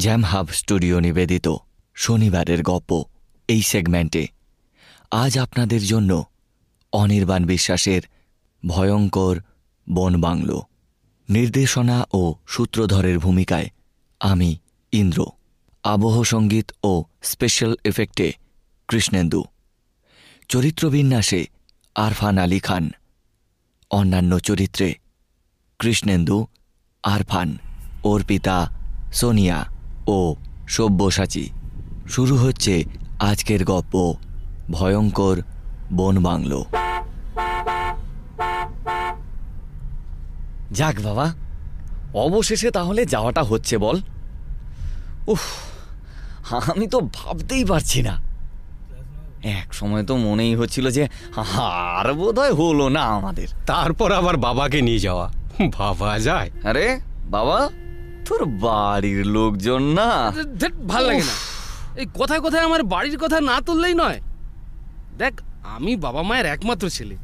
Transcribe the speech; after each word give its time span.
Jam 0.00 0.22
Hub 0.22 0.46
studio 0.46 1.00
নিবেদিত 1.00 1.56
শনিবারের 1.94 2.62
গপ্প 2.62 3.04
এই 3.48 3.62
সেগমেন্টে। 3.62 4.28
আজ 5.10 5.38
আপনাদের 5.38 5.82
জন্য 5.82 6.24
অনির্বাণ 6.92 7.46
বিশ্বাসের 7.46 8.02
ভয়ঙ্কর 8.66 9.36
বন 9.92 10.20
বাংলো। 10.20 10.62
নির্দেশনা 11.28 12.06
ও 12.12 12.34
সূত্রধরের 12.46 13.18
ভূমিকায় 13.18 13.68
আমি, 14.20 14.58
ইন্দ্র। 14.92 15.26
আবহ 15.84 16.22
সংগীত 16.22 16.72
ও 16.84 17.04
স্পেশাল 17.22 17.74
এফেক্টে 17.84 18.32
কৃষ্ণেন্দু। 18.88 19.44
চরিত্রবিন্যাসে 20.48 21.46
আরফান 21.94 22.38
আলী 22.38 22.58
খান। 22.58 22.90
অন্যান্য 23.90 24.38
চরিত্রে 24.38 24.94
কৃষ্ণেন্দু, 25.78 26.46
আরফান। 27.02 27.58
অর্পিতা 28.04 28.56
সোনিয়া। 29.12 29.79
ও 30.10 30.34
সব্যসাচী। 30.68 31.44
শুরু 32.08 32.34
হচ্ছে 32.36 32.74
আজকের 33.20 33.60
গপ্প 33.64 33.94
ভয়ঙ্কর 34.70 35.36
বন 35.92 36.14
বাংলো। 36.22 36.60
যাক 40.70 40.96
বাবা 41.02 41.26
অবশেষে 42.14 42.68
তাহলে 42.70 43.02
যাওয়াটা 43.04 43.42
হচ্ছে 43.42 43.74
বল। 43.78 43.96
উফ 45.28 45.42
আমি 46.70 46.86
তো 46.86 46.98
ভাবতেই 47.00 47.64
পারছি 47.64 48.00
না। 48.02 48.14
এক 49.58 49.68
সময় 49.74 50.04
তো 50.04 50.14
মনেই 50.16 50.54
হচ্ছিল 50.54 50.86
যে 50.90 51.04
আর 51.76 52.06
বোধহয় 52.12 52.52
হলো 52.52 52.86
না 52.88 53.04
আমাদের। 53.18 53.48
তারপর 53.66 54.08
আবার 54.12 54.36
বাবাকে 54.36 54.78
নিয়ে 54.82 54.98
যাওয়া। 54.98 55.26
ভাবা 55.72 56.12
যায়। 56.18 56.50
আরে 56.64 56.86
বাবা? 57.26 57.58
তোর 58.30 58.44
বাড়ির 58.44 59.26
লোকজন 59.26 59.82
না? 59.82 60.32
ধ্যাৎ, 60.58 60.72
ভালো 60.86 61.06
লাগে 61.06 61.22
না। 61.22 61.36
এই 62.00 62.06
কথায় 62.18 62.40
কথায় 62.40 62.64
আমার 62.64 62.82
বাড়ির 62.82 63.18
কথা 63.18 63.40
না 63.40 63.60
তুললেই 63.60 63.94
নয়। 63.94 64.20
দেখ 65.18 65.40
আমি 65.62 65.96
বাবা 65.96 66.22
মায়ের 66.22 66.46
একমাত্র 66.46 66.90
ছেলে। 66.90 67.16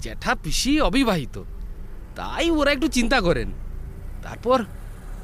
জ্যাঠা 0.00 0.34
পিসি 0.34 0.80
অবিবাহিত। 0.80 1.42
তাই 2.16 2.50
ওরা 2.50 2.70
একটু 2.72 2.88
চিন্তা 2.88 3.20
করেন। 3.20 3.52
তারপর 4.22 4.64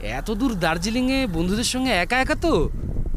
এত 0.03 0.31
দূর 0.31 0.55
দার্জিলিংয়ে 0.55 1.27
বন্ধুদের 1.27 1.65
সঙ্গে 1.65 1.91
একা 1.91 2.17
একা 2.21 2.35
তো? 2.35 2.71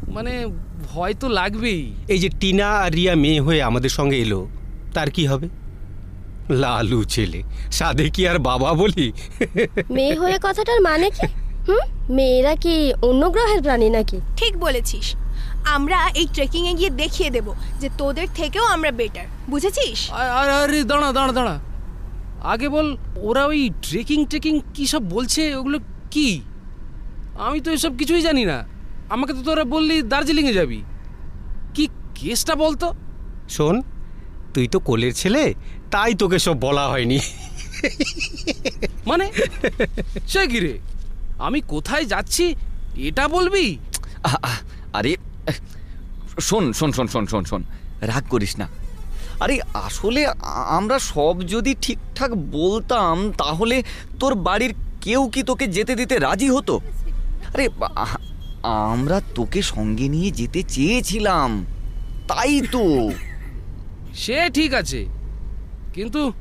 মানে 0.08 0.46
ভয় 0.92 1.14
তো 1.14 1.28
লাগবেই। 1.28 1.94
এই 2.08 2.18
যে 2.18 2.28
টিনা 2.40 2.68
আর 2.68 2.92
রিয়া 2.92 3.14
মেয়ে 3.14 3.40
হয়ে 3.40 3.62
আমাদের 3.62 3.90
সঙ্গে 3.90 4.16
এলো 4.16 4.48
তার 4.94 5.10
কি 5.10 5.26
হবে? 5.26 5.48
লালু 6.50 7.04
ছেলে 7.04 7.42
সাদে 7.72 8.10
কি 8.10 8.28
আর 8.28 8.38
বাবা 8.38 8.72
বলি? 8.72 9.12
মেয়ে 9.90 10.14
হয়ে 10.18 10.38
কথাটার 10.42 10.80
মানে 10.80 11.10
কি? 11.10 11.26
হুম? 11.66 11.84
মেয়েরা 12.16 12.54
কি 12.64 12.74
অন্য 13.08 13.22
গ্রহের 13.34 13.60
প্রাণী 13.62 13.88
নাকি? 13.96 14.18
ঠিক 14.36 14.52
বলেছিস। 14.56 15.06
আমরা 15.76 15.98
এই 16.20 16.26
ট্রেকিং 16.34 16.62
এ 16.70 16.72
গিয়ে 16.74 16.90
দেখিয়ে 17.02 17.30
দেব 17.30 17.46
যে 17.80 17.88
তোদের 17.98 18.28
থেকেও 18.34 18.64
আমরা 18.74 18.90
বেটার 18.90 19.26
বুঝেছিস? 19.50 19.98
আরে 20.10 20.52
আরে 20.62 20.78
দাঁড়া 20.90 21.08
দাঁড়া 21.12 21.32
দাঁড়া। 21.32 21.54
আগে 22.52 22.68
বল 22.68 22.86
ওরা 23.28 23.42
ওই 23.46 23.70
ট্রেকিং 23.82 24.18
ট্রেকিং 24.30 24.54
কী 24.74 24.84
সব 24.86 25.02
বলছে? 25.14 25.42
ওগুলো 25.54 25.78
কি? 26.10 26.28
আমি 27.46 27.58
তো 27.60 27.68
এসব 27.76 27.92
কিছুই 27.98 28.22
জানি 28.22 28.44
না। 28.44 28.58
আমাকে 29.14 29.32
তো 29.32 29.40
তোরা 29.42 29.64
বললি 29.64 29.96
দার্জিলিংয়ে 30.02 30.54
যাবি। 30.54 30.78
কি 31.74 31.84
কেসটা 32.14 32.54
বলতো? 32.54 32.86
শোন 33.48 33.76
তুই 34.54 34.66
তো 34.68 34.78
কোলের 34.88 35.12
ছেলে 35.12 35.44
তাই 35.90 36.12
তোকে 36.14 36.38
সব 36.38 36.56
বলা 36.60 36.84
হয়নি। 36.88 37.18
মানে? 39.06 39.26
সে 40.32 40.42
কি 40.52 40.60
রে? 40.60 40.74
আমি 41.38 41.60
কোথায় 41.60 42.04
যাচ্ছি 42.04 42.54
এটা 43.08 43.24
বলবি? 43.28 43.66
আরে 44.92 45.12
শোন 46.40 46.72
শোন 46.72 46.90
শোন 46.92 47.06
শোন 47.06 47.24
শোন 47.26 47.44
শোন 47.44 47.62
রাগ 48.10 48.24
করিস 48.30 48.52
না। 48.58 48.66
আরে 49.40 49.56
আসলে 49.74 50.26
আমরা 50.78 50.96
সব 50.98 51.34
যদি 51.54 51.72
ঠিকঠাক 51.82 52.30
বলতাম 52.34 53.32
তাহলে 53.32 53.76
তোর 54.20 54.34
বাড়ির 54.34 54.74
কেউ 55.00 55.22
কি 55.34 55.42
তোকে 55.42 55.66
যেতে 55.66 55.94
দিতে 56.00 56.14
রাজি 56.18 56.48
হতো? 56.50 56.74
আরে 57.54 57.66
আমরা 58.62 59.20
তোকে 59.34 59.60
সঙ্গে 59.62 60.06
নিয়ে 60.08 60.30
যেতে 60.30 60.62
চেয়েছিলাম 60.62 61.50
তাই 62.28 62.60
তো। 62.74 62.84
সে 64.14 64.36
ঠিক 64.54 64.70
আছে 64.74 65.00
কিন্তু 65.94 66.32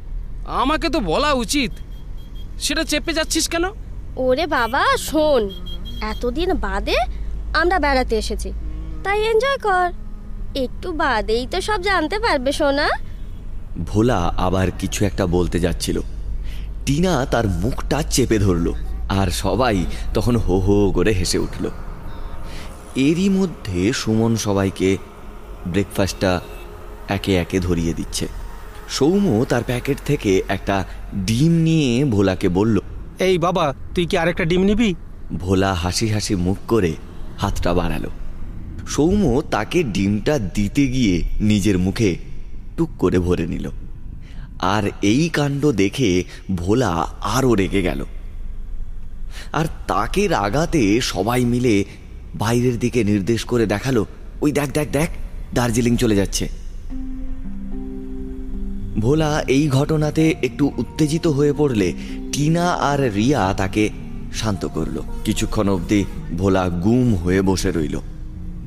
আমাকে 0.61 0.89
তো 0.89 0.99
বলা 0.99 1.31
উচিত। 1.33 1.71
সেটা 2.59 2.83
চেপে 2.83 3.13
যাচ্ছিস 3.13 3.45
কেন? 3.49 3.65
ওরে 4.15 4.47
বাবা, 4.47 4.97
শোন। 4.97 5.49
এতদিন 6.01 6.53
বাদে 6.53 6.95
আমরা 7.53 7.79
বেড়াতে 7.79 8.17
এসেছি। 8.17 8.53
তাই 9.03 9.23
এনজয় 9.25 9.57
কর। 9.57 9.91
একটু 10.55 10.91
বাদেই 10.91 11.47
তো 11.51 11.61
সব 11.61 11.81
জানতে 11.81 12.19
পারবে, 12.19 12.51
সোনা। 12.51 12.89
ভোলা 13.87 14.33
আবার 14.37 14.71
কিছু 14.79 15.05
একটা 15.05 15.25
বলতে 15.25 15.59
যাচ্ছিল। 15.59 15.99
টিনা 16.85 17.25
তার 17.25 17.47
মুখটা 17.47 18.01
চেপে 18.01 18.39
ধরল 18.39 18.73
আর 19.09 19.27
সবাই 19.27 19.85
তখন 20.13 20.35
হো 20.35 20.59
হো 20.59 20.91
করে 20.91 21.11
হেসে 21.11 21.37
উঠল। 21.37 21.69
এরই 22.95 23.29
মধ্যে 23.29 23.93
সুমন 23.93 24.35
সবাইকে 24.35 24.97
ব্রেকফাস্টটা 25.67 26.41
একে 27.09 27.35
একে 27.35 27.59
ধরিয়ে 27.59 27.93
দিচ্ছে। 27.93 28.27
সৌম্য 28.89 29.45
তার 29.45 29.63
প্যাকেট 29.63 29.97
থেকে 30.05 30.41
একটা 30.47 30.85
ডিম 31.15 31.51
নিয়ে 31.51 32.05
ভোলাকে 32.05 32.49
বলল 32.49 32.79
এই 33.21 33.37
বাবা, 33.37 33.73
তুই 33.95 34.05
কি 34.05 34.17
আরেকটা 34.17 34.45
ডিম 34.45 34.61
নিবি? 34.61 34.95
ভোলা 35.33 35.73
হাসি 35.73 36.07
হাসি 36.07 36.35
মুখ 36.35 36.57
করে 36.67 36.95
হাতটা 37.37 37.73
বাড়ালো। 37.73 38.09
সৌম্য 38.87 39.41
তাকে 39.51 39.83
ডিমটা 39.83 40.39
দিতে 40.39 40.87
গিয়ে 40.87 41.23
নিজের 41.41 41.77
মুখে 41.77 42.17
টুক 42.77 42.89
করে 42.97 43.19
ভরে 43.19 43.47
নিল। 43.47 43.69
আর 44.59 44.83
এই 45.01 45.29
কাণ্ড 45.29 45.71
দেখে 45.71 46.23
ভোলা 46.55 46.89
আরও 47.21 47.55
রেগে 47.55 47.81
গেল। 47.81 48.05
আর 49.53 49.65
তাকে 49.87 50.27
রাগাতে 50.27 51.01
সবাই 51.01 51.45
মিলে 51.45 51.85
বাইরের 52.35 52.79
দিকে 52.79 53.03
নির্দেশ 53.03 53.45
করে 53.45 53.65
দেখাল, 53.65 54.05
ওই 54.41 54.51
দেখ 54.51 54.69
দেখ 54.71 54.87
দেখ, 54.91 55.09
দার্জিলিং 55.53 55.97
চলে 55.97 56.15
যাচ্ছে। 56.15 56.60
ভোলা 58.99 59.43
এই 59.47 59.67
ঘটনাতে 59.69 60.35
একটু 60.41 60.71
উত্তেজিত 60.77 61.27
হয়ে 61.27 61.53
পড়লে 61.53 61.93
টিনা 62.33 62.71
আর 62.71 63.13
রিয়া 63.13 63.53
তাকে 63.53 63.89
শান্ত 64.33 64.65
করল। 64.65 65.01
কিছুক্ষণ 65.25 65.69
অবধি 65.69 66.05
ভোলা 66.37 66.69
গুম 66.69 67.15
হয়ে 67.15 67.41
বসে 67.41 67.71
রইল। 67.71 67.99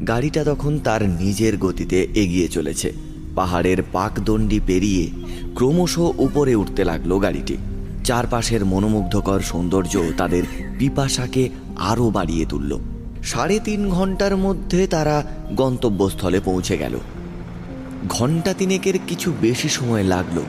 গাড়িটা 0.08 0.44
তখন 0.44 0.78
তার 0.78 1.08
নিজের 1.08 1.58
গতিতে 1.58 2.08
এগিয়ে 2.14 2.48
চলেছে। 2.48 2.92
পাহাড়ের 3.34 3.82
পাকদণ্ডি 3.92 4.60
পেরিয়ে 4.66 5.10
ক্রমশ 5.54 5.99
উপরে 5.99 6.54
উঠতে 6.54 6.84
লাগল 6.84 7.19
গাড়িটি। 7.19 7.56
চারপাশের 8.04 8.64
মনোমুগ্ধকর 8.64 9.40
সৌন্দর্য 9.40 10.02
তাদের 10.16 10.43
পিপাসাকে 10.78 11.49
আরও 11.76 12.10
বাড়িয়ে 12.10 12.46
তুলল। 12.46 12.78
সাড়ে 13.22 13.60
তিন 13.64 13.88
ঘণ্টার 13.88 14.37
মধ্যে 14.37 14.87
তারা 14.87 15.25
গন্তব্যস্থলে 15.52 16.40
পৌঁছে 16.40 16.76
গেল। 16.76 16.99
ঘণ্টা 18.08 18.54
তিনেকের 18.54 18.94
কিছু 19.06 19.32
বেশি 19.40 19.68
সময় 19.68 20.02
লাগল 20.02 20.40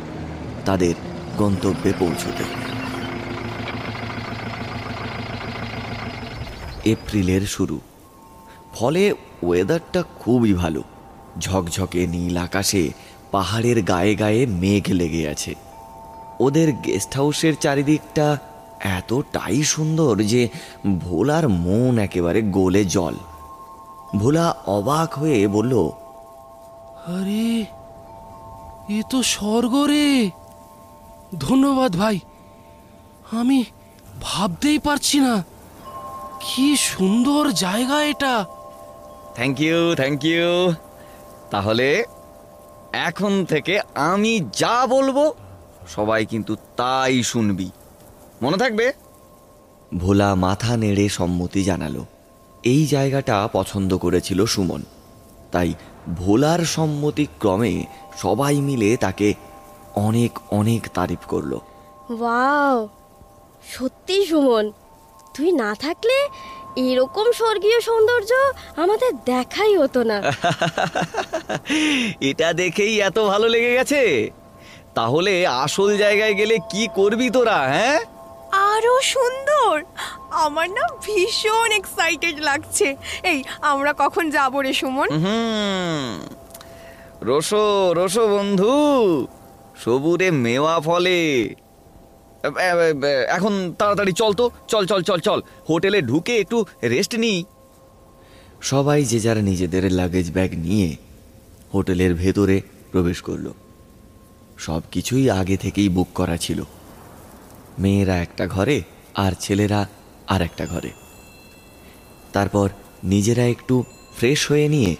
তাদের 0.65 0.95
গন্তব্যে 1.37 1.93
পৌঁছতে। 1.99 2.43
এপ্রিলের 6.85 7.41
শুরু। 7.41 7.79
ফলে 8.73 9.13
ওয়েদারটা 9.43 10.03
খুবই 10.19 10.53
ভালো। 10.53 10.83
ঝকঝকে 11.39 12.07
নীল 12.07 12.37
আকাশে 12.37 12.89
পাহাড়ের 13.31 13.81
গায়ে 13.81 14.15
গায়ে 14.15 14.45
মেঘ 14.45 14.83
লেগে 14.89 15.27
আছে। 15.27 15.55
ওদের 16.39 16.71
গেস্ট 16.71 17.15
হাউসের 17.15 17.53
চারিদিকটা 17.55 18.37
এতটাই 18.79 19.63
সুন্দর 19.63 20.23
যে 20.23 20.49
ভোলার 20.99 21.49
মন 21.49 21.99
একেবারে 21.99 22.41
গোলে 22.41 22.85
জল। 22.85 23.15
ভোলা 24.15 24.55
অবাক 24.67 25.13
হয়ে 25.13 25.47
বলল 25.47 25.89
আরে, 27.05 27.65
এ 28.89 28.99
তো 29.09 29.19
স্বর্গ 29.23 29.73
রে। 29.91 30.31
ধন্যবাদ 31.39 31.91
ভাই। 31.95 32.17
আমি 33.31 33.59
ভাবতেই 34.21 34.79
পারছি 34.79 35.17
না, 35.19 35.33
কি 36.41 36.67
সুন্দর 36.77 37.43
জায়গা 37.51 37.97
এটা। 38.03 38.45
থ্যাংক 39.35 39.57
ইউ 39.61 39.81
থ্যাংক 39.95 40.25
ইউ 40.25 40.73
তাহলে 41.51 41.89
এখন 42.93 43.33
থেকে 43.45 43.73
আমি 44.11 44.33
যা 44.57 44.77
বলব, 44.87 45.17
সবাই 45.95 46.21
কিন্তু 46.25 46.53
তাই 46.77 47.23
শুনবি। 47.23 47.69
মনে 48.41 48.57
থাকবে? 48.57 48.85
ভোলা 49.97 50.29
মাথা 50.35 50.73
নেড়ে 50.77 51.05
সম্মতি 51.09 51.61
জানালো। 51.63 52.05
এই 52.63 52.81
জায়গাটা 52.87 53.35
পছন্দ 53.53 53.91
করেছিল 53.97 54.39
সুমন। 54.45 54.81
তাই 55.51 55.69
ভোলার 56.13 56.59
সম্মতি 56.59 57.27
ক্রমে 57.39 57.83
সবাই 58.17 58.55
মিলে 58.55 58.97
তাকে 58.97 59.33
অনেক 59.95 60.39
অনেক 60.51 60.87
তারিফ 60.93 61.19
করল। 61.27 61.57
ওয়াও 62.09 62.87
সত্যি 63.69 64.25
সুমন। 64.25 64.71
তুই 65.35 65.51
না 65.51 65.75
থাকলে 65.75 66.13
এরকম 66.75 67.31
স্বর্গীয় 67.31 67.81
সৌন্দর্য 67.81 68.33
আমাদের 68.75 69.11
দেখাই 69.25 69.77
হতো 69.77 70.03
না। 70.03 70.21
এটা 72.21 72.53
দেখেই 72.53 73.01
এত 73.01 73.19
ভালো 73.19 73.47
লেগে 73.47 73.73
গেছে। 73.73 74.31
তাহলে 74.95 75.47
আসল 75.47 75.97
জায়গায় 75.97 76.33
গেলে 76.33 76.57
কি 76.57 76.87
করবি 76.95 77.29
তোরা 77.29 77.53
হ্যাঁ? 77.53 77.99
আরও 78.51 79.01
সুন্দর। 79.01 79.83
আমার 80.35 80.69
না 80.69 80.85
ভীষণ 81.05 81.71
এক্সাইটেড 81.71 82.39
লাগছে। 82.39 82.95
এই, 83.23 83.43
আমরা 83.61 83.93
কখন 83.97 84.29
যাব 84.29 84.59
রে 84.59 84.73
সুমন? 84.73 85.09
রসো 87.21 87.93
রসো 87.93 88.23
বন্ধু, 88.37 88.73
সবুরে 89.83 90.31
মেওয়া 90.31 90.79
ফলে। 90.79 91.15
এখন 93.27 93.53
তাড়াতাড়ি 93.79 94.11
চল 94.11 94.33
তো, 94.33 94.51
চল 94.67 94.85
চল 94.85 95.01
চল 95.01 95.19
চল। 95.19 95.41
হোটেলে 95.69 96.01
ঢুকে 96.01 96.33
একটু 96.37 96.65
রেস্ট 96.83 97.15
নিই। 97.15 97.45
সবাই 98.61 99.05
যে 99.05 99.19
যার 99.19 99.37
নিজেদের 99.37 99.91
লাগেজ 99.91 100.31
ব্যাগ 100.31 100.51
নিয়ে 100.53 100.89
হোটেলের 101.73 102.13
ভেতরে 102.15 102.61
প্রবেশ 102.91 103.21
করল। 103.21 103.47
সব 104.57 104.81
কিছুই 104.91 105.29
আগে 105.29 105.57
থেকেই 105.57 105.89
বুক 105.89 106.07
করা 106.15 106.37
ছিল। 106.37 106.59
মেয়েরা 107.79 108.15
একটা 108.17 108.47
ঘরে 108.47 108.77
আর 109.15 109.31
ছেলেরা 109.39 109.81
আর 110.27 110.41
একটা 110.41 110.65
ঘরে। 110.65 110.91
তারপর 112.33 112.69
নিজেরা 113.03 113.43
একটু 113.45 113.83
ফ্রেশ 114.17 114.39
হয়ে 114.51 114.67
নিয়ে 114.67 114.95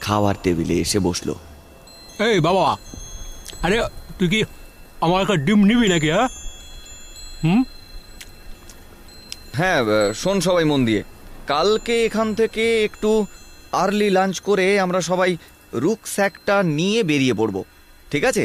খাওয়ার 0.00 0.34
টেবিলে 0.42 0.74
এসে 0.74 0.98
বসল। 0.98 1.28
এই 2.24 2.40
বাবা 2.40 2.76
আরে 3.62 3.76
তুই 4.18 4.28
কি 4.28 4.40
আমার 5.00 5.22
একটা 5.22 5.36
ডিম 5.36 5.60
নিবি 5.64 5.88
নাকি 5.88 6.10
হ্যাঁ? 6.10 6.28
হুম? 7.44 7.64
হ্যাঁ 9.52 9.80
শোন 10.14 10.40
সবাই 10.40 10.64
মন 10.64 10.84
দিয়ে। 10.84 11.02
কালকে 11.46 12.04
এখান 12.04 12.34
থেকে 12.34 12.84
একটু 12.84 13.26
আর্লি 13.72 14.10
লাঞ্চ 14.10 14.40
করে 14.40 14.66
আমরা 14.80 15.00
সবাই 15.00 15.36
রুকস্যাকটা 15.74 16.62
নিয়ে 16.62 17.02
বেরিয়ে 17.02 17.34
পড়ব 17.34 17.56
ঠিক 18.10 18.24
আছে? 18.24 18.44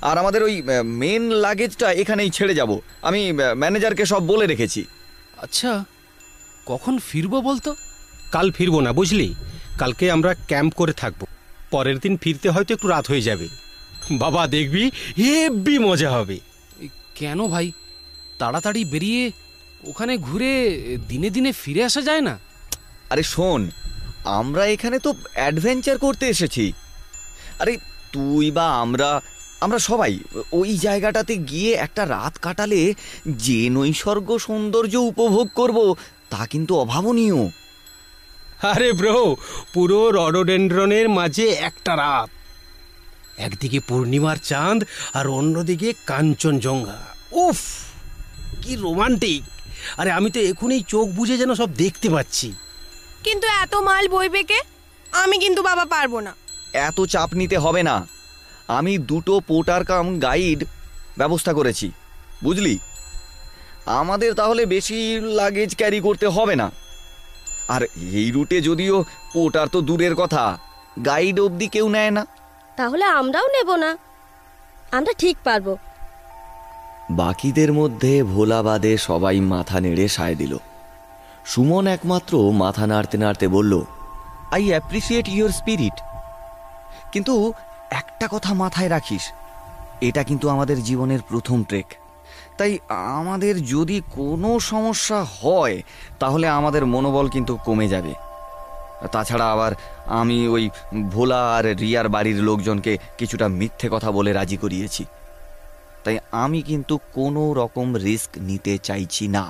আর 0.00 0.16
আমাদের 0.18 0.42
ওই 0.42 0.54
মেন 0.84 1.22
লাগেজটা 1.44 1.92
এখানেই 1.92 2.30
ছেড়ে 2.30 2.54
যাব। 2.54 2.70
আমি 3.02 3.20
ম্যানেজারকে 3.56 4.04
সব 4.06 4.22
বলে 4.26 4.46
রেখেছি। 4.46 4.84
আচ্ছা 5.42 5.84
কখন 6.66 6.98
ফিরবো 6.98 7.40
বলতো? 7.40 7.76
কাল 8.32 8.52
ফিরবো 8.52 8.80
না 8.80 8.92
বুঝলি? 8.92 9.34
কালকে 9.78 10.10
আমরা 10.10 10.34
ক্যাম্প 10.34 10.74
করে 10.74 10.92
থাকব। 10.92 11.26
পরের 11.70 11.98
দিন 11.98 12.16
ফিরতে 12.16 12.50
হয়তো 12.50 12.74
একটু 12.74 12.88
রাত 12.88 13.06
হয়ে 13.10 13.20
যাবে। 13.20 13.48
বাবা 14.12 14.46
দেখবি 14.46 14.90
হেব্বি 15.18 15.78
মজা 15.78 16.10
হবে। 16.10 16.40
কেন 17.14 17.48
ভাই? 17.48 17.72
তাড়াতাড়ি 18.38 18.84
বেরিয়ে 18.84 19.32
ওখানে 19.84 20.18
ঘুরে 20.18 20.52
দিনে 21.08 21.30
দিনে 21.30 21.52
ফিরে 21.52 21.84
আসা 21.84 22.00
যায় 22.00 22.20
না। 22.20 22.38
আরে 23.10 23.22
শোন 23.22 23.70
আমরা 24.24 24.66
এখানে 24.66 24.98
তো 24.98 25.14
অ্যাডভেঞ্চার 25.32 25.98
করতে 25.98 26.26
এসেছি। 26.26 26.72
আরে 27.58 27.78
তুই 28.12 28.50
বা 28.50 28.66
আমরা 28.80 29.20
আমরা 29.60 29.78
সবাই 29.78 30.18
ওই 30.52 30.78
জায়গাটাতে 30.78 31.36
গিয়ে 31.36 31.72
একটা 31.72 32.08
রাত 32.08 32.38
কাটালে 32.38 32.94
যে 33.26 33.70
নৈসর্গ 33.70 34.36
সৌন্দর্য 34.36 34.96
উপভোগ 34.96 35.48
করব 35.54 35.94
তা 36.30 36.46
কিন্তু 36.46 36.76
অভাবনীয়। 36.76 37.50
আরে 38.62 38.92
ব্রো 38.92 39.36
পুরো 39.74 40.10
রডোডেন্ড্রনের 40.10 41.08
মাঝে 41.08 41.46
একটা 41.48 41.96
রাত। 41.96 42.30
একদিকে 43.38 43.80
পূর্ণিমার 43.80 44.36
চাঁদ 44.36 44.84
আর 45.14 45.26
অন্যদিকে 45.28 45.94
কাঞ্চনজঙ্ঘা। 46.06 47.00
উফ 47.32 47.60
কি 48.62 48.76
রোমান্টিক। 48.76 49.42
আরে 49.96 50.10
আমি 50.10 50.30
তো 50.30 50.40
এখনই 50.40 50.82
চোখ 50.88 51.08
বুঝে 51.08 51.36
যেন 51.36 51.54
সব 51.54 51.74
দেখতে 51.74 52.08
পাচ্ছি। 52.08 52.52
কিন্তু 53.24 53.46
এত 53.46 53.74
মাল 53.74 54.08
বইবে 54.08 54.42
কে? 54.42 54.60
আমি 55.12 55.38
কিন্তু 55.38 55.62
বাবা 55.62 55.84
পারব 55.84 56.18
না। 56.20 56.34
এত 56.72 57.00
চাপ 57.04 57.34
নিতে 57.34 57.58
হবে 57.58 57.82
না। 57.82 58.06
আমি 58.78 58.98
দুটো 58.98 59.40
পোর্টার 59.40 59.84
কাম 59.84 60.18
গাইড 60.18 60.64
ব্যবস্থা 61.18 61.52
করেছি 61.52 61.90
বুঝলি? 62.44 62.78
আমাদের 63.86 64.34
তাহলে 64.34 64.62
বেশি 64.66 64.98
লাগেজ 65.20 65.76
ক্যারি 65.76 66.00
করতে 66.00 66.26
হবে 66.26 66.54
না। 66.56 66.70
আর 67.68 67.82
এই 67.96 68.30
রুটে 68.30 68.60
যদিও 68.60 69.04
পোর্টার 69.34 69.66
তো 69.68 69.78
দূরের 69.80 70.14
কথা 70.14 70.58
গাইড 71.04 71.40
অবধি 71.40 71.66
কেউ 71.68 71.88
নেয় 71.88 72.10
না। 72.10 72.26
তাহলে 72.76 73.04
আমরাও 73.04 73.46
নেব 73.46 73.74
না। 73.74 73.90
আমরা 74.92 75.12
ঠিক 75.18 75.36
পারব। 75.44 75.76
বাকিদের 77.10 77.72
মধ্যে 77.72 78.22
ভোলা 78.22 78.62
বাদে 78.62 78.92
সবাই 78.98 79.40
মাথা 79.52 79.80
নেড়ে 79.80 80.06
সায় 80.08 80.34
দিল। 80.34 80.52
সুমন 81.46 81.86
একমাত্র 81.86 82.32
মাথা 82.52 82.84
নাড়তে 82.86 83.16
নাড়তে 83.18 83.46
বলল 83.48 83.72
আই 84.52 84.64
অ্যাপ্রিসিয়েট 84.68 85.26
ইউর 85.28 85.52
স্পিরিট 85.52 85.96
কিন্তু 87.12 87.34
একটা 87.90 88.26
কথা 88.30 88.52
মাথায় 88.54 88.88
রাখিস, 88.88 89.24
এটা 90.08 90.22
কিন্তু 90.22 90.46
আমাদের 90.48 90.78
জীবনের 90.82 91.20
প্রথম 91.28 91.58
ট্রেক। 91.64 91.88
তাই 92.58 92.72
আমাদের 93.18 93.54
যদি 93.66 93.96
কোনো 94.16 94.50
সমস্যা 94.60 95.18
হয়, 95.38 95.76
তাহলে 96.18 96.46
আমাদের 96.48 96.82
মনোবল 96.86 97.26
কিন্তু 97.28 97.52
কমে 97.66 97.86
যাবে। 97.88 98.12
তাছাড়া 99.12 99.46
আবার 99.52 99.72
আমি 100.20 100.38
ওই 100.48 100.64
ভোলা 101.10 101.40
আর 101.56 101.64
রিয়ার 101.82 102.08
বাড়ির 102.08 102.38
লোকজনকে 102.42 102.92
কিছুটা 103.18 103.46
মিথ্যে 103.48 103.86
কথা 103.92 104.10
বলে 104.10 104.30
রাজি 104.32 104.56
করিয়েছি। 104.56 105.02
তাই 106.04 106.16
আমি 106.32 106.60
কিন্তু 106.62 106.94
কোনো 107.14 107.42
রকম 107.52 107.86
রিস্ক 107.96 108.30
নিতে 108.38 108.72
চাইছি 108.78 109.24
না। 109.28 109.44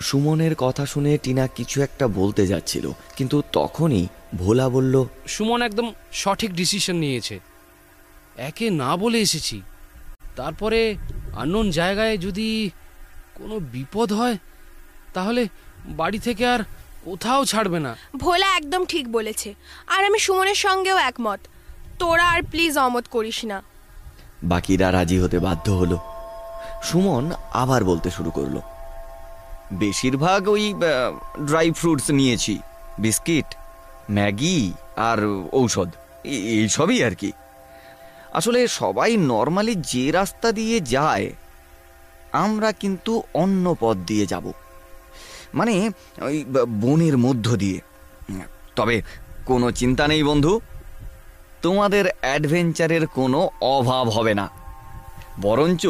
সুমনের 0.00 0.54
কথা 0.54 0.84
শুনে 0.86 1.12
টিনা 1.18 1.44
কিছু 1.46 1.76
একটা 1.82 2.06
বলতে 2.08 2.42
যাচ্ছিল, 2.46 2.86
কিন্তু 3.16 3.36
তখনই 3.52 4.04
ভোলা 4.36 4.68
বলল 4.68 5.04
সুমন 5.28 5.62
একদম 5.62 5.92
সঠিক 6.12 6.54
ডিসিশন 6.54 6.96
নিয়েছে। 6.96 7.40
একে 8.36 8.70
না 8.70 8.96
বলে 8.96 9.18
এসেছি। 9.20 9.62
তারপরে 10.36 10.96
আননোন 11.36 11.70
জায়গায় 11.70 12.18
যদি 12.18 12.70
কোনো 13.34 13.58
বিপদ 13.58 14.12
হয় 14.12 14.38
তাহলে 15.14 15.48
বাড়ি 15.86 16.18
থেকে 16.18 16.46
আর 16.46 16.58
কোথাও 17.04 17.44
ছাড়বে 17.44 17.80
না। 17.80 17.96
ভোলা 18.16 18.56
একদম 18.56 18.84
ঠিক 18.84 19.12
বলেছে। 19.12 19.54
আর 19.86 20.04
আমি 20.04 20.18
সুমনের 20.18 20.54
সঙ্গেও 20.54 20.96
একমত। 20.96 21.40
তোরা 21.98 22.30
আর 22.30 22.42
প্লিজ 22.42 22.78
অমত 22.78 23.04
করিস 23.10 23.44
না। 23.44 23.62
বাকিরা 24.42 24.92
রাজি 24.92 25.18
হতে 25.18 25.38
বাধ্য 25.38 25.72
হলো। 25.72 25.98
সুমন 26.82 27.32
আবার 27.52 27.84
বলতে 27.84 28.10
শুরু 28.10 28.30
করল 28.30 28.60
বেশিরভাগ 29.72 30.48
ওই 30.48 30.74
ড্রাই 31.42 31.70
ফ্রুটস 31.70 32.10
নিয়েছি। 32.10 32.58
বিস্কিট 32.98 33.54
ম্যাগি 34.10 34.72
আর 34.96 35.18
ঔষধ। 35.52 35.88
এইসবই 36.24 37.04
আর 37.04 37.14
কি। 37.14 37.32
আসলে 38.32 38.68
সবাই 38.68 39.16
নর্মালি 39.16 39.74
যে 39.74 40.10
রাস্তা 40.10 40.52
দিয়ে 40.52 40.80
যায় 40.80 41.32
আমরা 42.32 42.72
কিন্তু 42.72 43.22
অন্য 43.34 43.76
পথ 43.80 43.96
দিয়ে 43.96 44.26
যাব। 44.26 44.52
মানে 45.54 45.90
ওই 46.22 46.44
বনের 46.68 47.18
মধ্য 47.18 47.56
দিয়ে। 47.56 47.80
তবে 48.76 49.02
কোনো 49.46 49.70
চিন্তা 49.70 50.08
নেই 50.08 50.22
বন্ধু। 50.22 50.60
তোমাদের 51.62 52.04
অ্যাডভেঞ্চারের 52.20 53.06
কোনো 53.06 53.50
অভাব 53.60 54.08
হবে 54.08 54.34
না। 54.34 54.48
বরঞ্চ 55.42 55.86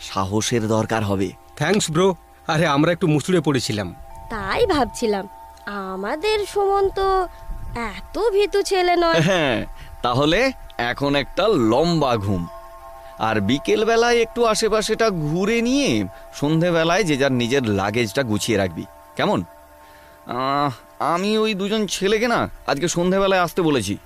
সাহসের 0.00 0.68
দরকার 0.68 1.04
হবে। 1.04 1.32
Thanks 1.56 1.90
bro. 1.90 2.14
আরে 2.46 2.66
আমরা 2.66 2.92
একটু 2.92 3.06
মুসুড়ে 3.06 3.40
পড়েছিলাম। 3.40 3.94
তাই 4.30 4.66
ভাবছিলাম 4.66 5.28
আমাদের 5.66 6.46
সুমন 6.46 6.90
তো 6.90 7.28
এত 7.76 8.18
ভীতু 8.32 8.62
ছেলে 8.62 8.96
নয়। 8.96 9.20
হ্যাঁ 9.20 9.66
তাহলে 10.02 10.52
এখন 10.78 11.14
একটা 11.16 11.48
লম্বা 11.48 12.16
ঘুম। 12.16 12.46
আর 13.18 13.40
বিকেল 13.40 13.84
বেলায় 13.84 14.18
একটু 14.20 14.44
আশেপাশেটা 14.44 15.10
ঘুরে 15.10 15.62
নিয়ে 15.62 16.04
সন্ধেবেলায় 16.34 17.04
যে 17.04 17.16
যার 17.16 17.32
নিজের 17.32 17.68
লাগেজটা 17.68 18.22
গুছিয়ে 18.22 18.58
রাখবি। 18.58 18.84
কেমন? 19.16 19.44
আমি 20.98 21.38
ওই 21.38 21.54
দুজন 21.54 21.86
ছেলেকে 21.86 22.28
না 22.28 22.48
আজকে 22.66 22.88
সন্ধেবেলায় 22.88 23.40
আসতে 23.40 23.62
বলেছি। 23.62 23.96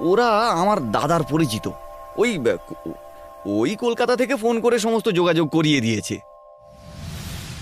ওরা 0.00 0.28
আমার 0.50 0.92
দাদার 0.92 1.22
পরিচিত। 1.22 1.70
ওই 2.16 2.38
ওই 3.46 3.76
কলকাতা 3.76 4.16
থেকে 4.16 4.36
ফোন 4.36 4.60
করে 4.60 4.78
সমস্ত 4.78 5.08
যোগাযোগ 5.08 5.48
করিয়ে 5.48 5.80
দিয়েছে। 5.80 6.29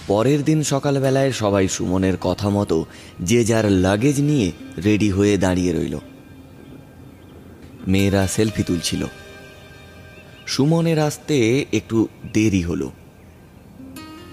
পরের 0.08 0.44
দিন 0.44 0.62
সকালবেলায় 0.62 1.32
সবাই 1.32 1.68
সুমনের 1.68 2.16
কথা 2.20 2.48
মতো 2.48 2.86
যে 3.20 3.44
যার 3.44 3.66
লাগেজ 3.70 4.20
নিয়ে 4.20 4.52
রেডি 4.84 5.10
হয়ে 5.10 5.36
দাঁড়িয়ে 5.36 5.72
রইল। 5.72 5.98
মেয়েরা 7.88 8.26
সেলফি 8.26 8.62
তুলছিল। 8.62 9.04
সুমনের 10.46 10.98
আসতে 10.98 11.66
একটু 11.72 12.08
দেরি 12.32 12.62
হলো। 12.62 12.90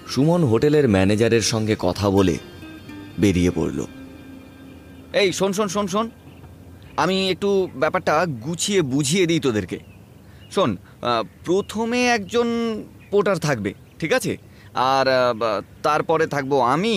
সুমন 0.08 0.44
হোটেলের 0.44 0.88
ম্যানেজারের 0.88 1.40
সঙ্গে 1.42 1.76
কথা 1.78 2.10
বলে 2.10 2.38
বেরিয়ে 3.18 3.50
পড়ল। 3.50 3.86
এই, 5.12 5.32
শোন 5.32 5.52
শোন 5.52 5.68
শোন 5.68 5.86
শোন। 5.86 6.10
আমি 6.96 7.30
একটু 7.30 7.68
ব্যাপারটা 7.76 8.26
গুছিয়ে 8.26 8.82
বুঝিয়ে 8.82 9.26
দিই 9.26 9.40
তোদেরকে। 9.40 9.78
শোন 10.50 10.76
প্রথমে 11.44 12.06
একজন 12.06 12.46
পোটার 13.10 13.38
থাকবে, 13.38 13.74
ঠিক 13.98 14.12
আছে? 14.12 14.45
আর 14.76 15.06
তারপরে 15.82 16.24
থাকব 16.34 16.52
আমি 16.74 16.96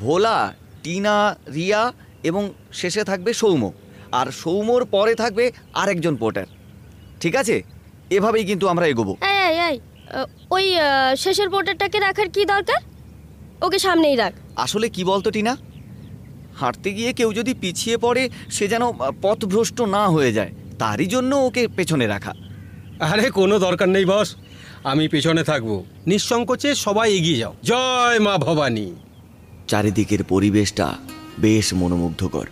ভোলা 0.00 0.38
টিনা 0.82 1.16
রিয়া 1.54 1.82
এবং 2.28 2.42
শেষে 2.80 3.02
থাকবে 3.04 3.30
সৌম্য। 3.40 3.64
আর 4.12 4.26
সৌম্যর 4.42 4.82
পরে 4.94 5.14
থাকবে 5.22 5.44
আরেকজন 5.80 6.14
পোর্টার 6.16 6.46
ঠিক 7.22 7.34
আছে? 7.36 7.56
এভাবেই 8.16 8.44
কিন্তু 8.44 8.64
আমরা 8.72 8.86
এগোবো। 8.92 9.12
ওই 10.56 10.66
শেষের 11.16 11.48
পোর্টারটাকে 11.54 11.98
রাখার 12.06 12.28
কি 12.34 12.42
দরকার? 12.54 12.80
ওকে 13.66 13.78
সামনেই 13.86 14.16
রাখ। 14.16 14.32
আসলে 14.56 14.86
কি 14.96 15.02
বলতো 15.10 15.28
টিনা? 15.30 15.54
হাঁটতে 16.60 16.88
গিয়ে 16.96 17.10
কেউ 17.18 17.30
যদি 17.38 17.52
পিছিয়ে 17.62 17.96
পড়ে 18.04 18.22
সে 18.56 18.64
যেন 18.72 18.84
পথভ্রষ্ট 19.22 19.78
না 19.96 20.02
হয়ে 20.08 20.32
যায় 20.32 20.52
তারই 20.78 21.06
জন্য 21.06 21.32
ওকে 21.46 21.62
পেছনে 21.76 22.06
রাখা। 22.06 22.32
আরে 23.10 23.26
কোনো 23.30 23.54
দরকার 23.66 23.88
নেই 23.88 24.06
বস। 24.12 24.28
আমি 24.88 25.08
পেছনে 25.08 25.44
থাকব। 25.44 25.84
নিঃসংকোচে 26.06 26.74
সবাই 26.74 27.14
এগিয়ে 27.14 27.38
যাও। 27.38 27.54
জয় 27.64 28.18
মা 28.18 28.38
ভবানী। 28.38 28.94
চারিদিকের 29.68 30.24
পরিবেশটা 30.24 30.94
বেশ 31.38 31.74
মনোমুগ্ধকর। 31.74 32.46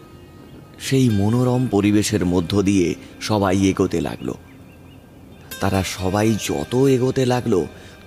সেই 0.81 1.09
মনোরম 1.09 1.67
পরিবেশের 1.67 2.27
মধ্য 2.27 2.63
দিয়ে 2.63 2.95
সবাই 3.21 3.67
এগোতে 3.67 4.01
লাগল। 4.01 4.35
তারা 5.61 5.83
সবাই 5.85 6.35
যত 6.49 6.77
এগোতে 6.77 7.27
লাগল, 7.27 7.65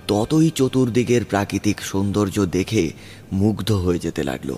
ততই 0.08 0.50
চতুর্দিকের 0.50 1.24
প্রাকৃতিক 1.24 1.80
সৌন্দর্য 1.80 2.46
দেখে 2.46 2.92
মুগ্ধ 3.32 3.72
হয়ে 3.72 3.98
যেতে 3.98 4.22
লাগল। 4.22 4.56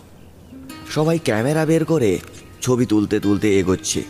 সবাই 0.90 1.18
ক্যামেরা 1.18 1.66
বের 1.66 1.84
করে 1.84 2.18
ছবি 2.62 2.86
তুলতে 2.86 3.20
তুলতে 3.20 3.58
এগোচ্ছে। 3.58 4.02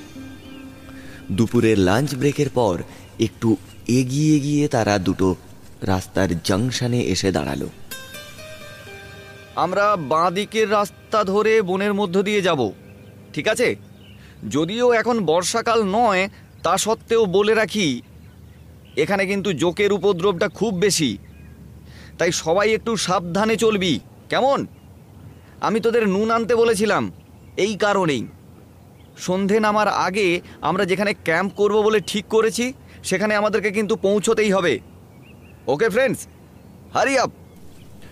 দুপুরের 1.32 1.78
লাঞ্চ 1.78 2.14
ব্রেকের 2.14 2.48
পর 2.48 2.82
একটু 3.20 3.56
এগিয়ে 3.88 4.40
গিয়ে 4.40 4.68
তারা 4.68 4.98
দুটো 4.98 5.36
রাস্তার 5.90 6.30
জাংশনে 6.44 7.00
এসে 7.14 7.28
দাঁড়াল। 7.32 7.62
আমরা 9.56 9.86
বাঁ 10.12 10.30
দিকের 10.30 10.68
রাস্তা 10.70 11.20
ধরে 11.24 11.52
বনের 11.62 11.92
মধ্য 11.94 12.16
দিয়ে 12.22 12.42
যাব, 12.42 12.60
ঠিক 13.34 13.46
আছে? 13.48 13.68
যদিও 14.48 14.86
এখন 14.92 15.16
বর্ষাকাল 15.24 15.80
নয়, 15.98 16.22
তা 16.62 16.74
সত্ত্বেও 16.78 17.22
বলে 17.26 17.54
রাখি, 17.54 17.88
এখানে 18.96 19.26
কিন্তু 19.26 19.50
জোকের 19.52 19.90
উপদ্রবটা 19.92 20.48
খুব 20.48 20.72
বেশি। 20.74 21.10
তাই 22.18 22.30
সবাই 22.32 22.68
একটু 22.72 22.92
সাবধানে 22.96 23.56
চলবি, 23.56 24.00
কেমন? 24.28 24.58
আমি 25.60 25.78
তোদের 25.80 26.04
নুন 26.08 26.28
আনতে 26.30 26.54
বলেছিলাম, 26.54 27.04
এই 27.56 27.74
কারণেই। 27.76 28.26
সন্ধে 29.16 29.58
নামার 29.60 29.88
আগে 30.06 30.28
আমরা 30.60 30.84
যেখানে 30.84 31.12
ক্যাম্প 31.26 31.52
করব 31.56 31.76
বলে 31.82 31.98
ঠিক 32.00 32.24
করেছি, 32.34 32.64
সেখানে 33.04 33.32
আমাদেরকে 33.36 33.70
কিন্তু 33.70 33.94
পৌঁছতেই 33.96 34.52
হবে। 34.52 34.74
ওকে 35.66 35.88
ফ্রেন্ডস 35.88 36.26
হারি 36.94 37.18
আপ 37.18 37.30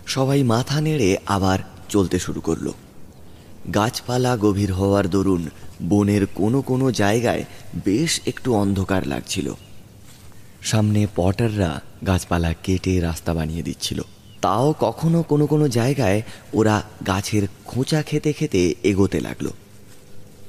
সবাই 0.07 0.42
মাথা 0.42 0.80
নেড়ে 0.80 1.16
আবার 1.26 1.59
চলতে 1.88 2.19
শুরু 2.19 2.40
করল। 2.40 2.73
গাছপালা 3.75 4.37
গভীর 4.37 4.73
হওয়ার 4.73 5.11
দরুন 5.11 5.49
বনের 5.88 6.26
কোনো 6.26 6.61
কোনো 6.61 6.90
জায়গায় 6.90 7.45
বেশ 7.85 8.21
একটু 8.26 8.54
অন্ধকার 8.54 9.07
লাগছিল। 9.07 9.54
সামনে 10.62 11.07
পটাররা 11.16 11.80
গাছপালা 12.07 12.54
কেটে 12.62 13.00
রাস্তা 13.00 13.35
বানিয়ে 13.35 13.62
দিচ্ছিল। 13.62 14.02
তাও 14.40 14.75
কখনো 14.80 15.23
কোনো 15.23 15.47
কোনো 15.47 15.69
জায়গায় 15.69 16.23
ওরা 16.54 16.83
গাছের 17.07 17.47
খোঁচা 17.64 18.02
খেতে 18.02 18.33
খেতে 18.33 18.75
এগোতে 18.83 19.21
লাগল। 19.21 19.50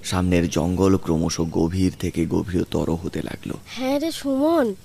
সামনের 0.04 0.50
জঙ্গল 0.50 0.98
ক্রমশ 0.98 1.42
গভীর 1.42 1.92
থেকে 2.00 2.26
গভীরতর 2.26 2.92
হতে 2.92 3.22
লাগল। 3.22 3.54
হ্যাঁ 3.66 4.00
রে 4.00 4.12
সুমন 4.12 4.76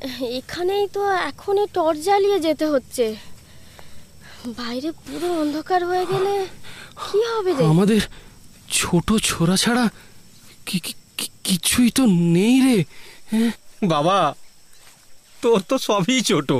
এখানেই 0.00 0.88
তো 0.88 1.10
এখনই 1.10 1.66
টর্চ 1.72 1.98
জ্বালিয়ে 2.00 2.40
যেতে 2.40 2.66
হচ্ছে। 2.66 3.16
বাইরে 4.46 4.92
পুরো 4.92 5.40
অন্ধকার 5.40 5.84
হয়ে 5.84 6.06
গেলে 6.06 6.46
কি 7.12 7.18
হবে 7.24 7.54
রে? 7.54 7.64
আমাদের 7.64 8.00
ছোট 8.70 9.12
ছোড়া 9.22 9.56
ছাড়া 9.56 9.88
কি- 10.66 10.94
কিছুই 11.44 11.90
তো 11.90 12.06
নেই 12.06 12.60
রে। 12.60 12.84
হ্যাঁ? 13.30 13.50
বাবা 13.86 14.34
তোর 15.42 15.62
তো 15.68 15.78
সবই 15.78 16.20
ছোট। 16.20 16.52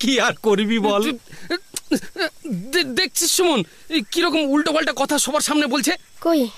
কি 0.00 0.20
আর 0.20 0.32
করবি 0.32 0.78
বল? 0.78 1.12
দে- 2.48 2.84
দেখছিস 2.84 3.30
সুমন 3.30 3.64
এই 3.88 4.02
কীরকম 4.10 4.48
উল্টো 4.48 4.72
পাল্টা 4.72 4.92
কথা 4.96 5.18
সবার 5.18 5.40
সামনে 5.40 5.66
বলছে? 5.66 5.92
কই? 6.20 6.48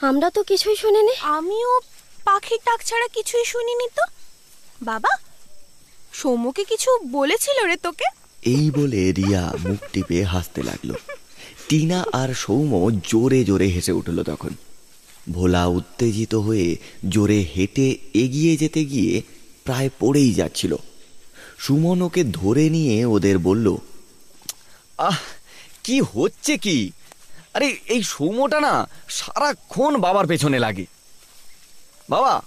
আমরা 0.00 0.30
তো 0.30 0.42
কিছুই 0.42 0.76
শুনিনি। 0.76 1.16
আমিও 1.20 1.80
পাখির 2.24 2.58
ডাক 2.64 2.84
ছাড়া 2.84 3.08
কিছুই 3.08 3.44
শুনিনি 3.44 3.88
তো। 3.96 4.21
বাবা, 4.82 5.08
সৌম্যকে 6.12 6.64
কিছু 6.64 6.98
বলেছিল 6.98 7.66
রে 7.66 7.76
তোকে? 7.76 8.04
এই 8.42 8.70
বলে 8.70 9.12
রিয়া 9.12 9.52
মুখ 9.68 9.78
টিপে 9.92 10.24
হাসতে 10.24 10.62
লাগল। 10.62 10.92
টিনা 11.68 12.04
আর 12.12 12.34
সৌম্য 12.34 13.00
জোরে 13.08 13.44
জোরে 13.44 13.66
হেসে 13.66 13.92
উঠল 13.92 14.22
তখন। 14.22 14.50
ভোলা 15.30 15.66
উত্তেজিত 15.66 16.34
হয়ে 16.34 16.76
জোরে 17.08 17.46
হেঁটে 17.56 17.98
এগিয়ে 18.14 18.56
যেতে 18.56 18.84
গিয়ে 18.84 19.22
প্রায় 19.64 19.90
পড়েই 20.00 20.34
যাচ্ছিল। 20.34 20.76
সুমন 21.58 22.02
ওকে 22.02 22.24
ধরে 22.24 22.70
নিয়ে 22.70 23.04
ওদের 23.04 23.38
বলল, 23.38 23.76
আহ, 24.98 25.16
কি 25.84 26.00
হচ্ছে 26.00 26.58
কি? 26.58 26.92
আরে, 27.54 27.76
এই 27.86 28.02
সৌম্যটা 28.02 28.60
না 28.60 28.88
সারাক্ষণ 29.08 29.96
বাবার 29.96 30.26
পেছনে 30.26 30.58
লাগে। 30.58 30.86
বাবা, 32.08 32.42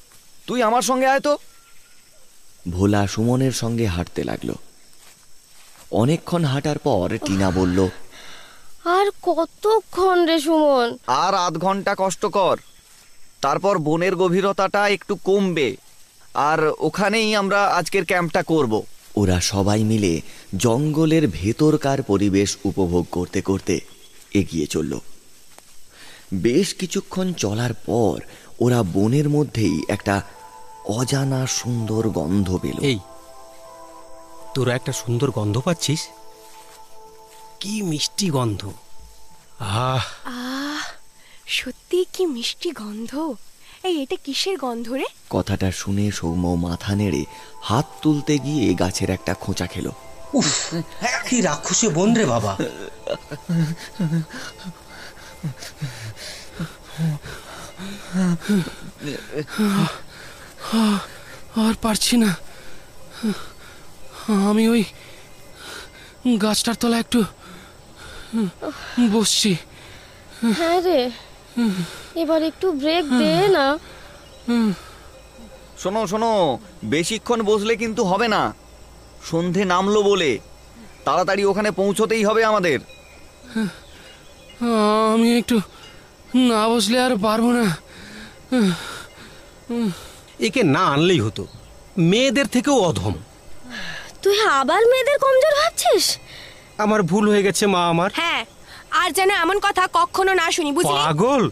তুই 0.47 0.63
আমার 0.63 0.81
সঙ্গে 0.81 1.05
আয় 1.05 1.19
তো। 1.19 1.37
ভোলা 2.69 3.07
সুমনের 3.07 3.51
সঙ্গে 3.51 3.86
হাঁটতে 3.86 4.24
লাগল। 4.24 4.53
অনেকক্ষণ 5.91 6.43
হাঁটার 6.45 6.77
পর 6.77 7.17
টিনা 7.25 7.51
বলল 7.51 7.88
আর 8.86 9.12
কতক্ষণ 9.22 10.25
রে 10.25 10.39
সুমন? 10.39 10.98
আর 11.07 11.34
আধ 11.36 11.57
ঘণ্টা 11.57 11.95
কষ্টকর 11.98 12.57
তারপর 13.41 13.77
বনের 13.77 14.15
গভীরতাটা 14.15 14.88
একটু 14.88 15.15
কমবে। 15.15 15.75
আর 16.34 16.72
ওখানেই 16.79 17.36
আমরা 17.36 17.63
আজকের 17.63 18.05
ক্যাম্পটা 18.05 18.43
করব। 18.43 18.84
ওরা 19.15 19.41
সবাই 19.41 19.84
মিলে 19.84 20.22
জঙ্গলের 20.57 21.27
ভেতরকার 21.27 22.03
পরিবেশ 22.03 22.57
উপভোগ 22.63 23.07
করতে 23.12 23.41
করতে 23.41 23.79
এগিয়ে 24.34 24.67
চলল। 24.67 25.00
বেশ 26.34 26.74
কিছুক্ষণ 26.74 27.34
চলার 27.34 27.74
পর 27.74 28.19
ওরা 28.60 28.84
বনের 28.84 29.29
মধ্যেই 29.29 29.84
একটা 29.88 30.22
অজানা 30.87 31.47
সুন্দর 31.47 32.09
গন্ধ 32.09 32.57
পেল। 32.57 32.79
এই 32.81 32.99
তোরা 34.53 34.75
একটা 34.75 34.91
সুন্দর 34.91 35.31
গন্ধ 35.31 35.57
পাচ্ছিস? 35.57 36.07
কি 37.59 37.81
মিষ্টি 37.81 38.29
গন্ধ। 38.29 38.71
আহ। 39.59 39.99
আহ 40.25 40.83
সত্যি 41.47 42.05
কি 42.13 42.25
মিষ্টি 42.25 42.71
গন্ধ? 42.71 43.33
এই 43.83 44.01
এটা 44.03 44.15
কিসের 44.23 44.57
গন্ধ 44.57 44.91
রে? 44.91 45.05
কথাটা 45.29 45.71
শুনে 45.71 46.11
সৌম্য 46.11 46.47
মাথা 46.47 46.95
নেড়ে 46.95 47.25
হাত 47.61 47.85
তুলতে 48.01 48.39
গিয়ে 48.39 48.73
গাছের 48.73 49.09
একটা 49.09 49.33
খোঁচা 49.33 49.65
খেলো। 49.65 49.91
উফ 50.33 50.75
কি 51.29 51.41
রাক্ষসে 51.41 51.89
বোন 51.89 52.13
রে 52.13 52.25
বাবা। 52.25 52.57
আর 61.65 61.75
পারছি 61.84 62.15
না। 62.24 62.31
আমি 64.50 64.63
ওই 64.74 64.81
গাছটার 66.43 66.77
তলা 66.81 66.98
একটু 67.03 67.19
বসছি। 69.15 69.51
হ্যাঁ 70.60 70.79
রে 70.86 71.00
এবার 72.22 72.41
একটু 72.50 72.67
ব্রেক 72.81 73.05
দে 73.19 73.31
না। 73.57 73.65
শোনো 75.81 76.01
শোনো 76.12 76.31
বেশিক্ষণ 76.93 77.39
বসলে 77.50 77.74
কিন্তু 77.84 78.01
হবে 78.12 78.27
না। 78.36 78.41
সন্ধে 79.29 79.63
নামলো 79.74 80.00
বলে 80.10 80.31
তাড়াতাড়ি 81.05 81.43
ওখানে 81.51 81.69
পৌঁছতেই 81.79 82.24
হবে 82.29 82.41
আমাদের। 82.51 82.79
আমি 85.13 85.29
একটু 85.39 85.57
না 86.50 86.62
বসলে 86.72 86.98
আর 87.05 87.13
পারব 87.25 87.45
না। 87.60 87.65
একে 90.47 90.61
না 90.75 90.83
আনলেই 90.95 91.21
হতো। 91.25 91.43
মেয়েদের 92.09 92.47
থেকেও 92.55 92.77
অধম। 92.89 93.15
তুই 94.23 94.37
আবার 94.59 94.81
মেয়েদের 94.91 95.17
কমজোর 95.23 95.53
ভাবছিস? 95.61 96.05
আমার 96.83 97.01
ভুল 97.11 97.25
হয়ে 97.31 97.45
গেছে 97.47 97.63
মা 97.73 97.81
আমার। 97.93 98.09
হ্যাঁ 98.19 98.41
আর 98.99 99.09
যেন 99.17 99.29
এমন 99.43 99.57
কথা 99.65 99.83
কখনো 99.99 100.31
না 100.41 100.47
শুনি 100.55 100.71
বুঝলি? 100.77 101.01
পাগল? 101.03 101.43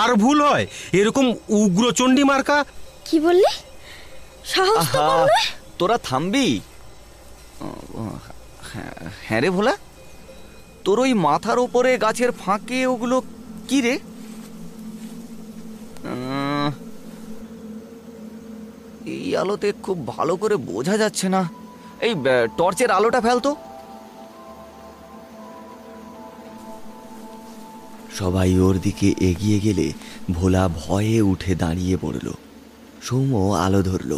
আর 0.00 0.10
ভুল 0.24 0.38
হয়? 0.48 0.66
এরকম 1.00 1.26
উগ্রচণ্ডী 1.60 2.22
মার্কা? 2.30 2.58
কি 3.06 3.16
বললি? 3.26 3.52
সাহস 4.52 4.84
তো 4.94 4.98
কম 5.08 5.20
নয়। 5.30 5.46
তোরা 5.78 5.96
থামবি? 6.08 6.48
হ্যাঁ 8.70 8.94
হ্যাঁ 9.26 9.40
রে 9.40 9.50
ভোলা 9.56 9.74
তোর 10.84 10.96
ওই 11.04 11.12
মাথার 11.26 11.58
ওপরে 11.66 11.90
গাছের 12.04 12.30
ফাঁকে 12.42 12.78
ওগুলো 12.92 13.16
কি 13.68 13.78
রে? 13.84 13.94
এই 19.12 19.36
আলোতে 19.36 19.68
খুব 19.84 19.98
ভালো 20.06 20.34
করে 20.36 20.56
বোঝা 20.70 20.96
যাচ্ছে 21.02 21.26
না। 21.28 21.42
এই 22.06 22.12
টর্চের 22.58 22.90
আলোটা 22.90 23.20
ফেলতো 23.26 23.50
সবাই 28.18 28.50
ওর 28.66 28.76
দিকে 28.86 29.08
এগিয়ে 29.30 29.58
গেলে 29.60 29.86
ভোলা 30.36 30.64
ভয়ে 30.82 31.18
উঠে 31.32 31.52
দাঁড়িয়ে 31.62 31.96
পড়ল। 31.96 32.26
সৌম্য 33.06 33.34
আলো 33.64 33.80
ধরল 33.82 34.12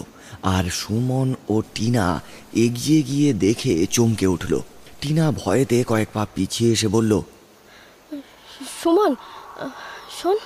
আর 0.54 0.64
সুমন 0.80 1.28
ও 1.48 1.56
টিনা 1.74 2.06
এগিয়ে 2.64 3.00
গিয়ে 3.02 3.30
দেখে 3.44 3.72
চমকে 3.96 4.26
উঠল। 4.34 4.52
টিনা 5.00 5.24
ভয়েতে 5.40 5.76
কয়েক 5.90 6.08
পা 6.14 6.22
পিছিয়ে 6.34 6.70
এসে 6.72 6.88
বলল 6.88 7.12
সুমন 8.80 9.12
শোন 10.18 10.36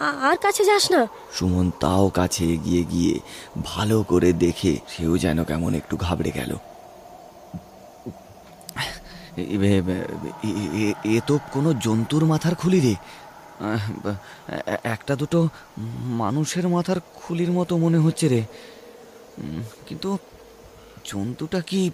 আর 0.00 0.36
কাছে 0.36 0.64
যাস 0.64 0.90
না। 0.90 1.08
সুমন 1.32 1.70
তাও 1.80 2.08
কাছে 2.08 2.44
এগিয়ে 2.44 2.84
গিয়ে 2.84 3.20
ভালো 3.64 4.02
করে 4.02 4.32
দেখে 4.32 4.78
সেও 4.88 5.18
যেন 5.18 5.44
কেমন 5.44 5.74
একটু 5.74 5.96
ঘাবড়ে 5.96 6.30
গেল। 6.30 6.56
এ- 11.04 11.20
তো 11.26 11.38
কোনো 11.52 11.74
জন্তুর 11.74 12.24
মাথার 12.24 12.54
খুলি 12.54 12.80
রে। 12.80 12.94
একটা 14.84 15.16
দুটো 15.16 15.48
মানুষের 15.98 16.68
মাথার 16.68 16.96
খুলির 17.14 17.52
মতো 17.52 17.78
মনে 17.78 17.98
হচ্ছে 17.98 18.28
রে। 18.28 18.42
কিন্তু 19.86 20.18
জন্তুটা 21.04 21.60
কি 21.60 21.90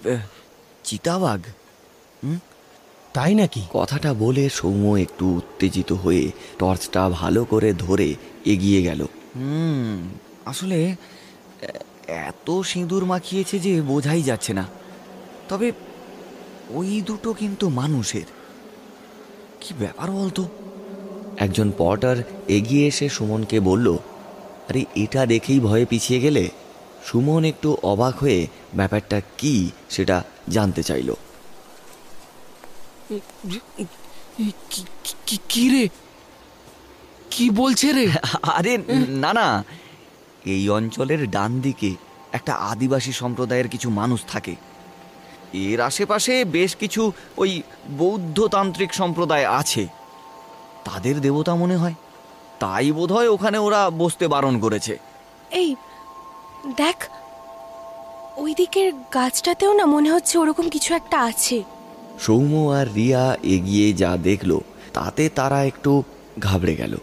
চিতাবাঘ? 0.84 1.40
চিতাবাঘ 1.44 2.51
তাই 3.14 3.34
নাকি? 3.34 3.62
কথাটা 3.72 4.14
বলে 4.14 4.48
সৌম্য 4.48 4.96
একটু 4.96 5.24
উত্তেজিত 5.36 5.92
হয়ে 5.92 6.30
টর্চটা 6.58 7.08
ভালো 7.08 7.44
করে 7.44 7.72
ধরে 7.72 8.14
এগিয়ে 8.46 8.82
গেল। 8.82 9.00
হুম 9.36 10.08
আসলে 10.46 10.96
এত 12.08 12.60
সিঁদুর 12.60 13.04
মাখিয়েছে 13.04 13.58
যে 13.58 13.80
বোঝাই 13.80 14.22
যাচ্ছে 14.22 14.52
না। 14.52 14.64
তবে 15.48 15.72
ওই 16.70 17.02
দুটো 17.06 17.32
কিন্তু 17.32 17.68
মানুষের। 17.68 18.26
কি 19.60 19.74
ব্যাপার 19.78 20.10
বলতো? 20.10 20.42
একজন 21.36 21.72
পটার 21.78 22.16
এগিয়ে 22.48 22.86
এসে 22.86 23.08
সুমনকে 23.08 23.60
বলল 23.60 23.96
আরে 24.68 24.84
এটা 24.96 25.26
দেখেই 25.26 25.60
ভয়ে 25.60 25.84
পিছিয়ে 25.84 26.20
গেলে? 26.20 26.44
সুমন 27.06 27.44
একটু 27.44 27.76
অবাক 27.82 28.14
হয়ে 28.18 28.46
ব্যাপারটা 28.74 29.20
কি 29.38 29.70
সেটা 29.90 30.16
জানতে 30.48 30.82
চাইলো। 30.82 31.16
কি- 34.70 34.84
কি- 35.26 35.38
কি 35.48 35.68
রে? 35.68 35.88
কি 37.30 37.50
বলছে 37.50 37.92
রে? 37.92 38.08
আরে 38.42 38.78
না 39.08 39.32
না। 39.32 39.64
এই 40.44 40.68
অঞ্চলের 40.68 41.30
ডান 41.30 41.60
দিকে 41.60 41.94
একটা 42.32 42.54
আদিবাসী 42.54 43.12
সম্প্রদায়ের 43.12 43.68
কিছু 43.68 43.90
মানুষ 43.90 44.24
থাকে। 44.24 44.56
এর 45.52 45.80
আশেপাশে 45.80 46.44
বেশ 46.44 46.76
কিছু 46.76 47.12
ওই 47.36 47.62
বৌদ্ধতান্ত্রিক 47.90 48.94
সম্প্রদায় 48.94 49.48
আছে। 49.50 49.86
তাদের 50.84 51.20
দেবতা 51.20 51.54
মনে 51.54 51.76
হয়। 51.76 51.94
তাই 52.60 52.92
বোধহয় 52.92 53.28
ওখানে 53.28 53.58
ওরা 53.58 53.90
বসতে 53.90 54.28
বারণ 54.28 54.60
করেছে। 54.60 54.98
এই 55.50 55.74
দেখ 56.76 57.08
ওই 58.36 58.54
দিকের 58.54 58.92
গাছটাতেও 58.94 59.72
না 59.72 59.86
মনে 59.86 60.10
হচ্ছে 60.10 60.38
ওরকম 60.38 60.68
কিছু 60.68 60.94
একটা 60.94 61.20
আছে। 61.20 61.62
সৌম্য 62.24 62.54
আর 62.78 62.86
রিয়া 62.94 63.36
এগিয়ে 63.42 63.92
যা 63.92 64.16
দেখল 64.16 64.60
তাতে 64.94 65.28
তারা 65.28 65.64
একটু 65.64 66.02
ঘাবড়ে 66.40 66.74
গেল। 66.76 66.96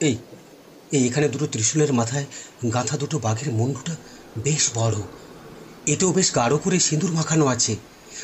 এই 0.00 0.16
এই 0.92 1.06
এখানে 1.06 1.28
দুটো 1.28 1.46
ত্রিশূলের 1.46 1.92
মাথায় 1.92 2.26
গাঁথা 2.74 2.96
দুটো 2.96 3.18
বাঘের 3.18 3.50
মুন্ডুটা 3.52 3.94
বেশ 4.38 4.70
বড়। 4.74 4.96
এতেও 5.86 6.12
বেশ 6.12 6.34
গাঢ় 6.34 6.56
করে 6.56 6.78
সিঁদুর 6.78 7.12
মাখানো 7.12 7.46
আছে 7.46 7.76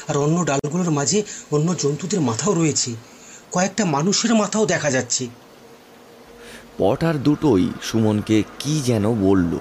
আর 0.08 0.16
অন্য 0.16 0.44
ডালগুলোর 0.44 0.90
মাঝে 0.90 1.22
অন্য 1.50 1.74
জন্তুদের 1.78 2.20
মাথাও 2.20 2.54
রয়েছে। 2.54 2.90
কয়েকটা 3.52 3.84
মানুষের 3.84 4.34
মাথাও 4.34 4.66
দেখা 4.66 4.90
যাচ্ছে। 4.90 5.26
পটার 6.78 7.22
দুটোই 7.22 7.68
সুমনকে 7.82 8.42
কি 8.58 8.80
যেন 8.84 9.04
বলল। 9.26 9.58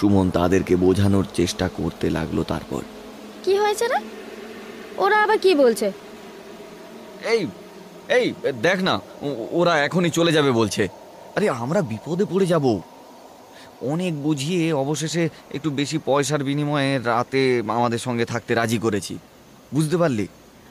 সুমন 0.00 0.30
তাদেরকে 0.30 0.76
বোঝানোর 0.76 1.24
চেষ্টা 1.34 1.68
করতে 1.68 2.10
লাগল 2.10 2.42
তারপর। 2.42 2.82
কি 3.44 3.52
হয়েছে 3.58 3.88
রে? 3.88 3.98
ওরা 5.04 5.16
আবার 5.24 5.38
কি 5.44 5.52
বলছে? 5.62 5.86
এই 7.32 7.42
এই 8.18 8.26
দেখ 8.66 8.78
না 8.88 8.94
ওরা 9.60 9.74
এখনই 9.86 10.10
চলে 10.10 10.32
যাবে 10.36 10.50
বলছে। 10.60 10.82
আরে 11.36 11.46
আমরা 11.62 11.80
বিপদে 11.82 12.24
পড়ে 12.32 12.46
যাব। 12.46 12.66
অনেক 13.92 14.12
বুঝিয়ে 14.22 14.62
অবশেষে 14.82 15.24
একটু 15.56 15.68
বেশি 15.70 15.98
পয়সার 16.08 16.42
বিনিময়ে 16.48 16.90
রাতে 17.10 17.42
আমাদের 17.78 18.00
সঙ্গে 18.06 18.24
থাকতে 18.24 18.52
রাজি 18.54 18.78
করেছি। 18.78 19.14
বুঝতে 19.74 19.96
পারলি? 19.96 20.26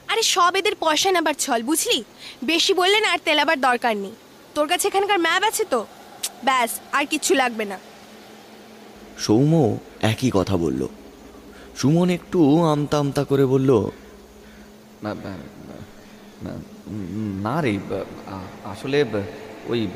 আরে 0.08 0.22
সব 0.34 0.52
এদের 0.60 0.74
পয়সা 0.80 1.10
নেবার 1.12 1.36
ছল 1.44 1.60
বুঝলি? 1.62 1.98
বেশি 2.44 2.72
বললে 2.80 2.98
না 3.00 3.08
আর 3.12 3.20
তেলাবার 3.24 3.58
দরকার 3.68 3.94
নেই। 3.96 4.14
তোর 4.54 4.66
কাছে 4.68 4.84
এখানকার 4.88 5.18
ম্যাপ 5.18 5.42
আছে 5.50 5.64
তো? 5.72 5.80
ব্যাস 6.44 6.70
আর 6.92 7.04
কিচ্ছু 7.10 7.32
লাগবে 7.34 7.64
না। 7.72 7.78
সৌম্য 9.24 9.54
একই 10.12 10.30
কথা 10.38 10.56
বলল। 10.56 10.82
সুমন 11.78 12.08
একটু 12.18 12.40
আমতা 12.72 12.96
আমতা 12.98 13.22
করে 13.24 13.44
বলল 13.46 13.70
"না, 17.42 17.60
রে 17.60 17.78
আসলে 18.64 19.04
ওই 19.66 19.88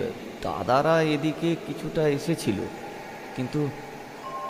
দাদারা 0.43 1.03
এদিকে 1.03 1.57
কিছুটা 1.67 2.09
এসেছিল। 2.09 2.57
কিন্তু 3.37 3.69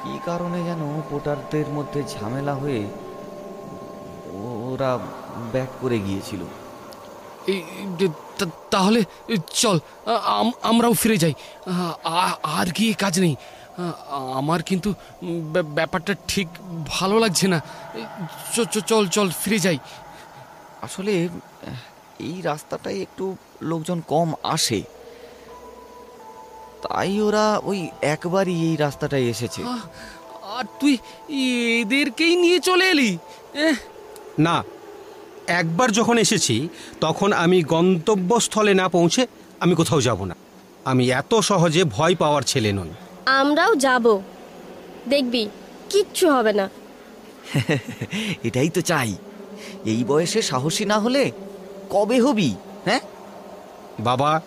কি 0.02 0.18
কারণে 0.24 0.64
যেন 0.64 1.02
পোটারদের 1.10 1.68
মধ্যে 1.68 2.02
ঝামেলা 2.02 2.54
হয়ে 2.54 2.86
ওরা 4.72 4.98
ব্যাক 5.52 5.68
করে 5.80 5.98
গিয়েছিল? 5.98 6.40
তাহলে 8.70 9.04
চল 9.52 9.78
আম- 10.24 10.52
আমরাও 10.62 10.92
ফিরে 10.92 11.16
যাই। 11.16 11.34
আর 12.42 12.66
গিয়ে 12.66 12.92
কাজ 12.92 13.20
নেই। 13.20 13.36
আমার 14.34 14.62
কিন্তু 14.62 14.94
ব্যাপারটা 15.74 16.14
ঠিক 16.28 16.48
ভালো 16.86 17.18
লাগছে 17.18 17.48
না। 17.48 17.62
চল 18.86 19.08
চল 19.08 19.30
ফিরে 19.30 19.58
যাই। 19.58 19.78
আসলে 20.84 21.28
এই 22.20 22.36
রাস্তাটায় 22.42 22.98
একটু 23.00 23.36
লোকজন 23.62 23.98
কম 24.08 24.28
আসে। 24.42 24.80
তাই 26.82 27.20
ওরা 27.20 27.60
ওই 27.64 27.88
একবারই 28.02 28.56
এই 28.68 28.76
রাস্তাটায় 28.76 29.22
এসেছে। 29.22 29.62
আর 30.42 30.64
তুই 30.80 30.94
এদেরকেই 31.80 32.36
নিয়ে 32.36 32.58
চলে 32.60 32.84
এলি? 32.90 33.18
না 34.38 34.56
একবার 35.60 35.88
যখন 35.92 36.16
এসেছি 36.18 36.68
তখন 37.00 37.32
আমি 37.32 37.58
গন্তব্যস্থলে 37.62 38.74
না 38.74 38.86
পৌঁছে 38.88 39.26
আমি 39.60 39.74
কোথাও 39.74 40.00
যাব 40.00 40.20
না। 40.24 40.34
আমি 40.84 41.04
এত 41.10 41.32
সহজে 41.40 41.82
ভয় 41.84 42.14
পাওয়ার 42.14 42.42
ছেলে 42.42 42.70
নই। 42.72 42.90
আমরাও 43.26 43.72
যাব। 43.76 44.04
দেখবি 45.08 45.42
কিচ্ছু 45.90 46.24
হবে 46.30 46.52
না। 46.52 46.66
এটাই 48.48 48.68
তো 48.68 48.80
চাই। 48.80 49.10
এই 49.84 50.04
বয়সে 50.04 50.42
সাহসী 50.42 50.84
না 50.84 50.98
হলে 50.98 51.32
কবে 51.90 52.20
হবি 52.20 52.54
হ্যাঁ? 52.84 53.00
বাবা 54.00 54.40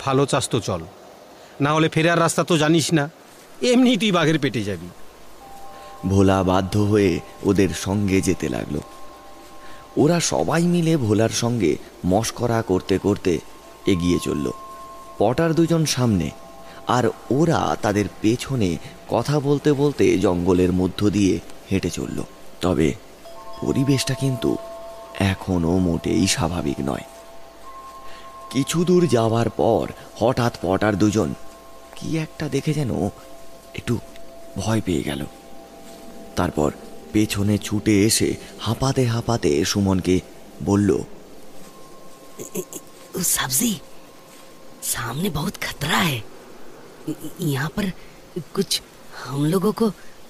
ভালো 0.00 0.26
চাস 0.26 0.48
তো 0.48 0.60
চল। 0.60 0.80
না 1.60 1.72
হলে 1.72 1.88
ফেরার 1.88 2.20
রাস্তা 2.20 2.44
তো 2.44 2.58
জানিস 2.58 2.92
না 2.92 3.10
এমনি 3.62 3.96
তুই 3.96 4.12
বাঘের 4.12 4.38
পেটে 4.38 4.64
যাবি। 4.64 4.88
ভোলা 6.08 6.42
বাধ্য 6.42 6.78
হয়ে 6.78 7.20
ওদের 7.42 7.68
সঙ্গে 7.68 8.20
যেতে 8.20 8.48
লাগল। 8.48 8.78
ওরা 9.96 10.20
সবাই 10.20 10.62
মিলে 10.62 10.96
ভোলার 10.96 11.28
সঙ্গে 11.28 11.76
মস্করা 12.04 12.62
করতে 12.62 12.98
করতে 12.98 13.38
এগিয়ে 13.86 14.18
চলল। 14.18 14.50
পটার 15.18 15.54
দুজন 15.54 15.86
সামনে 15.86 16.30
আর 16.88 17.04
ওরা 17.30 17.76
তাদের 17.82 18.04
পেছনে 18.20 18.76
কথা 19.08 19.40
বলতে 19.40 19.72
বলতে 19.72 20.18
জঙ্গলের 20.18 20.72
মধ্য 20.72 21.10
দিয়ে 21.10 21.40
হেঁটে 21.70 21.90
চলল। 21.90 22.22
তবে 22.60 22.94
পরিবেশটা 23.61 24.13
কিন্তু 24.13 24.57
এখনও 25.19 25.77
মোটেই 25.77 26.27
স্বাভাবিক 26.27 26.79
নয় 26.79 27.05
কিছু 28.51 28.83
দূর 28.83 29.07
যাওয়ার 29.07 29.49
পর 29.49 29.85
হঠাৎ 30.19 30.57
পটার 30.61 30.95
দুজন 30.95 31.33
কি 31.95 32.17
একটা 32.17 32.49
দেখে 32.49 32.73
যেন 32.73 32.91
একটু 33.75 33.99
ভয় 34.57 34.81
পেয়ে 34.81 35.03
গেল 35.03 35.25
তারপর 36.35 36.71
পেছনে 37.13 37.57
ছুটে 37.57 38.05
এসে 38.05 38.35
হাঁপাতে 38.59 39.05
হাঁপাতে 39.05 39.65
সুমনকে 39.65 40.15
বলল 40.63 40.89
सब्जी 43.27 43.73
सामने 44.83 45.29
बहुत 45.29 45.55
खतरा 45.57 45.97
है 45.99 46.17
य- 47.09 47.31
यहाँ 47.47 47.69
पर 47.69 47.85
कुछ 48.53 48.81
हम 49.23 49.45
लोगों 49.45 49.71
को 49.73 49.85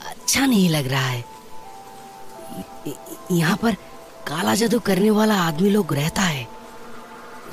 अच्छा 0.05 0.45
नहीं 0.45 0.69
लग 0.69 0.87
रहा 0.87 1.07
है 1.07 1.23
य- 2.87 2.97
यहाँ 3.31 3.57
पर 3.57 3.73
काला 4.27 4.53
जादू 4.55 4.79
करने 4.79 5.09
वाला 5.09 5.35
आदमी 5.41 5.69
लोग 5.69 5.93
रहता 5.93 6.21
है 6.27 6.43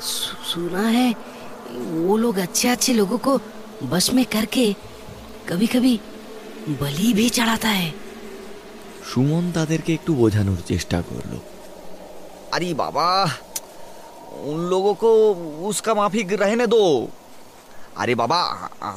सु- 0.01 0.37
सुना 0.51 0.85
है 0.89 1.07
वो 2.05 2.17
लोग 2.17 2.37
अच्छे 2.37 2.67
अच्छे 2.69 2.93
लोगों 2.93 3.17
को 3.27 3.33
बस 3.91 4.09
में 4.13 4.25
करके 4.25 4.65
कभी 5.49 5.67
कभी 5.67 5.93
बलि 6.81 7.09
भी 7.13 7.27
चढ़ाता 7.37 7.69
है 7.79 7.89
সুমন 9.09 9.43
তাদেরকে 9.51 9.91
একটু 9.93 10.11
বোঝানোর 10.15 10.59
চেষ্টা 10.67 10.97
করলো 11.09 11.37
আরে 12.55 12.69
বাবা 12.75 13.07
উন 14.45 14.59
লোগों 14.71 14.93
को 14.95 15.09
उसका 15.69 15.91
माफिक 15.93 16.27
रहने 16.43 16.65
दो 16.67 16.83
আরে 17.95 18.13
বাবা 18.15 18.39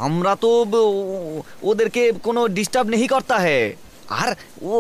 আমরা 0.07 0.33
তো 0.45 0.51
ব- 0.65 1.43
ওদেরকে 1.63 2.03
কোনো 2.27 2.41
ডিস্টার্ব 2.57 2.87
नहीं 2.95 3.09
करता 3.15 3.37
है 3.39 3.61
আর 4.19 4.31
ও 4.65 4.73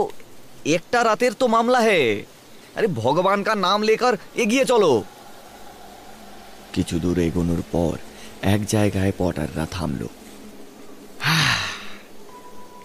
একটা 0.65 1.03
রাতের 1.03 1.33
তো 1.33 1.47
মামলা 1.47 1.79
হে। 1.79 2.23
আরে 2.75 2.87
ভগবান 2.87 3.43
কা 3.43 3.55
নাম 3.55 3.81
লেকার 3.81 4.17
এগিয়ে 4.35 4.65
চলো। 4.65 5.03
কিছু 6.73 6.99
দূর 6.99 7.19
এগোনোর 7.19 7.61
পর 7.71 7.97
এক 8.41 8.65
জায়গায় 8.65 9.11
পটাররা 9.17 9.67
থামল 9.71 9.99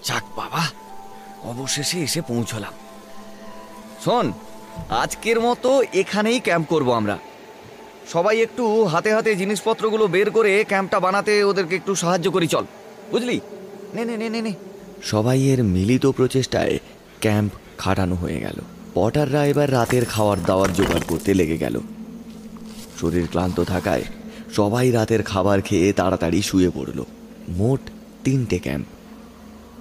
যাক 0.05 0.23
বাবা 0.37 0.69
অবশেষে 1.43 2.01
এসে 2.01 2.21
পৌঁছলাম। 2.21 2.73
শোন 4.05 4.33
আজকের 4.91 5.41
মতো 5.41 5.83
এখানেই 5.93 6.41
ক্যাম্প 6.41 6.69
করব 6.69 6.91
আমরা। 6.91 7.19
সবাই 8.12 8.41
একটু 8.41 8.85
হাতে 8.85 9.14
হাতে 9.14 9.37
জিনিসপত্রগুলো 9.37 10.07
বের 10.07 10.31
করে 10.31 10.64
ক্যাম্পটা 10.64 11.01
বানাতে 11.01 11.45
ওদেরকে 11.45 11.77
একটু 11.77 11.95
সাহায্য 11.95 12.31
করি 12.31 12.47
চল। 12.47 12.64
বুঝলি? 13.11 13.41
নে 13.95 14.05
নে 14.05 14.17
নে 14.17 14.41
নে। 14.41 14.53
সবাই 15.03 15.43
এর 15.43 15.62
মিলিত 15.62 16.07
প্রচেষ্টায় 16.07 16.79
ক্যাম্প 17.21 17.53
খাটানো 17.79 18.14
হয়ে 18.14 18.41
গেল। 18.41 18.59
পটাররা 18.95 19.47
এবার 19.47 19.73
রাতের 19.73 20.05
খাওয়ার 20.05 20.45
দাওয়ার 20.45 20.75
জোগাড় 20.75 21.05
করতে 21.09 21.35
লেগে 21.35 21.59
গেল। 21.59 21.81
শরীর 23.01 23.27
ক্লান্ত 23.31 23.61
থাকায় 23.61 24.05
সবাই 24.57 24.91
রাতের 24.91 25.23
খাবার 25.23 25.62
খেয়ে 25.62 25.93
তাড়াতাড়ি 25.93 26.43
শুয়ে 26.43 26.71
পড়ল। 26.75 27.05
মোট 27.49 27.81
তিনটে 28.25 28.59
ক্যাম্প। 28.59 28.87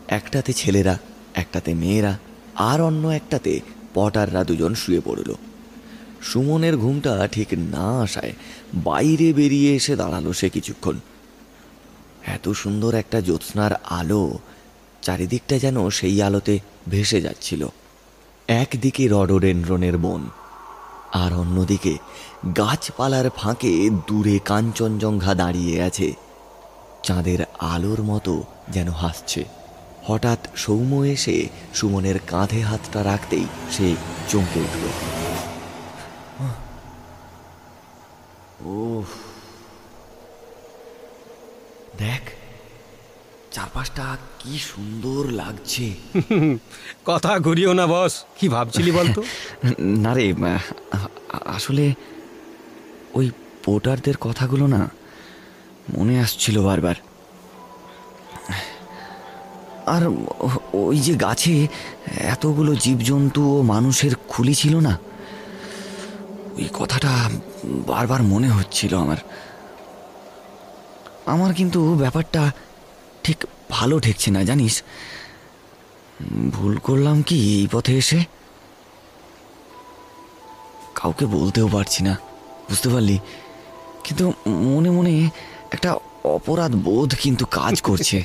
একটাতে 0.08 0.54
ছেলেরা, 0.54 0.98
একটাতে 1.36 1.74
মেয়েরা, 1.74 2.18
আর 2.56 2.82
অন্য 2.82 3.08
একটাতে 3.08 3.60
পটাররা 3.94 4.44
দুজন 4.44 4.74
শুয়ে 4.74 5.02
পড়ল। 5.06 5.34
সুমনের 6.22 6.78
ঘুমটা 6.78 7.28
ঠিক 7.32 7.48
না 7.54 8.02
আসায় 8.02 8.34
বাইরে 8.74 9.34
বেরিয়ে 9.34 9.76
এসে 9.76 9.96
দাঁড়াল 9.96 10.32
সে 10.32 10.50
কিছুক্ষণ। 10.50 11.00
এত 12.28 12.50
সুন্দর 12.50 12.96
একটা 12.96 13.22
জ্যোৎস্নার 13.22 13.72
আলো 13.74 14.40
চারিদিকটা 15.02 15.60
যেন 15.60 15.90
সেই 15.90 16.22
আলোতে 16.22 16.60
ভেসে 16.88 17.22
যাচ্ছিল। 17.22 17.68
একদিকে 18.48 19.08
রডোডেন্ড্রনের 19.08 19.98
বন, 19.98 20.22
আর 21.14 21.34
অন্যদিকে 21.34 21.98
গাছপালার 22.58 23.30
ফাঁকে 23.30 23.90
দূরে 24.08 24.40
কাঞ্চনজঙ্ঘা 24.46 25.34
দাঁড়িয়ে 25.34 25.76
আছে। 25.82 26.14
চাঁদের 27.04 27.40
আলোর 27.60 28.04
মতো 28.04 28.44
যেন 28.70 28.90
হাসছে। 28.92 29.46
হঠাৎ 30.04 30.40
সৌম্য 30.56 30.96
এসে 31.06 31.48
সুমনের 31.74 32.20
কাঁধে 32.28 32.62
হাতটা 32.62 33.04
রাখতেই 33.04 33.46
সে 33.72 33.96
চমকে 34.30 34.60
উঠল। 34.60 34.84
ও 38.66 39.04
দেখ, 41.98 42.24
চারপাশটা 43.52 44.18
কি 44.40 44.58
সুন্দর 44.60 45.32
লাগছে। 45.32 45.94
কথা 47.06 47.40
ঘুরিও 47.40 47.74
না 47.74 47.88
বস। 47.88 48.24
কি 48.40 48.50
ভাবছিলি 48.50 48.92
বলতো? 48.92 49.24
না 50.04 50.14
রে 50.14 50.34
আসলে 51.46 51.94
ওই 53.14 53.32
পোটারদের 53.66 54.18
কথাগুলো 54.18 54.68
না 54.68 54.90
মনে 55.98 56.20
আসছিল 56.20 56.62
বারবার। 56.62 56.96
আর 59.86 60.04
ওই 60.74 61.00
যে 61.00 61.14
গাছে 61.16 61.68
এতগুলো 62.18 62.76
জীবজন্তু 62.76 63.60
ও 63.60 63.62
মানুষের 63.62 64.16
খুলি 64.28 64.56
ছিল 64.56 64.80
না 64.80 65.00
ওই 66.56 66.70
কথাটা 66.74 67.30
বারবার 67.88 68.24
মনে 68.24 68.50
হচ্ছিল 68.50 68.98
আমার। 68.98 69.18
আমার 71.26 71.54
কিন্তু 71.54 71.96
ব্যাপারটা 71.96 72.52
ঠিক 73.24 73.46
ভালো 73.70 74.00
ঠেকছে 74.00 74.32
না, 74.32 74.44
জানিস? 74.44 74.84
ভুল 76.52 76.78
করলাম 76.78 77.22
কি 77.22 77.60
এই 77.60 77.68
পথে 77.72 77.98
এসে? 77.98 78.24
কাউকে 80.96 81.26
বলতেও 81.26 81.68
পারছি 81.68 82.04
না, 82.04 82.18
বুঝতে 82.70 82.90
পারলি? 82.90 83.20
কিন্তু 84.04 84.34
মনে 84.48 84.90
মনে 84.90 85.30
একটা 85.72 85.96
অপরাধ 86.24 86.76
বোধ 86.76 87.16
কিন্তু 87.22 87.46
কাজ 87.46 87.82
করছে। 87.82 88.24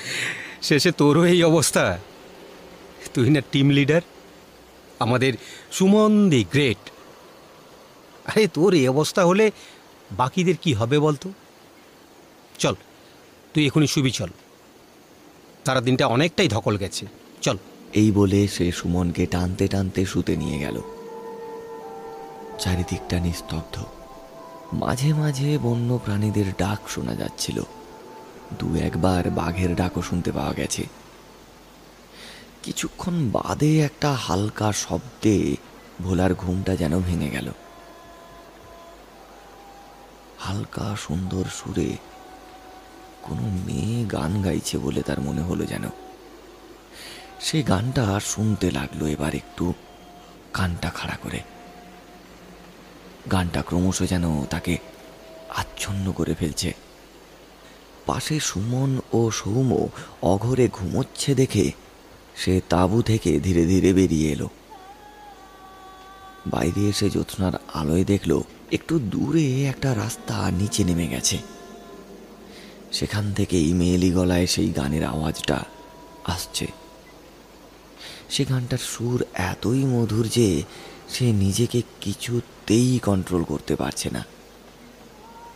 শেষে 0.62 0.92
তোরও 0.92 1.24
এই 1.24 1.42
অবস্থা। 1.42 1.98
তুই 3.14 3.30
না 3.30 3.40
টিম 3.52 3.70
লিডার? 3.70 4.00
আমাদের 4.98 5.32
সুমন 5.72 6.30
দি 6.30 6.44
গ্রেট। 6.44 6.90
আরে 8.26 8.48
তোর 8.48 8.74
এই 8.74 8.88
অবস্থা 8.88 9.24
হলে 9.24 9.50
বাকিদের 10.10 10.56
কি 10.56 10.74
হবে 10.74 10.98
বলতো? 10.98 11.32
চল, 12.58 12.74
তুই 13.54 13.66
এখনই 13.66 13.86
শুবি, 13.86 14.10
চল। 14.10 14.28
সারা 15.66 15.80
দিনটা 15.80 16.06
অনেকটাই 16.06 16.48
ধকল 16.48 16.76
গেছে। 16.76 17.06
চল। 17.40 17.56
এই 17.92 18.10
বলে 18.10 18.48
সে 18.48 18.72
সুমনকে 18.72 19.26
টানতে 19.26 19.68
টানতে 19.68 20.06
শুতে 20.06 20.36
নিয়ে 20.36 20.58
গেল। 20.58 20.80
চারিদিকটা 22.58 23.20
নিস্তব্ধ। 23.20 23.84
মাঝে 24.72 25.14
মাঝে 25.14 25.58
বন্য 25.58 25.98
প্রাণীদের 26.04 26.44
ডাক 26.58 26.88
শোনা 26.88 27.14
যাচ্ছিল। 27.14 27.62
দু 28.58 28.74
একবার 28.74 29.30
বাঘের 29.30 29.74
ডাকও 29.74 30.02
শুনতে 30.02 30.32
পাওয়া 30.32 30.52
গেছে। 30.52 30.86
কিছুক্ষণ 32.62 33.28
বাদে 33.28 33.80
একটা 33.80 34.12
হালকা 34.12 34.72
শব্দে 34.72 35.56
ভোলার 36.02 36.34
ঘুমটা 36.34 36.76
যেন 36.76 37.00
ভেঙে 37.00 37.30
গেল। 37.30 37.52
হালকা 40.38 40.96
সুন্দর 41.00 41.44
সুরে 41.44 41.96
কোনো 43.22 43.42
মেয়ে 43.42 44.04
গান 44.04 44.42
গাইছে 44.42 44.78
বলে 44.78 45.02
তার 45.02 45.20
মনে 45.20 45.40
হলো 45.40 45.64
যেন। 45.64 45.84
সে 47.40 47.62
গানটা 47.62 48.20
শুনতে 48.20 48.70
লাগল 48.70 49.06
এবার 49.06 49.34
একটু 49.34 49.72
কানটা 50.52 50.90
খাড়া 50.90 51.16
করে। 51.22 51.40
গানটা 53.32 53.62
ক্রমশ 53.62 54.02
যেন 54.02 54.44
তাকে 54.44 54.78
আচ্ছন্ন 55.56 56.12
করে 56.12 56.34
ফেলছে। 56.34 56.74
পাশে 58.06 58.40
সুমন 58.40 59.00
ও 59.12 59.30
সৌম 59.30 59.88
অঘরে 60.22 60.68
ঘুমোচ্ছে 60.68 61.34
দেখে 61.34 61.72
সে 62.36 62.60
তাঁবু 62.68 63.02
থেকে 63.02 63.40
ধীরে 63.40 63.64
ধীরে 63.64 63.92
বেরিয়ে 63.92 64.32
এলো। 64.32 64.48
বাইরে 66.46 66.80
এসে 66.80 67.10
জ্যোৎস্নার 67.10 67.52
আলোয় 67.74 68.04
দেখল, 68.04 68.40
একটু 68.72 68.98
দূরে 68.98 69.64
একটা 69.64 69.94
রাস্তা 69.94 70.50
নিচে 70.50 70.84
নেমে 70.84 71.08
গেছে। 71.08 71.38
সেখান 72.92 73.34
থেকেই 73.34 73.72
মেয়েলি 73.72 74.10
গলায় 74.10 74.46
সেই 74.46 74.70
গানের 74.70 75.04
আওয়াজটা 75.04 75.64
আসছে। 76.24 76.66
সে 78.30 78.44
গানটার 78.44 78.78
সুর 78.78 79.24
এতই 79.34 79.84
মধুর 79.84 80.28
যে 80.28 80.62
সে 81.08 81.32
নিজেকে 81.32 81.82
কিছুতেই 82.00 82.98
কন্ট্রোল 82.98 83.44
করতে 83.44 83.76
পারছে 83.76 84.10
না। 84.10 84.24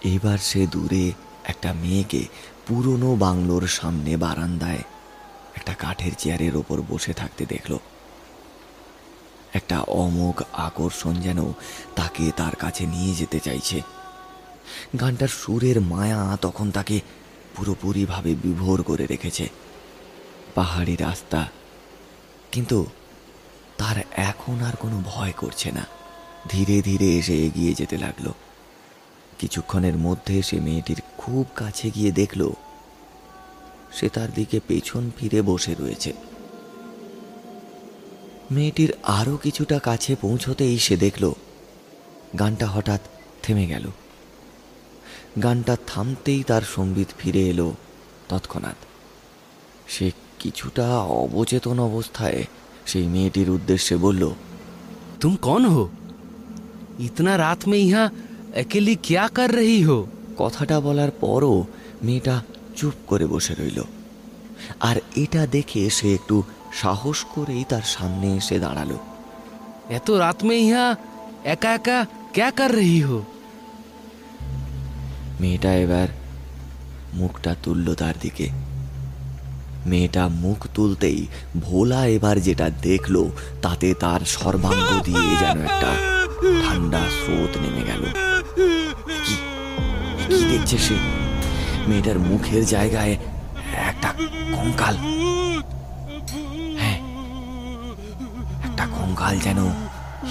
এবার 0.04 0.38
সে 0.38 0.66
দূরে 0.66 1.12
একটা 1.44 1.72
মেয়েকে 1.72 2.26
পুরনো 2.66 3.16
বাংলোর 3.16 3.66
সামনে 3.66 4.16
বারান্দায় 4.16 4.82
একটা 5.54 5.74
কাঠের 5.74 6.12
চেয়ারের 6.18 6.56
ওপর 6.56 6.82
বসে 6.88 7.12
থাকতে 7.12 7.46
দেখল। 7.46 7.78
একটা 9.52 9.80
অমোঘ 9.80 10.42
আকর্ষণ 10.52 11.14
যেন 11.14 11.52
তাকে 11.96 12.30
তার 12.36 12.54
কাছে 12.54 12.86
নিয়ে 12.86 13.14
যেতে 13.14 13.40
চাইছে। 13.40 13.82
গানটার 15.00 15.28
সুরের 15.28 15.80
মায়া 15.80 16.36
তখন 16.40 16.70
তাকে 16.70 17.00
পুরোপুরিভাবে 17.56 18.34
বিভোর 18.34 18.82
করে 18.82 19.06
রেখেছে। 19.06 19.48
পাহাড়ি 20.54 20.96
রাস্তা। 20.96 21.40
কিন্তু 22.52 22.86
তার 23.78 23.96
এখন 24.12 24.56
আর 24.60 24.76
কোনো 24.76 25.02
ভয় 25.04 25.32
করছে 25.36 25.72
না। 25.72 25.86
ধীরে 26.48 26.82
ধীরে 26.82 27.08
এসে 27.18 27.34
এগিয়ে 27.46 27.74
যেতে 27.74 27.96
লাগল। 27.98 28.26
কিছুক্ষণের 29.38 29.96
মধ্যে 29.96 30.42
সে 30.42 30.60
মেয়েটির 30.60 31.00
খুব 31.18 31.46
কাছে 31.56 31.90
গিয়ে 31.90 32.12
দেখল, 32.12 32.50
সে 33.92 34.08
তার 34.08 34.30
দিকে 34.34 34.60
পেছন 34.66 35.10
ফিরে 35.18 35.42
বসে 35.42 35.74
রয়েছে। 35.74 36.12
মেয়েটির 38.50 38.92
আরও 39.02 39.36
কিছুটা 39.36 39.78
কাছে 39.78 40.16
পৌঁছতেই 40.16 40.78
সে 40.78 40.96
দেখল, 40.96 41.32
গানটা 42.38 42.66
হঠাৎ 42.66 43.00
থেমে 43.42 43.66
গেল। 43.66 43.84
গানটা 45.42 45.76
থামতেই 45.86 46.42
তার 46.42 46.62
সংগীত 46.62 47.06
ফিরে 47.18 47.42
এলো 47.48 47.74
তৎক্ষণাৎ। 48.28 48.74
সে 49.88 50.10
কিছুটা 50.38 50.98
অবচেতন 50.98 51.80
অবস্থায় 51.80 52.44
সেই 52.86 53.06
মেয়েটির 53.06 53.50
উদ্দেশ্যে 53.50 53.96
বলল 53.96 54.30
তুম 55.20 55.36
কন 55.36 55.64
হো? 55.64 55.88
ইতনা 56.98 57.38
রাত 57.38 57.68
মে 57.68 57.78
ইহা 57.78 58.10
একেলি 58.54 58.96
কিয়া 58.96 59.28
কার 59.28 59.56
রহি 59.56 59.84
হো? 59.84 60.06
কথাটা 60.38 60.80
বলার 60.80 61.10
পরও 61.10 61.64
মেয়েটা 62.02 62.42
চুপ 62.76 62.94
করে 63.06 63.26
বসে 63.26 63.54
রইল। 63.54 63.82
আর 64.80 64.96
এটা 65.16 65.46
দেখে 65.46 65.90
সে 65.90 66.14
একটু 66.14 66.42
সাহস 66.72 67.24
করেই 67.24 67.64
তার 67.68 67.82
সামনে 67.86 68.36
এসে 68.36 68.58
দাঁড়াল। 68.58 68.96
এত 69.90 70.10
রাত 70.10 70.44
মে 70.44 70.56
ইহা 70.56 70.96
একা 71.44 71.74
একা 71.74 72.06
ক্যা 72.32 72.50
কার 72.50 72.76
রহি 72.76 73.00
হো? 73.00 73.22
মেয়েটা 75.40 75.74
এবার 75.74 76.08
মুখটা 77.14 77.56
তুলল 77.62 77.94
তার 77.94 78.14
দিকে। 78.20 78.48
মেয়েটা 79.86 80.28
মুখ 80.28 80.66
তুলতেই 80.74 81.26
ভোলা 81.60 82.06
এবার 82.06 82.40
যেটা 82.40 82.70
দেখল, 82.82 83.28
তাতে 83.62 83.94
তার 83.94 84.20
সর্বাঙ্গ 84.20 85.02
দিয়ে 85.04 85.36
যেন 85.40 85.60
একটা 85.60 85.90
ঠান্ডা 86.66 86.98
স্রোত 86.98 87.58
নেমে 87.58 87.82
গেল। 87.86 88.02
কি? 89.24 89.36
দেখছে 90.50 90.78
সে? 90.78 90.94
মেয়েটার 91.88 92.18
মুখের 92.18 92.66
জায়গায় 92.66 93.16
একটা 93.72 94.12
কঙ্কাল। 94.52 94.96
হ্যাঁ 96.78 96.98
একটা 98.64 98.86
কঙ্কাল 98.86 99.38
যেন 99.38 99.64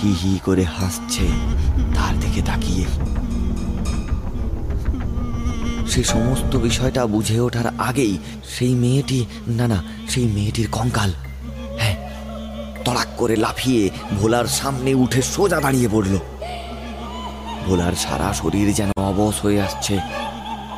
হি 0.04 0.14
হি 0.14 0.40
করে 0.46 0.64
হাসছে 0.64 1.28
তার 1.96 2.20
দিকে 2.20 2.42
তাকিয়ে। 2.42 2.86
সে 5.88 6.04
সমস্ত 6.04 6.56
বিষয়টা 6.56 7.06
বুঝে 7.06 7.40
ওঠার 7.40 7.66
আগেই 7.78 8.18
সেই 8.50 8.76
মেয়েটি 8.76 9.26
না 9.48 9.68
না 9.68 9.84
সেই 10.10 10.26
মেয়েটির 10.26 10.68
কঙ্কাল 10.72 11.12
হ্যাঁ 11.80 11.96
তড়াক 12.86 13.08
করে 13.18 13.36
লাফিয়ে 13.36 13.90
ভোলার 14.20 14.48
সামনে 14.48 14.94
উঠে 14.94 15.22
সোজা 15.22 15.60
দাঁড়িয়ে 15.60 15.90
পড়ল। 15.92 16.18
ভোলার 17.66 17.94
সারা 17.94 18.34
শরীর 18.34 18.74
যেন 18.74 18.92
অবশ 18.98 19.42
হয়ে 19.42 19.62
আসছে। 19.62 20.00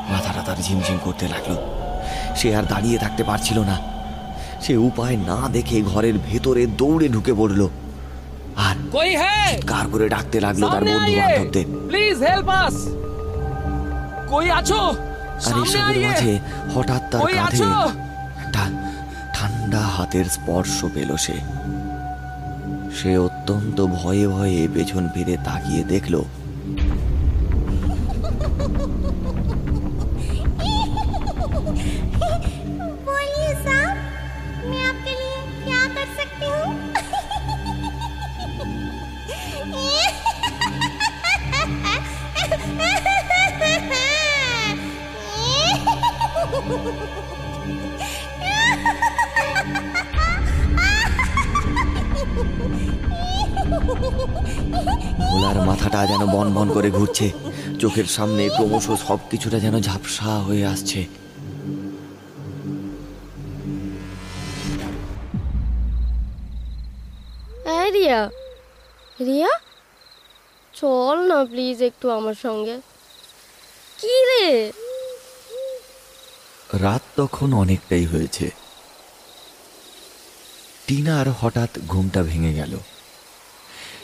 মাথাটা 0.09 0.41
তার 0.41 0.57
ঝিমঝিম 0.61 0.97
করতে 1.03 1.27
লাগল। 1.27 1.55
সে 2.35 2.55
আর 2.55 2.63
দাঁড়িয়ে 2.63 2.97
থাকতে 2.97 3.23
পারছিল 3.23 3.59
না। 3.59 3.79
সে 4.61 4.77
উপায় 4.77 5.17
না 5.17 5.49
দেখে 5.49 5.81
ঘরের 5.81 6.13
ভেতরে 6.17 6.65
দৌড়ে 6.65 7.09
ঢুকে 7.09 7.33
পড়ল। 7.33 7.67
আর 8.55 8.75
কার 9.67 9.85
করে 9.91 10.09
ডাকতে 10.09 10.39
লাগল 10.39 10.61
তার 10.61 10.83
বন্ধু 10.83 11.15
বান্ধবদের 11.15 11.65
প্লিজ 11.87 12.23
হেল্প 12.23 12.49
আস 12.49 12.73
কই 14.29 14.47
আছো? 14.51 14.81
আর 15.45 15.53
এসবের 15.63 15.97
মাঝে 16.05 16.33
হঠাৎ 16.73 17.01
তার 17.11 17.21
কাঁধে 17.35 17.57
একটা 18.37 18.63
ঠান্ডা 19.35 19.83
হাতের 19.95 20.25
স্পর্শ 20.25 20.77
পেল 20.95 21.09
সে। 21.15 21.37
সে 22.97 23.11
অত্যন্ত 23.17 23.77
ভয়ে 23.97 24.27
ভয়ে 24.27 24.61
পেছন 24.67 25.03
ফিরে 25.13 25.35
তাকিয়ে 25.45 25.83
দেখল 25.83 26.15
বন 56.45 56.53
বন 56.53 56.73
করে 56.73 56.91
ঘুরছে। 56.91 57.31
চোখের 57.79 58.05
সামনে 58.05 58.49
ক্রমশ 58.49 58.91
সব 59.07 59.17
কিছুটা 59.31 59.59
যেন 59.59 59.81
ঝাপসা 59.81 60.39
হয়ে 60.39 60.65
আসছে। 60.65 61.05
রিয়া 67.93 68.29
রিয়া? 69.19 69.49
চল 70.73 71.27
না 71.27 71.45
প্লিজ 71.45 71.83
একটু 71.83 72.09
আমার 72.09 72.33
সঙ্গে। 72.33 72.81
কি 74.01 74.25
রে? 74.25 74.71
রাত 76.73 77.01
তখন 77.15 77.53
অনেকটাই 77.53 78.05
হয়েছে। 78.05 78.51
টিনার 80.87 81.25
হঠাৎ 81.29 81.69
ঘুমটা 81.87 82.23
ভেঙে 82.23 82.53
গেল। 82.53 82.77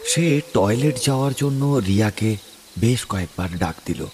সে 0.05 0.41
টয়লেট 0.53 1.03
যাওয়ার 1.03 1.33
জন্য 1.33 1.81
রিয়াকে 1.87 2.37
বেশ 2.77 3.05
কয়েকবার 3.05 3.57
ডাক 3.57 3.75
দিল। 3.85 4.05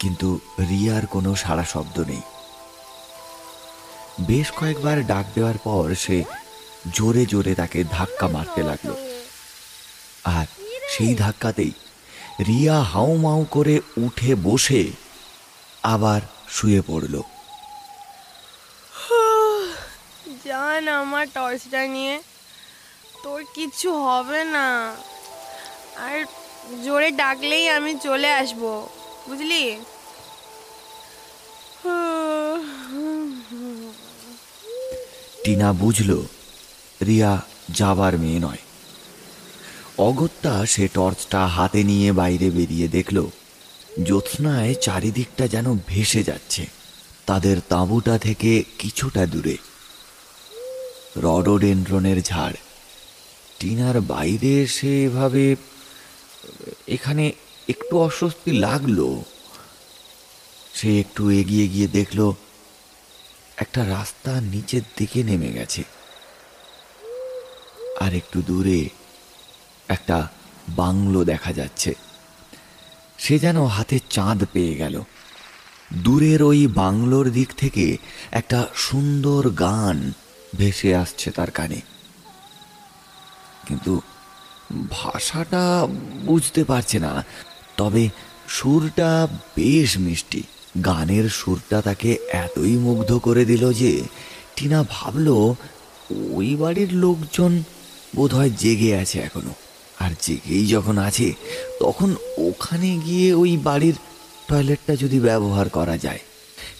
কিন্তু 0.00 0.40
রিয়ার 0.58 1.06
কোনো 1.06 1.36
সাড়া 1.36 1.64
শব্দ 1.64 2.00
নেই। 2.00 2.20
বেশ 4.20 4.50
কয়েকবার 4.50 5.06
ডাক 5.06 5.26
দেওয়ার 5.34 5.58
পর 5.58 5.94
সে 5.94 6.24
জোরে 6.92 7.26
জোরে 7.26 7.54
তাকে 7.54 7.84
ধাক্কা 7.84 8.28
মারতে 8.28 8.62
লাগল। 8.62 8.90
আর 10.24 10.46
সেই 10.88 11.14
ধাক্কাতেই 11.14 11.72
রিয়া 12.46 12.82
হাউ 12.82 13.16
মাউ 13.16 13.44
করে 13.50 13.80
উঠে 13.96 14.34
বসে 14.34 14.90
আবার 15.82 16.20
শুয়ে 16.48 16.82
পড়ল। 16.86 17.22
জান 20.44 20.88
আমার 20.88 21.26
টর্চটা 21.34 21.86
নিয়ে। 21.86 22.22
তোর 23.22 23.44
কিছু 23.54 23.92
হবে 23.92 24.44
না। 24.44 24.96
আর 25.96 26.24
জোরে 26.84 27.10
ডাকলেই 27.10 27.68
আমি 27.68 27.98
চলে 28.02 28.32
আসব, 28.32 28.88
বুঝলি? 29.28 29.76
টিনা 35.44 35.72
বুঝল 35.72 36.22
রিয়া 37.06 37.42
যাবার 37.70 38.18
মেয়ে 38.18 38.38
নয়। 38.38 38.62
অগত্যা 39.98 40.66
সে 40.66 40.88
টর্চটা 40.88 41.46
হাতে 41.46 41.84
নিয়ে 41.84 42.12
বাইরে 42.12 42.50
বেরিয়ে 42.50 42.88
দেখল 42.88 43.26
জ্যোৎস্নায় 44.02 44.74
চারিদিকটা 44.74 45.48
যেন 45.48 45.78
ভেসে 45.86 46.22
যাচ্ছে। 46.24 46.66
তাদের 47.26 47.56
তাঁবুটা 47.68 48.18
থেকে 48.18 48.64
কিছুটা 48.78 49.26
দূরে। 49.26 49.56
রডোডেন্ড্রনের 51.16 52.22
ঝাড় 52.22 52.54
টিনার 53.58 54.00
বাইরে 54.00 54.62
এসে 54.62 55.04
এভাবে, 55.04 55.56
এখানে 56.88 57.32
একটু 57.68 57.98
অস্বস্তি 57.98 58.52
লাগল। 58.52 59.22
সে 60.74 61.00
একটু 61.00 61.30
এগিয়ে 61.30 61.68
গিয়ে 61.68 61.88
দেখল, 61.88 62.32
একটা 63.56 63.88
রাস্তা 63.88 64.40
নিচের 64.40 64.82
দিকে 64.96 65.22
নেমে 65.22 65.48
গেছে। 65.48 65.84
আর 68.00 68.14
একটু 68.14 68.42
দূরে 68.42 68.88
একটা 69.88 70.28
বাংলো 70.68 71.24
দেখা 71.24 71.52
যাচ্ছে। 71.52 71.94
সে 73.18 73.38
যেন 73.38 73.64
হাতে 73.64 73.98
চাঁদ 74.10 74.44
পেয়ে 74.52 74.74
গেল। 74.74 75.02
দূরের 75.92 76.42
ওই 76.42 76.66
বাংলোর 76.66 77.30
দিক 77.30 77.54
থেকে 77.56 77.96
একটা 78.30 78.66
সুন্দর 78.74 79.50
গান 79.50 80.12
ভেসে 80.56 80.96
আসছে 80.96 81.30
তার 81.30 81.50
কানে। 81.50 81.80
কিন্তু 83.66 84.00
ভাষাটা 84.90 85.86
বুঝতে 86.24 86.64
পারছে 86.64 86.98
না। 86.98 87.24
তবে 87.76 88.08
সুরটা 88.48 89.28
বেশ 89.56 89.98
মিষ্টি। 89.98 90.42
গানের 90.84 91.28
সুরটা 91.28 91.82
তাকে 91.82 92.18
এতই 92.32 92.76
মুগ্ধ 92.76 93.18
করে 93.18 93.44
দিল 93.44 93.72
যে 93.72 94.02
টিনা 94.56 94.84
ভাবল, 94.90 95.54
ওই 96.34 96.56
বাড়ির 96.56 96.92
লোকজন 96.92 97.62
বোধহয় 98.16 98.50
জেগে 98.50 98.96
আছে 98.96 99.18
এখনও। 99.18 99.54
আর 99.98 100.10
জেগেই 100.22 100.66
যখন 100.66 100.98
আছে, 100.98 101.32
তখন 101.80 102.14
ওখানে 102.38 102.98
গিয়ে 102.98 103.34
ওই 103.34 103.56
বাড়ির 103.56 103.94
টয়লেটটা 104.48 104.96
যদি 104.96 105.20
ব্যবহার 105.20 105.68
করা 105.68 105.98
যায়। 105.98 106.18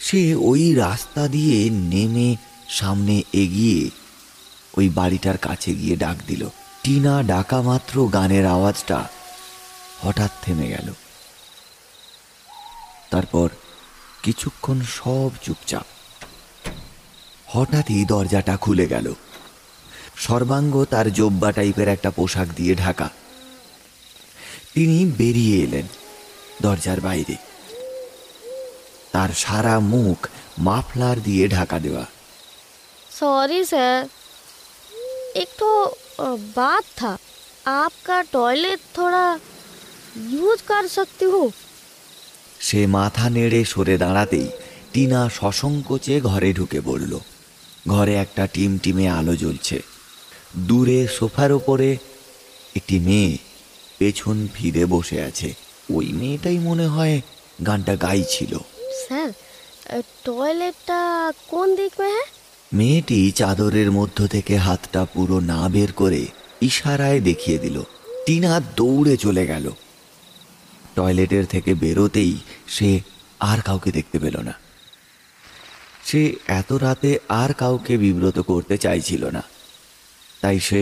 সে 0.00 0.34
ওই 0.34 0.74
রাস্তা 0.74 1.28
দিয়ে 1.28 1.70
নেমে 1.70 2.36
সামনে 2.68 3.22
এগিয়ে 3.32 3.90
ওই 4.76 4.88
বাড়িটার 4.88 5.38
কাছে 5.38 5.74
গিয়ে 5.74 5.96
ডাক 5.96 6.16
দিল। 6.26 6.48
টিনা 6.86 7.22
ডাকা 7.22 7.62
মাত্র 7.62 8.06
গানের 8.06 8.46
আওয়াজটা 8.46 9.08
হঠাৎ 10.02 10.30
থেমে 10.42 10.68
গেল। 10.68 10.92
তারপর 13.10 13.48
কিছুক্ষণ 14.22 14.80
সব 14.80 15.30
চুপচাপ। 15.42 15.86
হঠাৎই 17.46 18.04
দরজাটা 18.04 18.56
খুলে 18.56 18.86
গেল। 18.86 19.14
সর্বাঙ্গ 20.16 20.84
তার 20.84 21.12
জোব্বা 21.12 21.52
টাইপের 21.52 21.88
একটা 21.88 22.10
পোশাক 22.10 22.48
দিয়ে 22.56 22.74
ঢাকা। 22.74 23.10
তিনি 24.74 25.12
বেরিয়ে 25.18 25.62
এলেন 25.62 25.86
দরজার 26.62 27.00
বাইরে। 27.00 27.36
তার 29.12 29.28
সারা 29.28 29.80
মুখ 29.80 30.28
মাফলার 30.58 31.20
দিয়ে 31.20 31.48
ঢাকা 31.48 31.78
দেওয়া। 31.78 32.06
Sorry, 33.20 33.64
sir. 33.64 34.06
একটু 35.34 35.90
बात 36.20 36.84
था 37.00 37.12
आपका 37.66 38.20
टॉयलेट 38.32 38.80
थोड़ा 38.98 39.24
ইউজ 40.32 40.58
কর 40.62 40.84
सकती 40.88 41.24
हो। 41.24 41.52
সে 42.60 42.86
মাথা 42.86 43.30
নেড়ে 43.30 43.64
সরে 43.64 43.98
দাঁড়াতেই 43.98 44.48
টিনা 44.92 45.30
সসংকোচে 45.34 46.20
ঘরে 46.20 46.52
ঢুকে 46.52 46.80
পড়ল। 46.80 47.18
ঘরে 47.88 48.14
একটা 48.14 48.46
টিম 48.46 48.78
টিমে 48.78 49.08
আলো 49.08 49.36
জ্বলছে। 49.36 49.82
দূরে 50.56 51.08
সোফার 51.08 51.52
ওপরে 51.52 51.96
একটি 52.76 52.98
মেয়ে 52.98 53.38
পেছন 53.98 54.48
ফিরে 54.54 54.84
বসে 54.86 55.22
আছে। 55.22 55.54
ওই 55.94 56.06
মেয়েটাই 56.12 56.58
মনে 56.58 56.86
হয় 56.86 57.20
গানটা 57.66 57.96
গাইছিল। 57.96 58.58
স্যার 59.06 59.32
টয়লেটটা 60.24 61.32
কোন 61.48 61.74
দিক 61.74 62.00
হ্যাঁ? 62.00 62.35
মেয়েটি 62.76 63.18
চাদরের 63.32 63.88
মধ্য 63.90 64.18
থেকে 64.26 64.54
হাতটা 64.56 65.02
পুরো 65.04 65.36
না 65.52 65.68
বের 65.68 65.90
করে 65.92 66.22
ইশারায় 66.60 67.20
দেখিয়ে 67.20 67.58
দিল, 67.58 67.76
টিনা 68.26 68.52
দৌড়ে 68.76 69.14
চলে 69.16 69.44
গেল। 69.46 69.66
টয়লেটের 70.96 71.46
থেকে 71.46 71.70
বেরোতেই 71.74 72.32
সে 72.68 72.90
আর 73.40 73.58
কাউকে 73.62 73.90
দেখতে 73.92 74.18
পেল 74.18 74.36
না। 74.38 74.54
সে 76.04 76.22
এত 76.60 76.70
রাতে 76.84 77.10
আর 77.42 77.50
কাউকে 77.52 77.94
বিব্রত 77.96 78.38
করতে 78.40 78.74
চাইছিল 78.78 79.22
না। 79.36 79.42
তাই 80.42 80.58
সে 80.60 80.80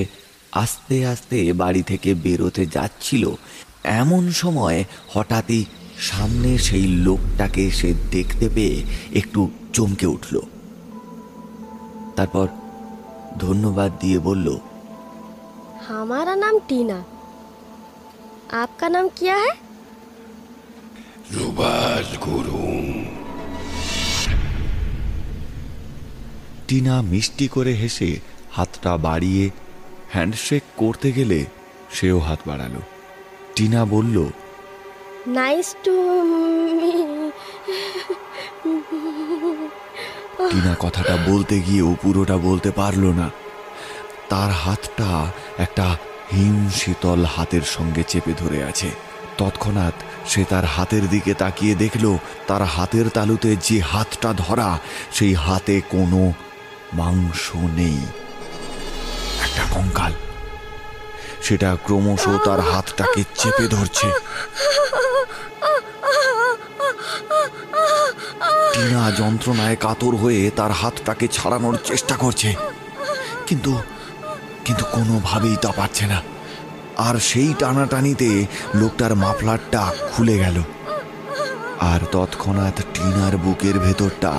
আস্তে 0.53 0.97
আস্তে 1.07 1.39
বাড়ি 1.53 1.83
থেকে 1.83 2.11
বেরোতে 2.25 2.65
যাচ্ছিল, 2.67 3.25
এমন 4.01 4.25
সময় 4.43 4.79
হঠাৎই 5.09 5.63
সামনে 6.01 6.51
সেই 6.59 6.87
লোকটাকে 7.07 7.65
সে 7.71 7.91
দেখতে 8.11 8.47
পেয়ে 8.55 8.77
একটু 9.15 9.41
চমকে 9.73 10.07
উঠল। 10.07 10.37
তারপর 12.16 12.48
ধন্যবাদ 13.38 13.92
দিয়ে 14.00 14.20
বলল 14.20 14.48
हमारा 15.90 16.34
नाम 16.36 16.56
टीना 16.70 16.98
आपका 18.54 18.88
नाम 18.90 19.08
क्या 19.20 19.38
है 19.38 19.52
টিনা 26.68 26.96
মিষ্টি 27.04 27.46
করে 27.48 27.74
হেসে 27.74 28.10
হাতটা 28.52 28.92
বাড়িয়ে 28.98 29.46
হ্যান্ডশেক 30.14 30.64
করতে 30.78 31.08
গেলে 31.12 31.40
সেও 31.92 32.18
হাত 32.20 32.40
বাড়ালো 32.48 32.82
টিনা 33.56 33.82
বলল 33.86 34.18
नाइस 35.30 35.68
टू 35.84 35.96
টিনা 40.39 40.77
কথাটা 40.79 41.17
বলতে 41.17 41.61
গিয়েও 41.61 41.97
পুরোটা 42.03 42.37
বলতে 42.37 42.71
পারল 42.71 43.05
না। 43.07 43.31
তার 44.29 44.51
হাতটা 44.51 45.33
একটা 45.59 45.97
হিম 46.33 46.71
শীতল 46.71 47.25
হাতের 47.25 47.63
সঙ্গে 47.63 48.03
চেপে 48.09 48.33
ধরে 48.33 48.65
আছে। 48.65 48.91
তৎক্ষণাৎ 49.39 49.95
সে 50.27 50.45
তার 50.45 50.65
হাতের 50.65 51.09
দিকে 51.09 51.35
তাকিয়ে 51.35 51.75
দেখল, 51.75 52.17
তার 52.47 52.63
হাতের 52.63 53.09
তালুতে 53.09 53.57
যে 53.57 53.81
হাতটা 53.81 54.33
ধরা, 54.33 54.79
সেই 55.13 55.35
হাতে 55.35 55.81
কোনো 55.81 56.33
মাংস 56.93 57.51
নেই। 57.55 57.99
একটা 59.41 59.75
কঙ্কাল। 59.75 60.13
সেটা 61.43 61.77
ক্রমশ 61.85 62.29
তার 62.45 62.61
হাতটাকে 62.61 63.25
চেপে 63.35 63.69
ধরছে। 63.69 64.11
টিনা 68.73 69.11
যন্ত্রণায় 69.11 69.77
কাতর 69.77 70.17
হয়ে 70.17 70.51
তার 70.51 70.71
হাতটাকে 70.71 71.29
ছাড়ানোর 71.29 71.79
চেষ্টা 71.85 72.17
করছে। 72.17 72.55
কিন্তু 73.47 73.83
কিন্তু 74.65 74.85
কোনোভাবেই 74.93 75.57
তা 75.63 75.73
পারছে 75.73 76.07
না। 76.07 76.23
আর 76.97 77.19
সেই 77.19 77.55
টানাটানিতে 77.59 78.47
লোকটার 78.75 79.15
মাফলারটা 79.15 79.95
খুলে 80.13 80.39
গেল। 80.39 80.63
আর 81.81 82.01
তৎক্ষণাৎ 82.13 82.83
টিনার 82.95 83.37
বুকের 83.37 83.79
ভেতরটা 83.79 84.33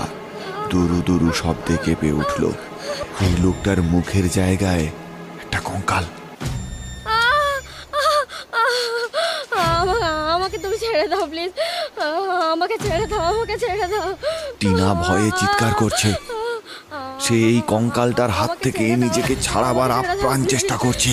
দুরু 0.70 1.02
দুরু 1.06 1.32
শব্দে 1.34 1.78
কেঁপে 1.86 2.12
উঠল। 2.12 2.52
এই 3.22 3.36
লোকটার 3.40 3.82
মুখের 3.82 4.30
জায়গায় 4.30 4.84
একটা 5.42 5.60
কঙ্কাল। 5.60 6.04
ছেড়ে 10.96 11.08
দাও 11.14 11.26
প্লিজ 11.32 11.52
আমাকে 12.54 12.76
ছেড়ে 12.86 13.06
দাও 13.12 13.24
আমাকে 13.32 13.56
ছেড়ে 13.64 13.88
দাও। 13.94 14.10
টিনা 14.60 14.88
ভয়ে 15.04 15.30
চিৎকার 15.40 15.74
করছে। 15.82 16.10
সে 17.24 17.36
এই 17.52 17.60
কঙ্কালটার 17.72 18.32
হাত 18.38 18.52
থেকে 18.64 18.86
নিজেকে 19.04 19.34
ছাড়াবার 19.46 19.92
আপ্রাণ 20.00 20.40
চেষ্টা 20.52 20.76
করছে। 20.84 21.12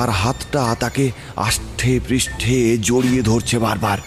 আর 0.00 0.08
হাতটা 0.20 0.62
তাকে 0.80 1.04
আষ্ঠে 1.46 1.92
পৃষ্ঠে 2.08 2.56
জড়িয়ে 2.88 3.20
ধরছে 3.22 3.56
বারবার। 3.58 3.98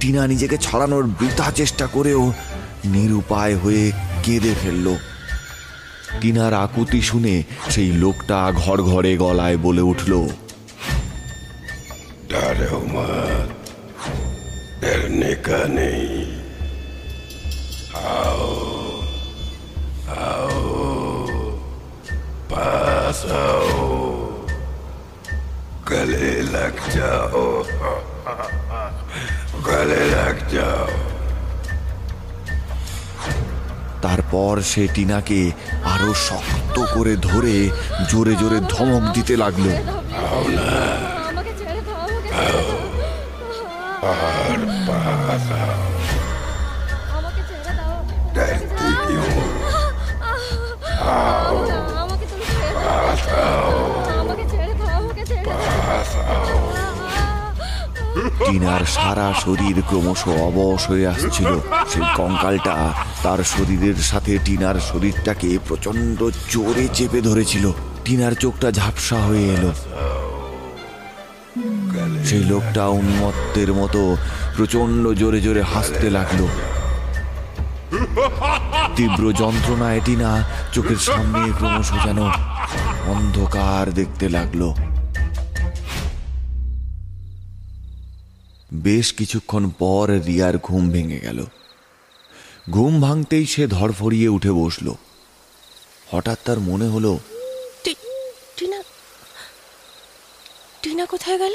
টিনা 0.00 0.22
নিজেকে 0.32 0.56
ছাড়ানোর 0.66 1.04
বৃথা 1.18 1.46
চেষ্টা 1.60 1.86
করেও 1.86 2.22
নিরুপায় 2.84 3.56
হয়ে 3.62 3.84
কেঁদে 4.24 4.52
ফেলল। 4.62 4.86
টিনার 6.20 6.54
আকুতি 6.64 7.00
শুনে 7.02 7.34
সেই 7.70 7.90
লোকটা 8.02 8.38
ঘর 8.62 8.78
ঘরে 8.90 9.12
গলায় 9.16 9.58
বলে 9.64 9.82
উঠল 9.92 10.12
মা 12.94 13.06
डरने 15.19 15.33
का 15.45 15.57
नहीं 15.67 16.19
आओ 18.01 18.45
आओ 20.17 20.59
पास 22.51 23.23
आओ 23.39 23.87
गले 25.89 26.31
लग 26.45 26.79
जाओ 26.95 27.43
गले 29.67 30.03
लग 30.15 30.37
जाओ 30.55 30.93
তারপর 34.05 34.55
সে 34.71 34.83
টিনাকে 34.95 35.39
আরো 35.93 36.11
শক্ত 36.27 36.75
করে 36.95 37.13
ধরে 37.27 37.55
জোরে 38.11 38.33
জোরে 38.41 38.59
ধমক 38.73 39.03
দিতে 39.15 39.33
লাগলো 39.43 39.71
আমাকে 44.09 44.28
টিনার 58.46 58.84
সারা 58.84 59.34
শরীর 59.40 59.82
ক্রমশ 59.88 60.28
অবশ 60.28 60.88
হয়ে 60.88 61.06
আসছিল। 61.06 61.60
সেই 61.88 62.02
কঙ্কালটা 62.16 62.92
তার 63.22 63.38
শরীরের 63.44 63.94
সাথে 63.96 64.38
টিনার 64.44 64.74
শরীরটাকে 64.80 65.58
প্রচণ্ড 65.68 66.30
জোরে 66.50 66.88
চেপে 66.94 67.20
ধরেছিল। 67.20 67.72
টিনার 68.04 68.34
চোখটা 68.34 68.70
ঝাপসা 68.70 69.16
হয়ে 69.16 69.46
এলো। 69.46 69.70
সেই 72.30 72.44
লোকটা 72.44 72.88
উন্মত্তের 72.88 73.72
মতো 73.72 74.16
প্রচণ্ড 74.56 75.12
জোরে 75.12 75.40
জোরে 75.40 75.62
হাসতে 75.62 76.10
লাগল। 76.10 76.40
তীব্র 78.96 79.32
যন্ত্রণা 79.32 79.94
এটি 79.94 80.16
না, 80.16 80.48
চোখের 80.72 80.96
সামনে 80.96 81.52
ক্রমশ 81.58 81.90
যেন 82.04 82.20
অন্ধকার 83.06 83.84
দেখতে 83.94 84.28
লাগল। 84.28 84.62
বেশ 88.74 89.12
কিছুক্ষণ 89.12 89.70
পর 89.70 90.06
রিয়ার 90.26 90.58
ঘুম 90.58 90.90
ভেঙে 90.90 91.20
গেল। 91.20 91.44
ঘুম 92.70 93.00
ভাঙতেই 93.00 93.46
সে 93.46 93.66
ধরফড়িয়ে 93.66 94.28
উঠে 94.28 94.50
বসল। 94.50 94.86
হঠাৎ 96.10 96.38
তার 96.44 96.58
মনে 96.60 96.86
হলো 96.86 97.18
টিনা 98.56 98.80
টিনা 100.82 101.06
কোথায় 101.06 101.38
গেল? 101.38 101.54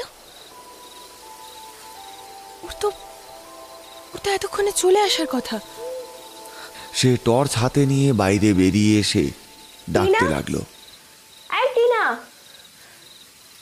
ওর 2.66 2.72
তো 2.80 2.88
ওর 4.12 4.18
তো 4.24 4.30
এতক্ষণে 4.30 4.72
চলে 4.72 5.00
আসার 5.00 5.26
কথা। 5.26 5.60
সে 6.94 7.16
টর্চ 7.24 7.52
হাতে 7.56 7.86
নিয়ে 7.86 8.12
বাইরে 8.12 8.54
বেরিয়ে 8.54 9.00
এসে 9.00 9.30
ডাকতে 9.90 10.24
লাগল। 10.30 10.54
এই 11.50 11.66
টিনা! 11.74 12.02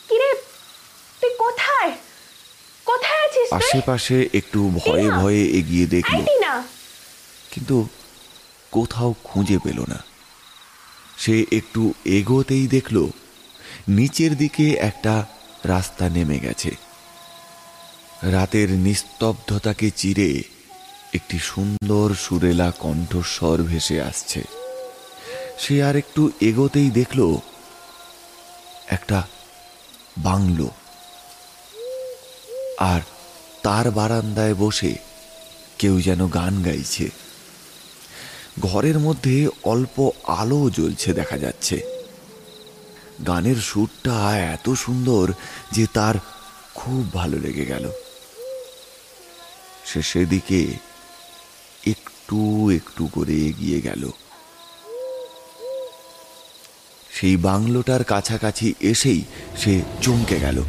কিরে 0.09 0.31
তুই 1.21 1.31
কোথায়? 1.39 1.93
কোথায় 2.85 3.21
আছিস 3.27 3.49
আশেপাশে 3.53 4.29
একটু 4.33 4.71
ভয়ে 4.71 5.11
ভয়ে 5.11 5.45
এগিয়ে 5.49 5.87
দেখল। 5.87 6.25
কিন্তু 7.51 7.89
কোথাও 8.73 9.15
খুঁজে 9.25 9.59
পেল 9.59 9.79
না। 9.89 9.99
সে 11.19 11.47
একটু 11.53 11.93
এগোতেই 12.05 12.67
দেখল 12.67 12.97
নিচের 13.89 14.37
দিকে 14.37 14.71
একটা 14.71 15.25
রাস্তা 15.65 16.09
নেমে 16.09 16.39
গেছে। 16.39 16.71
রাতের 18.23 18.71
নিস্তব্ধতাকে 18.71 19.91
চিরে 19.91 20.43
একটি 21.15 21.39
সুন্দর 21.39 22.15
সুরেলা 22.15 22.71
কণ্ঠস্বর 22.71 23.63
ভেসে 23.63 24.03
আসছে। 24.03 24.43
সে 25.59 25.83
আর 25.83 25.97
একটু 25.97 26.31
এগোতেই 26.41 26.91
দেখল 26.91 27.37
একটা 28.87 29.23
বাংলো। 30.19 30.71
আর 32.79 33.01
তার 33.63 33.91
বারান্দায় 33.91 34.55
বসে 34.55 34.95
কেউ 35.79 36.01
যেন 36.01 36.29
গান 36.29 36.63
গাইছে। 36.63 37.09
ঘরের 38.61 38.99
মধ্যে 38.99 39.49
অল্প 39.65 40.11
আলো 40.27 40.71
জ্বলছে 40.71 41.13
দেখা 41.13 41.39
যাচ্ছে। 41.39 41.83
গানের 43.27 43.57
সুরটা 43.57 44.39
এত 44.39 44.71
সুন্দর 44.71 45.33
যে 45.73 45.87
তার 45.93 46.15
খুব 46.75 47.13
ভালো 47.13 47.39
লেগে 47.39 47.65
গেল। 47.65 47.91
সে 49.85 50.03
সেদিকে 50.03 50.61
একটু 51.87 52.71
একটু 52.71 53.07
করে 53.07 53.33
এগিয়ে 53.33 53.81
গেল। 53.81 54.11
সেই 57.11 57.37
বাংলোটার 57.37 58.05
কাছাকাছি 58.05 58.75
এসেই 58.81 59.25
সে 59.57 59.83
চমকে 60.03 60.41
গেল। 60.41 60.63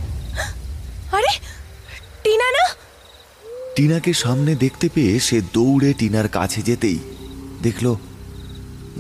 আরে 1.11 1.32
টিনা 2.24 2.51
না? 2.51 2.63
টিনাকে 3.76 4.13
সামনে 4.13 4.55
দেখতে 4.55 4.89
পেয়ে 4.93 5.20
সে 5.20 5.41
দৌড়ে 5.53 5.93
টিনার 5.93 6.28
কাছে 6.28 6.61
যেতেই 6.61 6.99
দেখল 7.63 7.95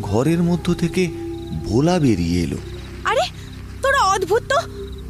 ঘরের 0.01 0.43
মধ্য 0.43 0.73
থেকে 0.73 1.07
ভোলা 1.65 1.99
বেরিয়ে 1.99 2.43
এলো। 2.43 2.57
আরে 3.03 3.25
তোরা 3.81 4.01
অদ্ভুত 4.01 4.43
তো। 4.49 4.57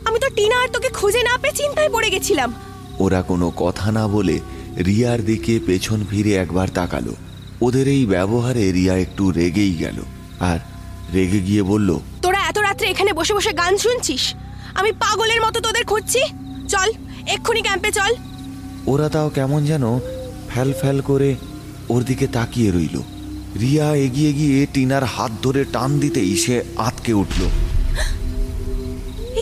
আমি 0.05 0.19
তো 0.19 0.29
টিনা 0.29 0.61
আর 0.61 0.67
তোকে 0.67 0.89
খুঁজে 0.89 1.23
না 1.23 1.37
পেয়ে 1.37 1.53
চিন্তায় 1.53 1.89
পড়ে 1.89 2.09
গেছিলাম। 2.09 2.53
ওরা 2.99 3.21
কোনো 3.21 3.51
কথা 3.55 3.91
না 3.91 4.07
বলে 4.07 4.39
রিয়ার 4.78 5.26
দিকে 5.26 5.59
পেছন 5.65 6.05
ফিরে 6.09 6.34
একবার 6.34 6.67
তাকালো। 6.67 7.15
ওদের 7.61 7.88
এই 7.88 8.05
ব্যবহারে 8.05 8.71
রিয়া 8.71 8.97
একটু 8.97 9.32
রেগেই 9.32 9.76
গেল। 9.76 10.01
আর 10.39 10.59
রেগে 11.13 11.39
গিয়ে 11.39 11.63
বলল 11.63 11.99
তোরা 12.21 12.47
এত 12.47 12.57
রাত্রে 12.57 12.88
এখানে 12.88 13.13
বসে 13.13 13.34
বসে 13.34 13.53
গান 13.53 13.78
শুনছিস? 13.78 14.34
আমি 14.73 14.91
পাগলের 14.91 15.41
মতো 15.41 15.59
তোদের 15.59 15.86
খুঁজছি। 15.86 16.19
চল 16.67 16.91
এক্ষুনি 17.28 17.61
ক্যাম্পে 17.61 17.91
চল। 17.91 18.15
ওরা 18.88 19.09
তাও 19.09 19.30
কেমন 19.30 19.65
যেন 19.65 19.99
ফ্যাল 20.49 20.73
ফ্যাল 20.73 21.01
করে 21.01 21.36
ওর 21.89 22.03
দিকে 22.03 22.28
তাকিয়ে 22.28 22.71
রইল। 22.71 23.01
রিয়া 23.59 23.95
এগিয়ে 23.95 24.34
গিয়ে 24.34 24.67
টিনার 24.73 25.03
হাত 25.03 25.32
ধরে 25.43 25.65
টান 25.65 25.99
দিতেই 25.99 26.38
সে 26.38 26.63
আতকে 26.78 27.13
উঠল। 27.13 27.47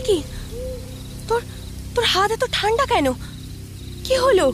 কি? 0.05 0.23
তোর 1.27 1.41
তোর 1.95 2.03
হাত 2.03 2.31
এত 2.31 2.45
ঠান্ডা 2.51 2.85
কেন? 2.85 3.13
কি 4.03 4.15
হলো? 4.15 4.53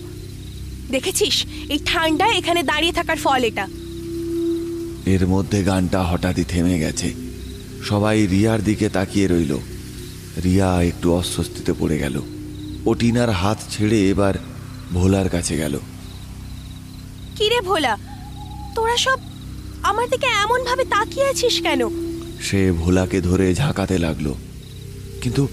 দেখেছিস? 0.92 1.46
এই 1.70 1.80
ঠান্ডায় 1.86 2.38
এখানে 2.38 2.64
দাঁড়িয়ে 2.64 2.94
থাকার 2.94 3.18
ফল 3.18 3.44
এটা। 3.44 3.68
এর 5.06 5.28
মধ্যে 5.28 5.64
গানটা 5.64 6.04
হঠাৎই 6.04 6.44
থেমে 6.44 6.80
গেছে। 6.80 7.14
সবাই 7.86 8.28
রিয়ার 8.28 8.64
দিকে 8.64 8.90
তাকিয়ে 8.90 9.28
রইল। 9.28 9.58
রিয়া 10.44 10.84
একটু 10.84 11.14
অস্বস্তিতে 11.14 11.74
পড়ে 11.80 11.98
গেল। 11.98 12.22
ও 12.86 12.94
টিনার 12.94 13.30
হাত 13.30 13.58
ছেড়ে 13.70 14.10
এবার 14.10 14.34
ভোলার 14.94 15.30
কাছে 15.30 15.58
গেল। 15.58 15.80
কি 17.38 17.50
রে 17.50 17.62
ভোলা? 17.62 17.98
তোরা 18.76 18.98
সব 18.98 19.20
আমার 19.84 20.10
দিকে 20.10 20.26
এমন 20.26 20.64
ভাবে 20.64 20.84
তাকিয়ে 20.84 21.28
আছিস 21.28 21.62
কেন? 21.62 21.82
সে 22.42 22.72
ভোলাকে 22.72 23.22
ধরে 23.22 23.56
ঝাঁকাতে 23.56 23.98
লাগল। 23.98 24.34
কিন্তু 25.22 25.48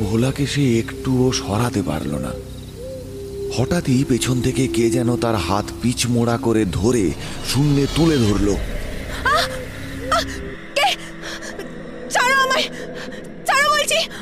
ভোলাকে 0.00 0.46
সে 0.46 0.78
একটুও 0.78 1.32
সরাতে 1.32 1.82
পারল 1.82 2.18
না। 2.18 2.32
হঠাৎই 3.56 4.04
পেছন 4.08 4.40
থেকে 4.40 4.68
কে 4.68 4.90
যেন 4.90 5.16
তার 5.16 5.36
হাত 5.36 5.64
পিচমোড়া 5.82 6.36
করে 6.36 6.64
ধরে 6.72 7.10
শূন্যে 7.48 7.86
তুলে 7.96 8.16
ধরলো। 8.16 8.56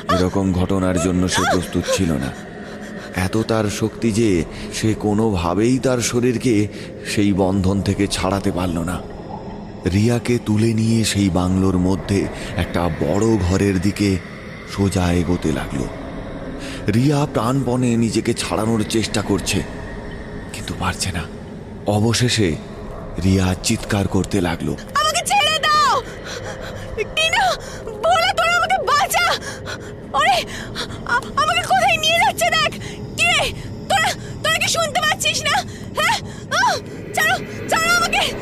এরকম 0.09 0.53
ঘটনার 0.53 1.01
জন্য 1.01 1.29
সে 1.29 1.43
প্রস্তুত 1.53 1.83
ছিল 1.97 2.11
না। 2.11 2.31
এত 3.15 3.37
তার 3.37 3.65
শক্তি 3.69 4.11
যে 4.11 4.43
সে 4.73 4.93
কোনোভাবেই 4.93 5.79
তার 5.79 5.99
শরীরকে 5.99 6.67
সেই 7.07 7.33
বন্ধন 7.33 7.81
থেকে 7.81 8.07
ছাড়াতে 8.07 8.51
পারল 8.51 8.77
না। 8.79 8.99
রিয়াকে 9.93 10.39
তুলে 10.45 10.73
নিয়ে 10.73 11.05
সেই 11.05 11.29
বাংলোর 11.29 11.77
মধ্যে 11.77 12.27
একটা 12.55 12.89
বড় 13.01 13.37
ঘরের 13.37 13.81
দিকে 13.81 14.17
সোজা 14.77 15.13
এগোতে 15.13 15.51
লাগল। 15.51 16.00
রিয়া 16.87 17.25
প্রাণপণে 17.25 17.97
নিজেকে 17.97 18.33
ছাড়ানোর 18.33 18.83
চেষ্টা 18.83 19.21
করছে। 19.21 19.61
কিন্তু 20.53 20.73
পারছে 20.79 21.11
না। 21.11 21.23
অবশেষে 21.87 22.55
রিয়া 23.23 23.55
চিৎকার 23.63 24.07
করতে 24.07 24.41
লাগল। 24.41 24.69
আমাকে 24.69 25.21
ছেড়ে 25.25 25.59
দাও! 25.59 26.01
টিনা 27.15 27.45
ভোলা 27.85 28.33
তোরা 28.33 28.55
আমাকে 28.57 28.77
বাঁচা! 28.85 29.25
আরে 30.13 30.37
আমাকে 31.35 31.61
কোথায় 31.61 31.97
নিয়ে 31.97 32.17
যাচ্ছে 32.19 32.45
দেখ? 32.49 32.71
কি 33.17 33.23
রে? 33.23 33.51
তোরা 33.89 34.13
তোরা 34.43 34.57
কি 34.57 34.67
শুনতে 34.67 34.99
পাচ্ছিস 34.99 35.43
না? 35.43 35.63
হ্যাঁ? 35.95 36.17
ছাড়ো 37.15 37.37
ছাড়ো 37.69 37.95
আমাকে! 37.95 38.33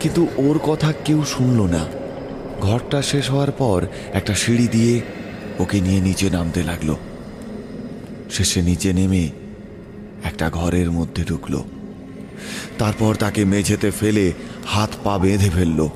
কিন্তু 0.00 0.28
ওর 0.36 0.58
কথা 0.62 0.92
কেউ 1.04 1.24
শুনল 1.24 1.66
না। 1.66 1.86
ঘরটা 2.60 3.02
শেষ 3.02 3.30
হওয়ার 3.30 3.50
পর 3.50 3.86
একটা 4.12 4.34
সিঁড়ি 4.34 4.68
দিয়ে 4.68 5.00
ওকে 5.58 5.80
নিয়ে 5.80 6.00
নিচে 6.00 6.30
নামতে 6.30 6.62
লাগল। 6.62 6.94
শেষে 8.30 8.62
নিচে 8.62 8.92
নেমে 8.92 9.30
একটা 10.24 10.50
ঘরের 10.50 10.90
মধ্যে 10.90 11.24
ঢুকলো। 11.24 11.64
তারপর 12.78 13.14
তাকে 13.14 13.44
মেঝেতে 13.44 13.90
ফেলে 13.90 14.32
হাত 14.66 14.90
পা 15.04 15.18
বেঁধে 15.18 15.50
ফেলল। 15.50 15.88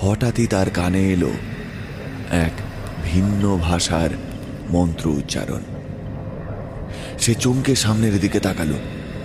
হঠাৎই 0.00 0.46
তার 0.46 0.70
কানে 0.70 1.12
এলো 1.12 1.30
এক 2.30 2.52
ভিন্ন 3.04 3.56
ভাষার 3.56 4.10
মন্ত্র 4.70 5.08
উচ্চারণ। 5.08 5.60
সে 7.18 7.34
চমকে 7.34 7.74
সামনের 7.74 8.20
দিকে 8.20 8.40
তাকালো। 8.40 8.78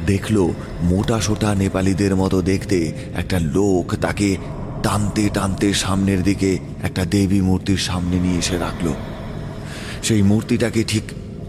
দেখল 0.06 0.54
মোটা 0.82 1.22
সোটা 1.22 1.56
নেপালিদের 1.56 2.16
মতো 2.16 2.42
দেখতে 2.42 2.92
একটা 3.16 3.40
লোক 3.40 3.96
তাকে 4.02 4.38
টানতে 4.84 5.30
টানতে 5.34 5.74
সামনের 5.74 6.24
দিকে 6.24 6.60
একটা 6.84 7.06
দেবী 7.06 7.42
মূর্তির 7.42 7.78
সামনে 7.78 8.16
নিয়ে 8.16 8.38
এসে 8.38 8.58
রাখল। 8.58 8.94
সেই 10.04 10.22
মূর্তিটাকে 10.22 10.84
ঠিক 10.84 11.04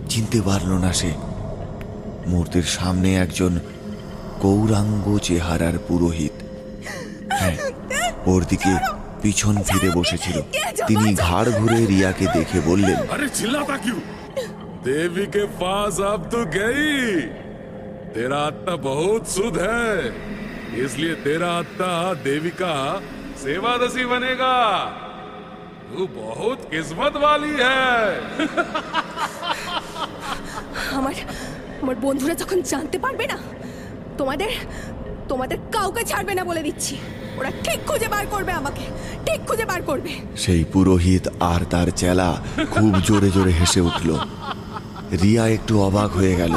চিনতে 0.08 0.42
পারল 0.42 0.72
না 0.72 0.92
সে। 0.92 1.12
মূর্তির 2.26 2.62
সামনে 2.62 3.16
একজন 3.16 3.60
গৌরাঙ্গ 4.40 5.18
চেহারার 5.18 5.72
পুরোহিত। 5.88 6.32
হ্যাঁ 7.30 7.56
ওর 8.26 8.44
দিকে 8.48 8.76
পিছন 9.22 9.62
ফিরে 9.62 9.90
বসেছিল। 9.94 10.40
তিনি 10.86 11.14
ঘাড় 11.14 11.50
ঘুরে 11.50 11.86
রিয়াকে 11.86 12.26
দেখে 12.34 12.60
বললেন 12.66 12.94
আরে 12.94 13.28
পাস 15.60 16.00
আপ 16.00 16.20
তো 16.30 16.44
গেই। 16.44 17.41
तेरा 18.13 18.37
आत्मा 18.43 18.75
बहुत 18.83 19.29
शुद्ध 19.31 19.57
है 19.59 19.91
इसलिए 20.83 21.13
तेरा 21.23 21.49
आत्मा 21.55 21.89
देवी 22.23 22.53
का 22.57 22.73
सेवादसी 23.37 24.05
बनेगा 24.05 24.55
तू 25.89 26.07
बहुत 26.15 26.59
किस्मत 26.71 27.13
वाली 27.17 27.53
है 27.59 27.85
আমার 30.97 31.15
আমার 31.81 31.95
বন্ধুরা 32.05 32.33
যখন 32.41 32.57
জানতে 32.71 32.97
পারবে 33.05 33.25
না 33.31 33.37
তোমাদের 34.19 34.51
তোমাদের 35.31 35.57
কাউকে 35.75 36.01
ছাড়বে 36.11 36.33
না 36.37 36.43
বলে 36.49 36.61
দিচ্ছি 36.67 36.95
ওরা 37.39 37.51
ঠিক 37.65 37.79
খুঁজে 37.89 38.07
বার 38.13 38.25
করবে 38.33 38.51
আমাকে 38.61 38.85
ঠিক 39.27 39.39
খুঁজে 39.47 39.65
বার 39.71 39.81
করবে 39.89 40.11
সেই 40.43 40.63
পুরোহিত 40.73 41.25
আর 41.51 41.61
তার 41.73 41.87
চেলা 42.01 42.29
খুব 42.73 42.91
জোরে 43.07 43.29
জোরে 43.35 43.53
হেসে 43.59 43.81
উঠল 43.89 44.09
রিয়া 45.21 45.43
একটু 45.57 45.73
অবাক 45.87 46.09
হয়ে 46.19 46.35
গেল 46.41 46.53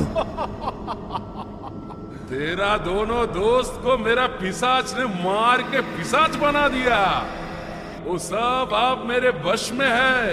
तेरा 2.34 2.76
दोनों 2.82 3.26
दोस्त 3.28 3.74
को 3.82 3.96
मेरा 3.98 4.26
पिसाच 4.38 4.94
ने 4.94 5.04
मार 5.16 5.62
के 5.64 5.80
पिसाच 5.90 6.36
बना 6.38 6.66
दिया 6.70 6.98
वो 8.04 8.16
सब 8.20 8.70
अब 8.76 9.04
मेरे 9.08 9.30
वश 9.44 9.70
में 9.72 9.88
है 9.88 10.26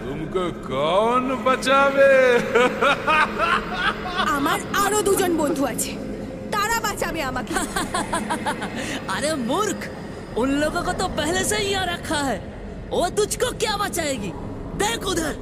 तुमको 0.00 0.44
कौन 0.64 1.24
बचावे 1.44 2.12
আমার 4.36 4.58
আরো 4.82 4.98
দুজন 5.08 5.32
বন্ধু 5.42 5.62
আছে 5.66 5.92
তারা 6.54 6.76
বাঁচাবে 6.86 7.20
আমাকে 7.30 7.54
अरे 9.14 9.30
मूर्ख 9.44 9.80
उन 10.36 10.48
लोगों 10.62 10.82
को 10.82 10.92
तो 10.94 11.06
पहले 11.14 11.42
से 11.46 11.56
ही 11.58 11.68
यहाँ 11.68 11.86
रखा 11.88 12.20
है 12.22 12.38
वो 12.90 13.04
तुझको 13.18 13.48
क्या 13.58 13.74
बचाएगी 13.78 14.32
देख 14.78 15.00
उधर 15.12 15.34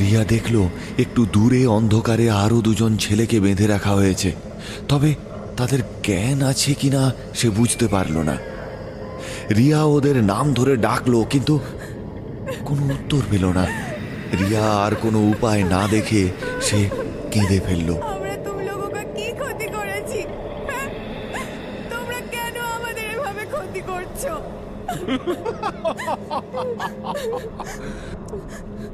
রিয়া 0.00 0.22
দেখল 0.34 0.56
একটু 1.04 1.20
দূরে 1.34 1.60
অন্ধকারে 1.78 2.26
আরো 2.42 2.58
দুজন 2.66 2.92
ছেলেকে 3.04 3.36
বেঁধে 3.44 3.66
রাখা 3.66 3.92
হয়েছে 3.94 4.30
তবে 4.90 5.10
তাদের 5.56 5.80
জ্ঞান 6.02 6.38
আছে 6.50 6.72
কিনা 6.74 7.02
সে 7.34 7.48
বুঝতে 7.50 7.86
পারল 7.88 8.16
না 8.22 8.36
রিয়া 9.56 9.80
ওদের 9.88 10.16
নাম 10.24 10.46
ধরে 10.58 10.74
ডাকলো 10.78 11.18
কিন্তু 11.32 11.54
কোনো 12.64 12.82
উত্তর 12.90 13.22
পেল 13.30 13.44
না 13.58 13.64
রিয়া 14.40 14.64
আর 14.84 14.92
কোনো 15.04 15.18
উপায় 15.32 15.62
না 15.74 15.82
দেখে 15.90 16.22
সে 16.66 16.80
কেঁদে 17.32 17.58
ফেলল 17.66 17.90
আমরা 18.12 18.34
তুম 18.46 18.58
লোগোं 18.68 18.90
का 18.90 19.02
কি 19.16 19.26
ক্ষতি 19.38 19.66
করেছি 19.76 20.20
হ্যাঁ? 20.68 20.88
তোমরা 21.92 22.18
কেন 22.34 22.56
আমাদের 22.76 23.04
এভাবে 23.14 23.44
ক্ষতি 23.46 23.80
করছো 23.90 24.32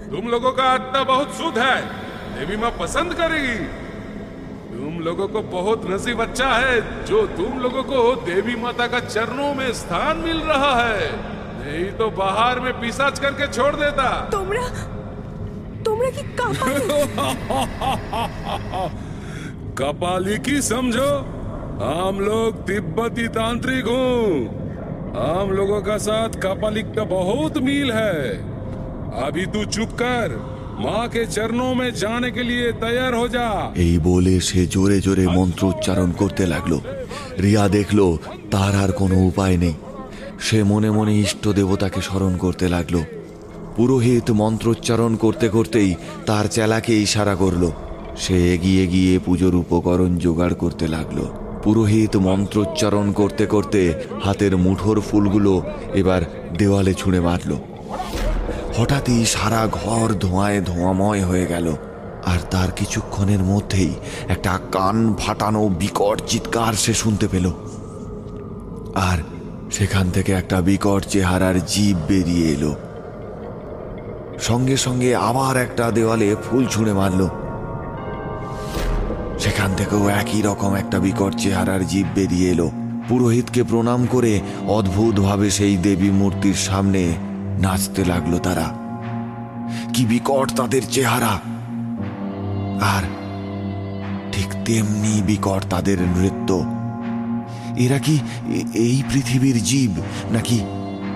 तुम 0.09 0.25
लोगों 0.29 0.53
का 0.53 0.65
आत्मा 0.69 1.01
बहुत 1.05 1.29
शुद्ध 1.35 1.57
है 1.61 1.79
देवी 2.35 2.57
माँ 2.57 2.73
पसंद 2.79 3.11
करेगी 3.15 3.57
तुम 3.57 3.80
लोगों 5.02 5.28
को 5.28 5.42
बहुत 5.42 5.90
नसीब 5.90 6.22
अच्छा 6.22 6.48
है। 6.48 7.06
जो 7.06 7.26
तुम 7.28 7.60
लोगों 7.60 7.84
को 7.84 8.16
देवी 8.26 8.56
माता 8.56 8.88
का 8.88 9.00
चरणों 9.00 9.54
में 9.56 9.72
स्थान 9.74 10.18
मिल 10.18 10.38
रहा 10.38 10.74
है 10.82 11.10
नहीं 11.62 11.92
तो 11.92 12.10
बाहर 12.12 12.60
में 12.60 12.74
पिसाच 12.82 13.20
करके 13.20 13.48
छोड़ 13.48 13.76
देता। 13.76 14.10
तुमरा 14.32 14.68
तुमरा 15.86 16.10
की 16.10 16.24
कपाली। 16.40 16.88
कपाली 19.78 20.38
की 20.38 20.62
समझो 20.62 21.12
हम 21.84 22.20
लोग 22.20 22.62
तिब्बती 22.68 23.28
तांत्रिक 23.28 23.86
हूँ। 23.86 24.60
हम 25.16 25.52
लोगों 25.52 25.82
का 25.82 25.98
साथ 25.98 26.30
कपालिक 26.44 26.94
का 26.96 27.04
बहुत 27.04 27.58
मील 27.58 27.92
है। 27.92 28.38
अभी 29.24 29.46
तू 29.46 29.64
चुप 29.66 29.90
कर। 30.02 30.51
माँ 30.81 31.07
के 31.09 31.25
चरणों 31.27 31.73
में 31.75 31.91
जाने 31.95 32.31
के 32.31 32.43
लिए 32.43 32.73
तैयार 32.79 33.13
हो 33.15 33.27
जा 33.29 33.47
এই 33.79 33.95
বলে 34.07 34.35
সে 34.49 34.61
জোরে 34.67 34.99
জোরে 35.01 35.27
মন্ত্র 35.37 35.63
উচ্চারণ 35.67 36.11
করতে 36.21 36.45
লাগলো 36.47 36.79
রিয়া 37.43 37.65
দেখলো 37.69 38.07
তার 38.51 38.73
আর 38.77 38.91
কোনো 38.93 39.17
উপায় 39.31 39.57
নেই 39.57 39.77
সে 40.47 40.59
মনে 40.63 40.91
মনে 40.91 41.13
ইষ্ট 41.17 41.45
দেবতাকে 41.59 42.01
স্মরণ 42.01 42.33
করতে 42.45 42.67
লাগলো 42.69 43.01
পুরোহিত 43.77 44.29
মন্ত্রোচ্চারণ 44.43 45.13
করতে 45.17 45.47
করতেই 45.49 45.91
তার 46.27 46.45
চেলাকে 46.49 46.93
ইশারা 46.99 47.35
করলো 47.35 47.69
সে 48.23 48.37
এগিয়ে 48.55 48.85
গিয়ে 48.87 49.15
পুজোর 49.19 49.55
উপকরণ 49.55 50.11
জোগাড় 50.19 50.57
করতে 50.63 50.87
লাগলো 50.89 51.25
পুরোহিত 51.65 52.15
মন্ত্রোচ্চারণ 52.29 53.07
করতে 53.13 53.45
করতে 53.47 53.81
হাতের 54.25 54.53
মুঠোর 54.57 54.97
ফুলগুলো 55.01 55.55
এবার 56.01 56.21
দেওয়ালে 56.59 56.93
ছুঁড়ে 56.95 57.21
মারল 57.21 57.51
হঠাৎই 58.78 59.26
সারা 59.26 59.68
ঘর 59.72 60.14
ধোঁয়ায় 60.14 60.62
ধোঁয়াময় 60.62 61.26
হয়ে 61.26 61.46
গেল। 61.46 61.76
আর 62.26 62.40
তার 62.52 62.72
কিছুক্ষণের 62.72 63.40
মধ্যেই 63.40 63.94
একটা 64.28 64.60
কান 64.72 65.14
ফাটানো 65.14 65.68
বিকট 65.68 66.22
চিৎকার 66.28 66.74
সে 66.74 66.94
শুনতে 66.94 67.28
পেল। 67.28 67.52
আর 68.96 69.18
সেখান 69.72 70.12
থেকে 70.12 70.32
একটা 70.32 70.62
বিকট 70.62 71.06
চেহারার 71.06 71.66
জীব 71.66 71.98
বেরিয়ে 72.08 72.48
এলো। 72.48 72.76
সঙ্গে 74.40 74.78
সঙ্গে 74.78 75.16
আবার 75.16 75.58
একটা 75.58 75.92
দেওয়ালে 75.92 76.36
ফুল 76.50 76.66
ছুঁড়ে 76.66 76.94
মারল। 76.94 77.28
সেখান 79.40 79.74
থেকেও 79.78 80.08
একই 80.08 80.42
রকম 80.42 80.76
একটা 80.76 81.00
বিকট 81.00 81.36
চেহারার 81.38 81.88
জীব 81.88 82.08
বেরিয়ে 82.16 82.50
এলো। 82.50 82.72
পুরোহিতকে 83.10 83.64
প্রণাম 83.64 84.06
করে 84.06 84.40
অদ্ভুতভাবে 84.68 85.50
সেই 85.50 85.78
দেবী 85.78 86.10
মূর্তির 86.10 86.54
সামনে 86.54 87.14
নাচতে 87.62 88.06
লাগল 88.06 88.40
তারা। 88.40 88.74
কি 89.94 90.06
বিকট 90.06 90.56
তাদের 90.56 90.82
চেহারা। 90.92 91.40
আর 92.82 93.04
ঠিক 94.32 94.48
তেমনি 94.66 95.22
বিকট 95.22 95.70
তাদের 95.70 96.02
নৃত্য। 96.02 96.66
এরা 97.78 98.00
কি 98.00 98.20
এই 98.74 99.04
পৃথিবীর 99.14 99.64
জীব, 99.64 99.92
নাকি 100.32 100.60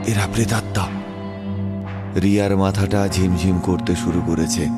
এরা 0.08 0.28
প্রেতাত্মা? 0.34 0.88
রিয়ার 2.22 2.58
মাথাটা 2.58 3.08
ঝিমঝিম 3.08 3.60
করতে 3.60 3.96
শুরু 3.96 4.22
করেছে। 4.26 4.70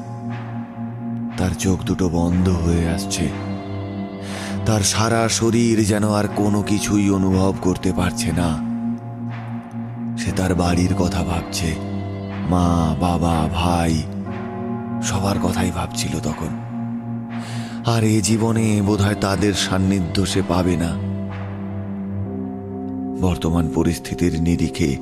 তার 1.37 1.49
চোখ 1.59 1.83
দুটো 1.83 2.09
বন্ধ 2.09 2.49
হয়ে 2.49 2.89
আসছে। 2.89 3.29
তার 4.65 4.81
সারা 4.81 5.29
শরীর 5.29 5.85
যেন 5.85 6.11
আর 6.11 6.23
কোনো 6.35 6.61
কিছুই 6.61 7.09
অনুভব 7.09 7.53
করতে 7.61 7.93
পারছে 7.93 8.31
না। 8.31 8.76
সে 10.17 10.31
তার 10.31 10.55
বাড়ির 10.55 10.95
কথা 10.95 11.23
ভাবছে। 11.23 11.75
মা, 12.49 12.95
বাবা, 12.99 13.49
ভাই, 13.53 14.03
সবার 15.03 15.39
কথাই 15.39 15.71
ভাবছিল 15.71 16.19
তখন। 16.19 16.67
আর 17.85 18.03
এ 18.03 18.21
জীবনে 18.21 18.81
বোধহয় 18.81 19.15
তাদের 19.15 19.53
সান্নিধ্য 19.53 20.25
সে 20.25 20.41
পাবে 20.47 20.77
না। 20.77 21.07
বর্তমান 23.21 23.69
পরিস্থিতির 23.75 24.41
নিরিখে 24.41 24.97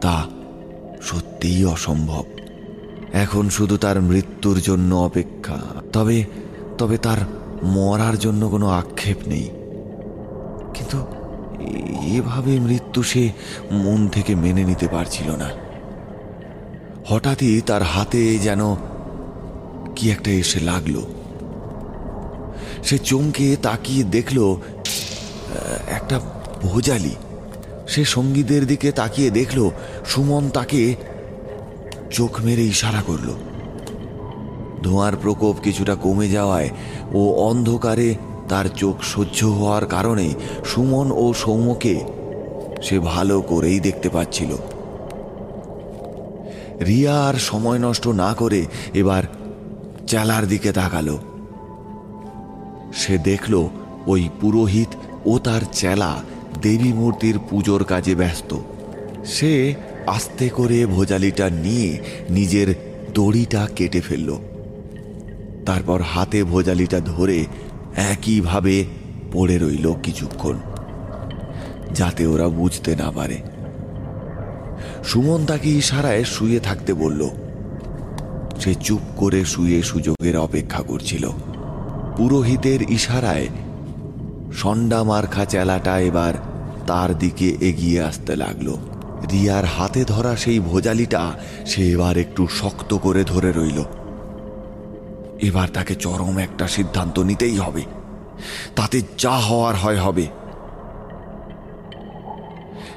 তা 0.00 0.24
সত্যিই 1.02 1.64
অসম্ভব। 1.64 2.24
এখন 3.12 3.48
শুধু 3.48 3.76
তার 3.76 4.02
মৃত্যুর 4.02 4.60
জন্য 4.60 4.94
অপেক্ষা। 4.94 5.58
তবে 5.92 6.24
তবে 6.78 6.98
তার 6.98 7.18
মরার 7.62 8.18
জন্য 8.18 8.48
কোনো 8.48 8.68
আক্ষেপ 8.68 9.16
নেই। 9.26 9.50
কিন্তু 10.74 11.06
এভাবে 12.16 12.60
মৃত্যু 12.60 13.02
সে 13.02 13.32
মন 13.72 14.08
থেকে 14.08 14.34
মেনে 14.34 14.64
নিতে 14.64 14.88
পারছিল 14.88 15.30
না। 15.30 15.50
হঠাৎই 17.06 17.60
তার 17.60 17.82
হাতে 17.82 18.38
যেন 18.38 18.74
কি 19.96 20.10
একটা 20.10 20.30
এসে 20.30 20.60
লাগল। 20.60 21.02
সে 22.82 22.98
চমকে 22.98 23.56
তাকিয়ে 23.62 24.04
দেখল 24.04 24.56
একটা 25.88 26.20
ভোজালি। 26.62 27.14
সে 27.88 28.04
সঙ্গীদের 28.04 28.66
দিকে 28.66 28.92
তাকিয়ে 28.92 29.30
দেখল, 29.30 29.70
সুমন 30.06 30.50
তাকে 30.50 30.94
চোখ 32.10 32.40
মেরে 32.40 32.62
ইশারা 32.62 33.02
করল। 33.06 33.28
ধোঁয়ার 34.82 35.16
প্রকোপ 35.16 35.56
কিছুটা 35.62 35.94
কমে 35.94 36.28
যাওয়ায় 36.28 36.70
ও 37.12 37.32
অন্ধকারে 37.32 38.14
তার 38.48 38.66
চোখ 38.76 39.02
সহ্য 39.02 39.38
হওয়ার 39.46 39.86
কারণে 39.86 40.34
সুমন 40.64 41.10
ও 41.10 41.32
সৌম্যকে 41.32 41.94
সে 42.82 42.98
ভালো 42.98 43.40
করেই 43.40 43.80
দেখতে 43.80 44.08
পাচ্ছিল। 44.08 44.56
রিয়া 46.86 47.14
আর 47.28 47.34
সময় 47.34 47.78
নষ্ট 47.78 48.08
না 48.08 48.34
করে 48.34 48.60
এবার 48.94 49.22
চেলার 50.06 50.44
দিকে 50.48 50.72
তাকালো। 50.72 51.18
সে 52.92 53.18
দেখল 53.18 53.68
ওই 54.06 54.28
পুরোহিত 54.40 54.88
ও 55.26 55.38
তার 55.38 55.60
চেলা 55.72 56.12
দেবী 56.62 56.92
মূর্তির 56.92 57.36
পুজোর 57.50 57.84
কাজে 57.84 58.14
ব্যস্ত। 58.14 58.50
সে 59.24 59.74
আস্তে 60.06 60.48
করে 60.48 60.86
ভোজালিটা 60.86 61.50
নিয়ে 61.50 61.98
নিজের 62.30 62.68
দড়িটা 63.14 63.68
কেটে 63.76 64.00
ফেলল। 64.00 64.30
তারপর 65.66 66.00
হাতে 66.02 66.44
ভোজালিটা 66.44 67.00
ধরে 67.00 67.38
একইভাবে 67.98 68.84
পড়ে 69.32 69.58
রইল 69.58 69.94
কিছুক্ষণ, 70.02 70.56
যাতে 71.94 72.26
ওরা 72.26 72.48
বুঝতে 72.48 72.96
না 72.96 73.10
পারে। 73.10 73.38
সুমন 75.04 75.46
তাকে 75.46 75.68
ইশারায় 75.70 76.24
শুয়ে 76.24 76.60
থাকতে 76.60 76.92
বলল। 76.92 77.22
সে 78.58 78.74
চুপ 78.74 79.00
করে 79.16 79.44
শুয়ে 79.44 79.82
সুযোগের 79.82 80.36
অপেক্ষা 80.36 80.82
করছিল। 80.82 81.24
পুরোহিতের 82.16 82.80
ইশারায় 82.90 83.48
সন্ডা 84.52 85.04
মার্খা 85.04 85.44
চেলাটা 85.44 86.00
এবার 86.00 86.34
তার 86.86 87.18
দিকে 87.18 87.48
এগিয়ে 87.60 88.02
আসতে 88.02 88.36
লাগল। 88.36 88.68
রিয়ার 89.32 89.64
হাতে 89.64 90.04
ধরা 90.04 90.36
সেই 90.36 90.58
ভোজালিটা 90.60 91.22
সে 91.66 91.92
এবার 91.92 92.18
একটু 92.18 92.42
শক্ত 92.60 92.94
করে 92.94 93.24
ধরে 93.24 93.52
রইল। 93.52 93.80
এবার 95.42 95.68
তাকে 95.68 95.94
চরম 95.94 96.38
একটা 96.38 96.68
সিদ্ধান্ত 96.68 97.18
নিতেই 97.18 97.58
হবে। 97.58 97.84
তাতে 98.76 99.02
যা 99.18 99.30
হওয়ার 99.30 99.74
হয় 99.74 100.00
হবে। 100.00 100.26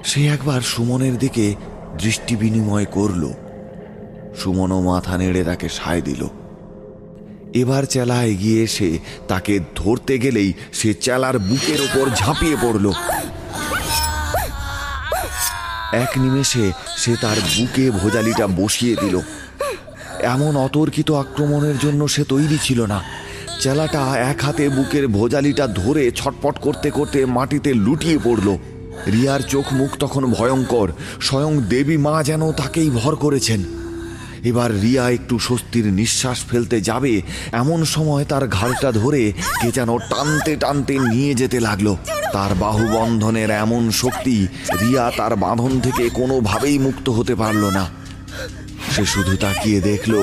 সে 0.03 0.27
একবার 0.27 0.61
সুমনের 0.61 1.17
দিকে 1.17 1.55
দৃষ্টি 1.97 2.35
বিনিময় 2.35 2.85
করল। 2.85 3.33
সুমনও 4.37 4.81
মাথা 4.81 5.17
নেড়ে 5.17 5.43
তাকে 5.43 5.69
সায় 5.69 6.01
দিল। 6.01 6.27
এবার 7.53 7.83
চেলা 7.83 8.23
এগিয়ে 8.23 8.63
এসে 8.63 8.99
তাকে 9.27 9.59
ধরতে 9.75 10.19
গেলেই 10.19 10.53
সে 10.73 10.93
চেলার 10.93 11.39
বুকের 11.39 11.81
ওপর 11.81 12.09
ঝাঁপিয়ে 12.15 12.55
পড়ল। 12.61 12.91
এক 15.93 16.09
নিমেষে 16.17 16.71
সে 16.97 17.15
তার 17.21 17.35
বুকে 17.57 17.91
ভোজালিটা 17.91 18.47
বসিয়ে 18.47 18.95
দিল। 18.95 19.19
এমন 20.23 20.55
অতর্কিত 20.57 21.11
আক্রমণের 21.11 21.77
জন্য 21.77 22.07
সে 22.07 22.23
তৈরি 22.23 22.57
ছিল 22.63 22.85
না। 22.85 23.03
চেলাটা 23.59 24.17
এক 24.17 24.43
হাতে 24.43 24.69
বুকের 24.69 25.07
ভোজালিটা 25.07 25.67
ধরে 25.67 26.11
ছটপট 26.11 26.59
করতে 26.59 26.91
করতে 26.91 27.25
মাটিতে 27.25 27.73
লুটিয়ে 27.73 28.17
পড়ল। 28.23 28.57
রিয়ার 29.11 29.41
চোখ 29.41 29.73
মুখ 29.73 29.97
তখন 29.99 30.25
ভয়ঙ্কর, 30.25 30.91
স্বয়ং 31.21 31.61
দেবী 31.61 31.97
মা 31.97 32.23
যেন 32.23 32.51
তাকেই 32.51 32.89
ভর 32.89 33.15
করেছেন। 33.15 33.63
এবার 34.43 34.81
রিয়া 34.81 35.09
একটু 35.09 35.39
স্বস্তির 35.39 35.85
নিঃশ্বাস 35.85 36.43
ফেলতে 36.49 36.81
যাবে, 36.81 37.21
এমন 37.51 37.85
সময় 37.85 38.25
তার 38.25 38.47
ঘাড়টা 38.47 38.91
ধরে 38.91 39.33
কে 39.61 39.71
যেন 39.71 39.97
টানতে 39.97 40.55
টানতে 40.55 40.99
নিয়ে 40.99 41.35
যেতে 41.35 41.59
লাগল। 41.59 41.95
তার 42.33 42.55
বাহুবন্ধনের 42.55 43.49
এমন 43.49 43.91
শক্তি 43.91 44.47
রিয়া 44.81 45.11
তার 45.17 45.35
বাঁধন 45.35 45.79
থেকে 45.79 46.09
কোনোভাবেই 46.09 46.79
মুক্ত 46.79 47.09
হতে 47.09 47.35
পারল 47.35 47.69
না। 47.69 48.00
সে 48.95 49.05
শুধু 49.05 49.37
তাকিয়ে 49.37 49.81
দেখল 49.81 50.13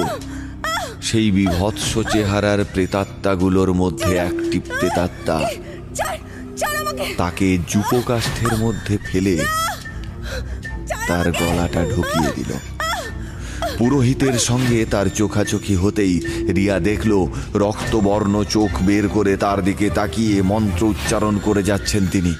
সেই 1.03 1.31
বিভৎস 1.31 1.99
চেহারার 2.13 2.65
প্রেতাত্মাগুলোর 2.65 3.75
মধ্যে 3.75 4.17
একটি 4.17 4.59
প্রেতাত্মা। 4.59 5.39
তাকে 7.17 7.59
যুপকাষ্ঠের 7.69 8.55
মধ্যে 8.59 8.99
ফেলে 9.07 9.35
তার 11.09 11.33
গলাটা 11.33 11.83
ঢুকিয়ে 11.85 12.31
দিল। 12.37 12.51
পুরোহিতের 13.79 14.37
সঙ্গে 14.39 14.85
তার 14.85 15.07
চোখাচোখি 15.15 15.75
হতেই 15.75 16.15
রিয়া 16.57 16.77
দেখল 16.81 17.13
রক্তবর্ণ 17.55 18.35
চোখ 18.45 18.71
বের 18.83 19.09
করে 19.09 19.37
তার 19.37 19.59
দিকে 19.65 19.91
তাকিয়ে 19.91 20.43
মন্ত্র 20.43 20.83
উচ্চারণ 20.85 21.39
করে 21.39 21.63
যাচ্ছেন 21.63 22.07
তিনি। 22.07 22.33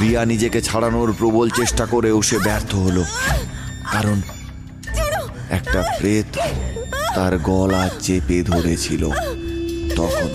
রিয়া 0.00 0.24
নিজেকে 0.24 0.60
ছাড়ানোর 0.60 1.12
প্রবল 1.18 1.50
চেষ্টা 1.50 1.86
করেও 1.86 2.22
সে 2.22 2.38
ব্যর্থ 2.38 2.74
হলো 2.74 3.04
কারণ 3.92 4.18
একটা 5.58 5.80
প্রেত 5.98 6.30
তার 7.16 7.34
গলা 7.48 7.84
চেপে 8.04 8.38
ধরেছিল। 8.50 9.02
তখন 9.98 10.30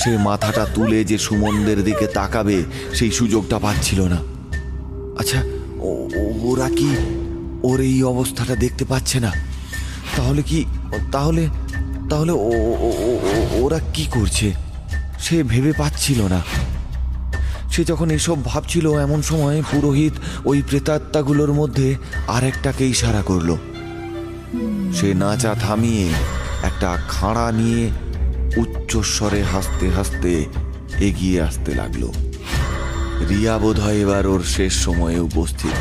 সে 0.00 0.12
মাথাটা 0.28 0.64
তুলে 0.74 0.98
যে 1.10 1.16
সুমনদের 1.26 1.78
দিকে 1.88 2.06
তাকাবে, 2.18 2.56
সেই 2.94 3.12
সুযোগটা 3.18 3.56
পাচ্ছিল 3.64 4.00
না। 4.12 4.18
আচ্ছা 5.20 5.40
ওরা 6.50 6.68
কি 6.78 6.90
ওর 7.68 7.78
এই 7.90 7.98
অবস্থাটা 8.12 8.54
দেখতে 8.64 8.84
পাচ্ছে 8.84 9.18
না? 9.26 9.30
তাহলে 10.16 10.42
কি, 10.50 10.60
তাহলে 11.14 11.42
তাহলে 12.10 12.32
ওরা 13.62 13.78
কি 13.94 14.04
করছে? 14.16 14.48
সে 15.24 15.36
ভেবে 15.42 15.72
পাচ্ছিল 15.80 16.20
না। 16.34 16.40
সে 17.76 17.84
যখন 17.84 18.10
এসব 18.10 18.44
ভাবছিল, 18.44 18.86
এমন 18.98 19.22
সময় 19.22 19.62
পুরোহিত 19.70 20.14
ওই 20.44 20.62
প্রেতাত্মাগুলোর 20.62 21.52
মধ্যে 21.52 21.96
আরেকটাকে 22.26 22.84
ইশারা 22.86 23.22
করল। 23.22 23.50
সে 24.96 25.14
নাচা 25.14 25.54
থামিয়ে 25.54 26.06
একটা 26.62 26.98
খাঁড়া 27.08 27.52
নিয়ে 27.52 27.82
উচ্চস্বরে 28.56 29.42
হাসতে 29.42 29.86
হাসতে 29.90 30.32
এগিয়ে 31.00 31.42
আসতে 31.42 31.74
লাগল। 31.74 32.02
রিয়া 33.28 33.58
বোধহয় 33.58 33.98
এবার 33.98 34.26
ওর 34.26 34.42
শেষ 34.56 34.72
সময়ে 34.74 35.18
উপস্থিত। 35.20 35.76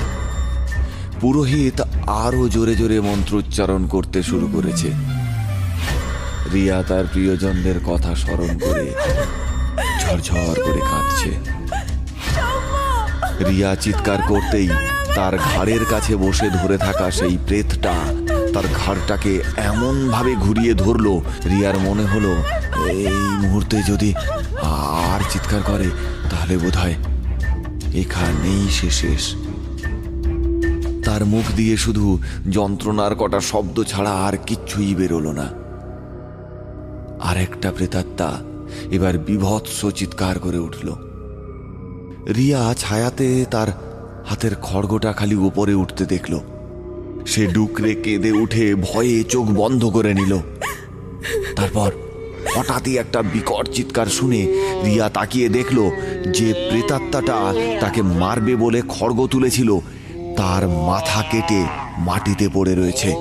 পুরোহিত 1.22 1.82
আরও 2.26 2.50
জোরে 2.50 2.76
জোরে 2.76 3.00
মন্ত্রোচ্চারণ 3.00 3.82
করতে 3.88 4.24
শুরু 4.24 4.48
করেছে। 4.48 4.90
রিয়া 6.54 6.84
তার 6.84 7.06
প্রিয়জনদের 7.14 7.78
কথা 7.86 8.16
স্মরণ 8.16 8.52
করে 8.60 8.86
ঝরঝর 10.02 10.56
করে 10.66 10.82
কাঁদছে। 10.92 11.32
রিয়া 13.40 13.76
চিৎকার 13.76 14.22
করতেই 14.28 14.70
তার 15.16 15.38
ঘাড়ের 15.38 15.86
কাছে 15.86 16.16
বসে 16.16 16.50
ধরে 16.50 16.78
থাকা 16.78 17.12
সেই 17.12 17.38
প্রেতটা 17.48 17.94
তার 18.54 18.64
ঘাড়টাকে 18.76 19.42
এমন 19.58 20.10
ভাবে 20.10 20.36
ঘুরিয়ে 20.36 20.74
ধরলো, 20.74 21.22
রিয়ার 21.46 21.80
মনে 21.80 22.04
হলো, 22.04 22.36
এই 22.90 23.08
মুহূর্তে 23.42 23.84
যদি 23.88 24.14
আর 24.62 25.20
চিৎকার 25.30 25.62
করে, 25.62 25.86
তাহলে 26.30 26.58
বোধ 26.58 26.78
হয় 26.78 26.96
এখানেই 27.94 28.70
সে 28.70 28.90
শেষ। 28.90 29.36
তার 31.06 31.26
মুখ 31.26 31.52
দিয়ে 31.56 31.78
শুধু 31.78 32.20
যন্ত্রণার 32.52 33.16
কটা 33.16 33.40
শব্দ 33.40 33.84
ছাড়া 33.84 34.12
আর 34.12 34.38
কিচ্ছুই 34.46 34.96
বেরোলো 34.96 35.32
না। 35.32 35.50
আর 37.22 37.38
একটা 37.38 37.72
প্রেতাত্মা 37.72 38.38
এবার 38.92 39.18
বিভৎস 39.18 39.86
চিৎকার 39.96 40.40
করে 40.40 40.58
উঠল। 40.58 41.15
রিয়া 42.34 42.74
ছায়াতে 42.78 43.46
তার 43.52 43.68
হাতের 44.26 44.56
খড়গোটা 44.56 45.14
খালি 45.14 45.36
উপরে 45.36 45.74
উঠতে 45.74 46.06
দেখল। 46.06 46.40
সে 47.26 47.48
ডুকরে 47.48 47.96
কেঁদে 47.96 48.32
উঠে 48.32 48.76
ভয়ে 48.76 49.24
চোখ 49.24 49.46
বন্ধ 49.46 49.86
করে 49.86 50.14
নিল। 50.14 50.38
তারপর 51.56 51.92
হঠাৎই 52.56 52.98
একটা 52.98 53.22
বিকট 53.22 53.70
চিৎকার 53.70 54.06
শুনে 54.06 54.42
রিয়া 54.86 55.10
তাকিয়ে 55.10 55.50
দেখল 55.50 55.90
যে 56.34 56.54
প্রেতাত্মাটা 56.54 57.54
তাকে 57.80 58.02
মারবে 58.02 58.56
বলে 58.56 58.82
খড়গ 58.82 59.28
তুলেছিল। 59.28 59.80
তার 60.38 60.68
মাথা 60.68 61.24
কেটে 61.32 61.66
মাটিতে 61.98 62.50
পড়ে 62.54 62.76
রয়েছে। 62.76 63.16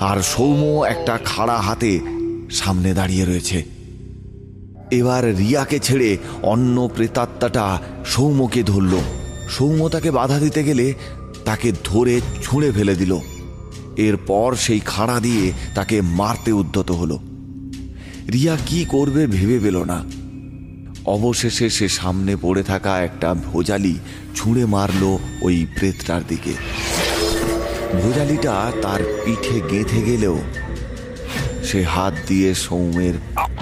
আর 0.00 0.22
সৌম্য 0.22 0.84
একটা 0.84 1.18
খাড়া 1.24 1.60
হাতে 1.60 2.00
সামনে 2.50 2.94
দাঁড়িয়ে 2.94 3.24
রয়েছে। 3.24 3.79
এবার 4.90 5.36
রিয়াকে 5.36 5.78
ছেড়ে 5.78 6.18
অন্য 6.42 6.90
প্রেতাত্মাটা 6.96 7.78
সৌম্যকে 8.06 8.62
ধরল। 8.62 8.98
সৌম্য 9.48 9.88
তাকে 9.88 10.10
বাধা 10.10 10.38
দিতে 10.38 10.64
গেলে 10.64 10.94
তাকে 11.44 11.72
ধরে 11.84 12.20
ছুঁড়ে 12.42 12.72
ফেলে 12.72 12.94
দিল। 12.94 13.18
এরপর 13.96 14.54
সেই 14.54 14.80
খাড়া 14.84 15.20
দিয়ে 15.20 15.52
তাকে 15.74 16.00
মারতে 16.00 16.52
উদ্যত 16.52 16.90
হলো। 16.90 17.18
রিয়া 18.32 18.56
কি 18.66 18.84
করবে 18.84 19.26
ভেবে 19.26 19.58
পেল 19.58 19.84
না। 19.84 20.04
অবশেষে 21.06 21.70
সে 21.70 21.88
সামনে 21.88 22.36
পড়ে 22.42 22.62
থাকা 22.62 23.00
একটা 23.00 23.34
ভোজালি 23.34 23.96
ছুঁড়ে 24.34 24.64
মারল 24.66 25.18
ওই 25.42 25.66
প্রেতটার 25.78 26.20
দিকে। 26.28 26.52
ভোজালিটা 28.02 28.72
তার 28.82 29.00
পিঠে 29.24 29.60
গেঁথে 29.70 30.02
গেলেও 30.02 30.38
সে 31.64 31.84
হাত 31.84 32.14
দিয়ে 32.28 32.54
সৌমের 32.54 33.14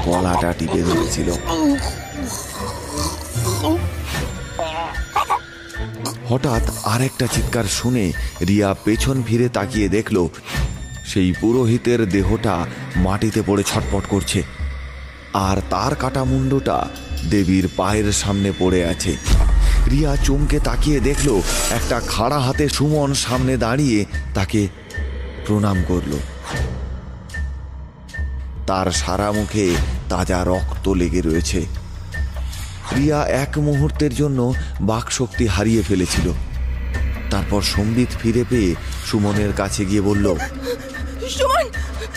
গলাটা 0.09 0.51
টিপে 0.59 0.81
ধরেছিল। 0.89 1.29
হঠাৎ 6.31 6.65
আরেকটা 6.85 7.27
চিৎকার 7.35 7.67
শুনে 7.79 8.05
রিয়া 8.49 8.71
পেছন 8.85 9.17
ফিরে 9.27 9.49
তাকিয়ে 9.49 9.89
দেখল, 9.89 10.17
সেই 11.11 11.31
পুরোহিতের 11.41 12.01
দেহটা 12.15 12.55
মাটিতে 12.97 13.41
পড়ে 13.43 13.63
ছটপট 13.71 14.05
করছে, 14.13 14.41
আর 15.47 15.57
তার 15.71 15.93
কাটা 15.95 16.23
মুন্ডটা 16.25 16.79
দেবীর 17.31 17.67
পায়ের 17.77 18.09
সামনে 18.13 18.51
পড়ে 18.59 18.81
আছে। 18.93 19.13
রিয়া 19.93 20.13
চমকে 20.27 20.59
তাকিয়ে 20.61 20.99
দেখল, 21.01 21.29
একটা 21.79 21.97
খাড়া 22.13 22.39
হাতে 22.47 22.65
সুমন 22.69 23.11
সামনে 23.25 23.55
দাঁড়িয়ে 23.57 23.99
তাকে 24.35 24.61
প্রণাম 25.45 25.79
করল। 25.91 26.13
তার 28.69 28.89
সারা 29.01 29.29
মুখে 29.33 29.67
তাজা 30.09 30.45
রক্ত 30.45 30.89
লেগে 30.89 31.21
রয়েছে। 31.21 31.67
রিয়া 32.97 33.29
এক 33.29 33.59
মুহূর্তের 33.59 34.15
জন্য 34.15 34.55
বাকশক্তি 34.81 35.47
হারিয়ে 35.47 35.83
ফেলেছিল। 35.83 36.33
তারপর 37.31 37.63
সম্বিত 37.63 38.09
ফিরে 38.23 38.45
পেয়ে 38.51 38.75
সুমনের 39.07 39.53
কাছে 39.53 39.85
গিয়ে 39.85 40.01
বলল 40.01 40.35
সুমন 41.29 41.73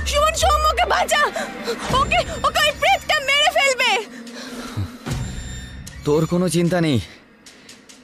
সুমন 0.05 0.33
সৌম্যকে 0.35 0.85
বাঁচা! 0.89 1.25
ওকে 1.97 2.17
ওকে 2.43 2.59
ওই 2.59 2.71
প্রেতটা 2.79 3.19
মেরে 3.19 3.49
ফেলবে! 3.49 4.05
তোর 6.05 6.25
কোনো 6.25 6.49
চিন্তা 6.49 6.81
নেই। 6.81 6.99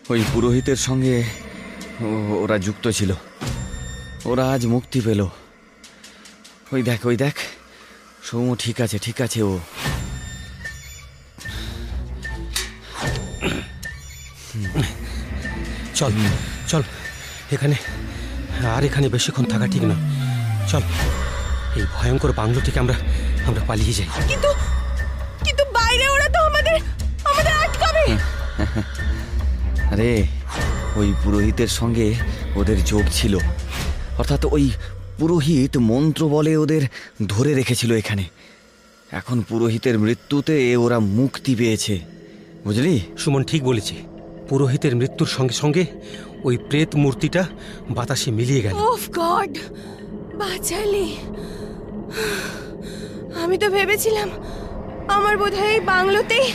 ওই 0.10 0.24
পুরোহিতের 0.34 0.76
সঙ্গে 0.76 1.24
ও- 2.02 2.40
ওরা 2.44 2.58
যুক্ত 2.58 2.88
ছিল। 2.88 3.12
ওরা 4.26 4.52
আজ 4.52 4.66
মুক্তি 4.66 5.02
পেল। 5.02 5.28
ওই 6.74 6.84
দেখ 6.84 7.06
ওই 7.06 7.18
দেখ। 7.18 7.34
সৌম্য 8.24 8.56
ঠিক 8.60 8.82
আছে 8.82 9.00
ঠিক 9.00 9.22
আছে 9.22 9.42
ও। 9.42 9.60
চল 15.96 16.12
চল 16.68 16.84
এখানে 17.52 17.76
আর 18.76 18.84
এখানে 18.84 19.10
বেশিক্ষণ 19.10 19.44
থাকা 19.44 19.68
ঠিক 19.68 19.84
না। 19.84 19.96
চল 20.68 20.82
এই 21.76 21.84
ভয়ঙ্কর 21.94 22.32
বাংলো 22.32 22.60
থেকে 22.60 22.80
আমরা 22.80 22.96
আমরা 23.46 23.62
পালিয়ে 23.68 23.94
যাই। 23.94 24.08
কিন্তু 24.28 24.50
কিন্তু 25.46 25.64
বাইরে 25.74 26.10
ওরা 26.10 26.30
তো 26.30 26.40
আমাদের 26.40 26.76
আমাদের 27.26 27.54
আটকাবে। 27.54 28.06
আরে 29.94 30.28
ওই 30.96 31.14
পুরোহিতের 31.24 31.68
সঙ্গে 31.68 32.16
ওদের 32.56 32.84
যোগ 32.84 33.02
ছিল। 33.14 33.38
অর্থাৎ 34.18 34.46
ওই 34.46 34.72
পুরোহিত 35.20 35.78
মন্ত্র 35.78 36.30
বলে 36.30 36.58
ওদের 36.58 36.88
ধরে 37.28 37.54
রেখেছিল 37.54 37.94
এখানে। 37.94 38.24
এখন 39.12 39.42
পুরোহিতের 39.42 40.00
মৃত্যুতে 40.00 40.78
ওরা 40.78 41.00
মুক্তি 41.00 41.56
পেয়েছে। 41.56 42.00
বুঝলি? 42.64 43.00
সুমন 43.18 43.44
ঠিক 43.44 43.64
বলেছে। 43.64 43.96
পুরোহিতের 44.50 44.96
মৃত্যুর 44.96 45.28
সঙ্গে 45.28 45.54
সঙ্গে 45.54 45.86
ওই 46.44 46.58
প্রেত 46.58 46.96
মূর্তিটা 46.96 47.46
বাতাসে 47.90 48.32
মিলিয়ে 48.32 48.62
গেল। 48.62 48.74
ওফ 48.74 49.10
গড! 49.10 49.58
বাঁচালি। 50.36 51.18
আমি 53.44 53.58
তো 53.58 53.70
ভেবেছিলাম 53.70 54.30
আমার 55.08 55.38
বোধহয় 55.38 55.74
এই 55.74 55.80
বাংলোতেই 55.80 56.48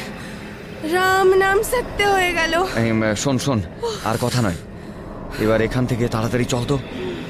রাম 0.92 1.28
নাম 1.34 1.62
সত্য 1.62 2.02
হয়ে 2.02 2.32
গেল। 2.32 2.52
শোন 3.16 3.38
শোন 3.38 3.62
আর 4.04 4.16
কথা 4.20 4.42
নয়। 4.42 4.58
এবার 5.38 5.60
এখান 5.62 5.86
থেকে 5.86 6.08
তাড়াতাড়ি 6.08 6.44
চল 6.44 6.64
তো। 6.64 6.78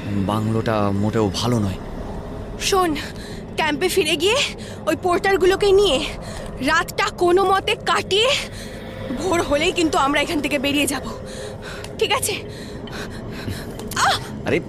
বাংলোটা 0.07 0.91
মোটেও 0.91 1.31
ভালো 1.35 1.59
নয়। 1.59 1.79
শোন 2.59 2.95
ক্যাম্পে 3.55 3.87
ফিরে 3.89 4.15
গিয়ে 4.15 4.37
ওই 4.87 4.95
পোর্টারগুলোকে 5.03 5.71
নিয়ে 5.71 5.97
রাতটা 6.65 7.05
কোনো 7.17 7.43
মতে 7.43 7.75
কাটিয়ে 7.75 8.29
ভোর 9.11 9.41
হলেই 9.41 9.71
কিন্তু 9.71 9.97
আমরা 9.97 10.21
এখান 10.21 10.41
থেকে 10.41 10.59
বেরিয়ে 10.59 10.87
যাব। 10.87 11.05
ঠিক 11.99 12.11
আছে? 12.11 12.33
আরে 14.45 14.59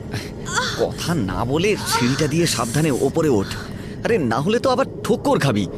কথা 0.81 1.15
না 1.15 1.45
বলে 1.45 1.77
সিঁড়িটা 1.77 2.27
দিয়ে 2.27 2.47
সাবধানে 2.47 2.91
ওপরে 2.91 3.29
ওঠ। 3.29 3.47
আরে 4.05 4.19
না 4.19 4.41
হলে 4.41 4.59
তো 4.59 4.71
আবার 4.71 4.87
ঠোকর 5.05 5.39
খাবি। 5.39 5.69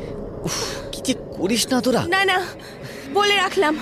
উফ, 0.42 0.56
কি 0.92 1.00
যে 1.02 1.14
করিস 1.36 1.68
না 1.72 1.80
তোরা? 1.80 2.02
না 2.08 2.24
না 2.24 2.44
বলে 3.14 3.36
রাখলাম। 3.36 3.76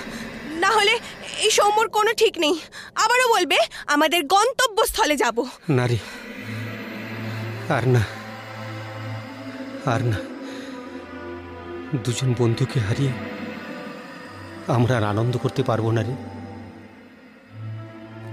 না 0.61 0.71
হলে 0.71 0.99
এই 1.43 1.51
সৌম্যর 1.51 1.89
কোনো 1.89 2.13
ঠিক 2.15 2.39
নেই। 2.39 2.59
আবারও 2.95 3.29
বলবে 3.35 3.57
আমাদের 3.87 4.27
গন্তব্যস্থলে 4.27 5.17
যাব। 5.17 5.45
না 5.69 5.87
রে 5.87 5.99
আর 7.69 7.89
না 7.89 8.03
আর 9.87 10.03
না। 10.05 10.19
দুজন 12.05 12.35
বন্ধুকে 12.39 12.81
হারিয়ে 12.81 13.13
আমরা 14.67 14.97
আর 14.97 15.05
আনন্দ 15.05 15.37
করতে 15.37 15.63
পারব 15.63 15.91
না 15.91 16.03
রে। 16.03 16.13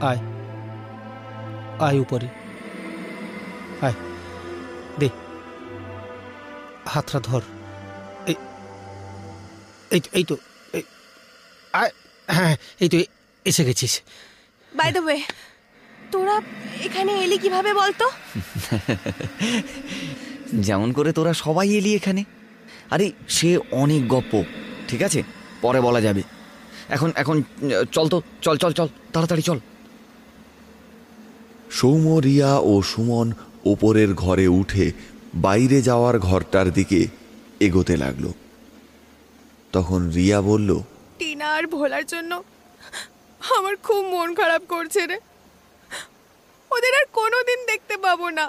আয়। 0.01 0.17
আয় 1.79 1.99
উপরে। 1.99 2.27
আয়। 3.81 3.93
দে। 4.99 5.09
হাতটা 6.85 7.19
ধর। 7.19 7.41
এই 8.27 8.35
এই 9.89 9.99
তো- 9.99 10.15
এই 10.17 10.23
তো 10.23 10.37
এই 10.73 10.83
আয়। 11.73 11.89
হ্যাঁ 12.27 12.57
এই 12.79 12.89
তো 12.89 12.97
এ- 12.97 13.05
এসে 13.45 13.65
গেছিস। 13.65 14.01
বাই 14.75 14.91
দ্য 14.91 14.99
ওয়ে 14.99 15.21
তোরা 16.11 16.41
এখানে 16.83 17.11
এলি 17.11 17.37
কীভাবে 17.37 17.73
বলতো? 17.73 18.09
যেমন 20.55 20.93
করে 20.93 21.13
তোরা 21.13 21.33
সবাই 21.33 21.69
এলি 21.69 21.95
এখানে। 21.95 22.23
আরে 22.89 23.11
সে 23.29 23.59
অনেক 23.71 24.07
গপ্প 24.07 24.43
ঠিক 24.87 25.03
আছে? 25.03 25.23
পরে 25.61 25.79
বলা 25.87 26.01
যাবে। 26.01 26.23
এখন 26.95 27.09
এখন 27.21 27.35
চল 27.91 28.05
তো 28.13 28.17
চল 28.41 28.55
চল 28.61 28.71
চল 28.79 28.87
তাড়াতাড়ি 29.13 29.43
চল। 29.49 29.59
সৌম্য 31.77 32.07
রিয়া 32.27 32.51
ও 32.71 32.73
সুমন 32.91 33.27
ওপরের 33.65 34.11
ঘরে 34.23 34.47
উঠে 34.59 34.85
বাইরে 35.45 35.77
যাওয়ার 35.81 36.15
ঘরটার 36.19 36.67
দিকে 36.77 36.99
এগোতে 37.65 37.95
লাগল। 38.03 38.25
তখন 39.71 40.01
রিয়া 40.17 40.39
বলল 40.41 40.69
টিনা 41.19 41.47
আর 41.57 41.65
ভোলার 41.67 42.05
জন্য 42.05 42.31
আমার 43.57 43.75
খুব 43.85 44.01
মন 44.13 44.29
খারাপ 44.35 44.63
করছে 44.73 45.01
রে। 45.11 45.17
ওদের 46.71 46.93
আর 46.99 47.05
কোনোদিন 47.19 47.59
দেখতে 47.71 47.95
পাবো 48.05 48.27
না। 48.37 48.45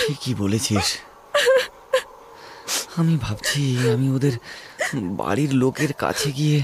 ঠিকই 0.00 0.34
বলেছিস। 0.34 0.86
আমি 3.00 3.14
ভাবছি 3.24 3.62
আমি 3.94 4.06
ওদের 4.16 4.34
বাড়ির 4.94 5.52
লোকের 5.54 5.92
কাছে 5.92 6.32
গিয়ে 6.32 6.58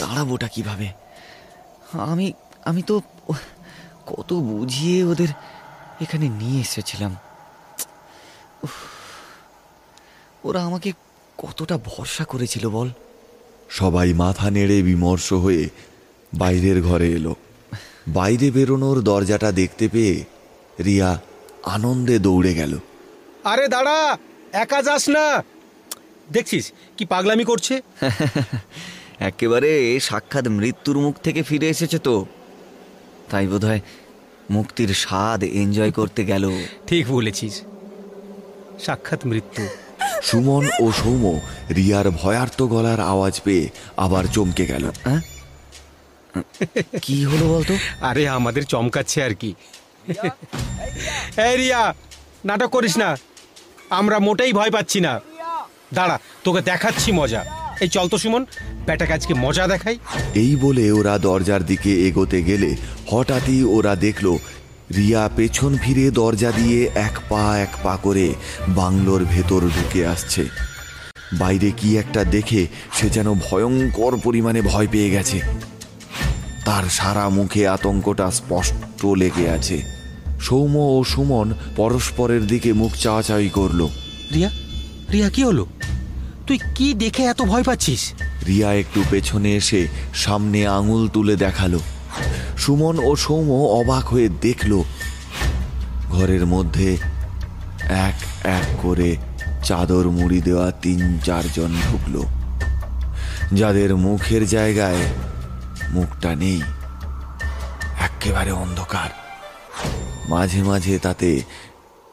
দাঁড়াবোটা 0.00 0.48
কীভাবে? 0.48 0.88
আমি 2.12 2.32
আমি 2.64 2.82
তো 2.82 2.94
কত 4.06 4.32
বুঝিয়ে 4.32 5.04
ওদের 5.04 5.28
এখানে 6.00 6.28
নিয়ে 6.28 6.60
এসেছিলাম। 6.60 7.16
উফ, 8.62 8.76
ওরা 10.44 10.64
আমাকে 10.64 10.92
কতটা 11.38 11.78
ভরসা 11.84 12.24
করেছিল 12.24 12.68
বল? 12.68 12.88
সবাই 13.70 14.12
মাথা 14.12 14.50
নেড়ে 14.50 14.82
বিমর্ষ 14.82 15.32
হয়ে 15.32 15.68
বাইরের 16.34 16.82
ঘরে 16.82 17.08
এলো। 17.12 17.34
বাইরে 18.08 18.50
বেরোনোর 18.50 19.02
দরজাটা 19.02 19.52
দেখতে 19.52 19.88
পেয়ে 19.88 20.24
রিয়া 20.84 21.20
আনন্দে 21.64 22.18
দৌড়ে 22.18 22.54
গেল। 22.54 22.78
আরে 23.44 23.68
দাঁড়া 23.68 24.18
একা 24.52 24.82
যাস 24.82 25.08
না। 25.08 25.42
দেখছিস 26.32 26.72
কি 26.96 27.04
পাগলামি 27.04 27.44
করছে? 27.44 27.80
একেবারে 29.20 30.00
সাক্ষাৎ 30.00 30.48
মৃত্যুর 30.48 30.98
মুখ 30.98 31.16
থেকে 31.16 31.42
ফিরে 31.42 31.68
এসেছে 31.68 31.98
তো। 31.98 32.26
তাই 33.30 33.46
বোধহয় 33.46 33.80
মুক্তির 34.50 34.94
স্বাদ 34.94 35.44
এনজয় 35.44 35.90
করতে 35.90 36.24
গেল। 36.24 36.52
ঠিক 36.86 37.08
বলেছিস। 37.08 37.62
সাক্ষাৎ 38.80 39.26
মৃত্যু। 39.26 39.66
সুমন 40.22 40.68
ও 40.80 40.92
সৌম্য 40.92 41.40
রিয়ার 41.74 42.10
ভয়ার্ত 42.10 42.62
গলার 42.62 43.00
আওয়াজ 43.00 43.40
পেয়ে 43.44 43.68
আবার 43.96 44.24
চমকে 44.24 44.66
গেল। 44.66 44.90
কি 47.02 47.24
হলো 47.24 47.48
বলতো? 47.48 47.74
আরে 48.00 48.28
আমাদের 48.28 48.64
চমকাচ্ছে 48.64 49.22
আর 49.22 49.34
কি। 49.34 49.54
রিয়া 51.56 51.94
নাটক 52.44 52.68
করিস 52.68 52.96
না। 52.96 53.16
আমরা 53.90 54.18
মোটেই 54.18 54.52
ভয় 54.52 54.70
পাচ্ছি 54.70 55.00
না। 55.00 55.20
দাঁড়া 55.94 56.18
তোকে 56.44 56.60
দেখাচ্ছি 56.62 57.12
মজা। 57.12 57.44
এই 57.80 57.88
চল 57.88 58.08
তো 58.08 58.18
সুমন 58.18 58.46
ব্যাটাকে 58.86 59.12
আজকে 59.12 59.34
মজা 59.34 59.66
দেখাই। 59.66 59.98
এই 60.34 60.56
বলে 60.56 60.84
ওরা 60.92 61.18
দরজার 61.18 61.62
দিকে 61.66 61.92
এগোতে 62.08 62.42
গেলে 62.42 62.76
হঠাৎই 63.10 63.62
ওরা 63.76 63.96
দেখল 63.96 64.26
রিয়া 64.96 65.30
পেছন 65.36 65.76
ফিরে 65.82 66.10
দরজা 66.10 66.50
দিয়ে 66.52 66.90
এক 66.94 67.14
পা 67.28 67.58
এক 67.58 67.72
পা 67.82 67.96
করে 68.02 68.34
বাংলোর 68.68 69.24
ভেতর 69.24 69.60
ঢুকে 69.60 70.06
আসছে। 70.06 70.44
বাইরে 71.32 71.70
কি 71.70 71.88
একটা 71.98 72.24
দেখে 72.24 72.66
সে 72.92 73.10
যেন 73.10 73.34
ভয়ঙ্কর 73.34 74.12
পরিমাণে 74.24 74.60
ভয় 74.62 74.88
পেয়ে 74.90 75.10
গেছে। 75.10 75.38
তার 76.64 76.84
সারা 76.90 77.28
মুখে 77.28 77.68
আতঙ্কটা 77.68 78.30
স্পষ্ট 78.30 79.04
লেগে 79.04 79.46
আছে। 79.50 79.78
সৌম্য 80.40 80.78
ও 80.78 81.04
সুমন 81.04 81.54
পরস্পরের 81.76 82.46
দিকে 82.46 82.72
মুখ 82.72 82.92
চাওয়াচাওয়ি 82.96 83.48
করল। 83.48 83.88
রিয়া 84.34 84.50
রিয়া, 85.12 85.28
কি 85.30 85.44
হলো? 85.44 85.66
তুই 86.46 86.58
কি 86.74 86.94
দেখে 86.94 87.22
এত 87.22 87.42
ভয় 87.42 87.62
পাচ্ছিস? 87.62 88.02
রিয়া 88.46 88.70
একটু 88.74 89.00
পেছনে 89.10 89.50
এসে 89.56 89.80
সামনে 90.14 90.60
আঙুল 90.66 91.08
তুলে 91.08 91.36
দেখাল। 91.36 91.74
সুমন 92.58 92.96
ও 92.98 93.10
সৌম্য 93.16 93.52
অবাক 93.80 94.04
হয়ে 94.04 94.28
দেখল। 94.28 94.72
ঘরের 96.10 96.46
মধ্যে 96.46 96.88
এক 98.06 98.18
এক 98.58 98.66
করে 98.82 99.16
চাদর 99.64 100.04
মুড়ি 100.10 100.40
দেওয়া 100.40 100.68
তিন 100.70 101.18
চারজন 101.24 101.70
ঢুকল। 101.86 102.14
যাদের 103.52 103.90
মুখের 103.96 104.42
জায়গায় 104.46 105.02
মুখটা 105.90 106.30
নেই, 106.34 106.60
একেবারে 108.00 108.52
অন্ধকার। 108.64 109.10
মাঝে 110.28 110.62
মাঝে 110.62 110.94
তাতে 110.98 111.30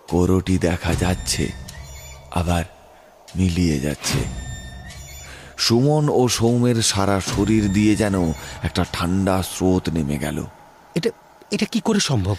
কোরটি 0.09 0.55
দেখা 0.57 0.93
যাচ্ছে, 0.95 1.43
আবার 2.31 2.63
মিলিয়ে 3.35 3.79
যাচ্ছে। 3.79 4.19
সুমন 5.57 6.09
ও 6.09 6.27
সৌমের 6.27 6.81
সারা 6.81 7.21
শরীর 7.21 7.73
দিয়ে 7.73 7.95
যেন 7.95 8.15
একটা 8.63 8.85
ঠান্ডা 8.93 9.43
স্রোত 9.43 9.89
নেমে 9.89 10.17
গেল। 10.17 10.45
এটা 10.95 11.09
এটা 11.51 11.65
কি 11.65 11.79
করে 11.79 11.99
সম্ভব? 11.99 12.35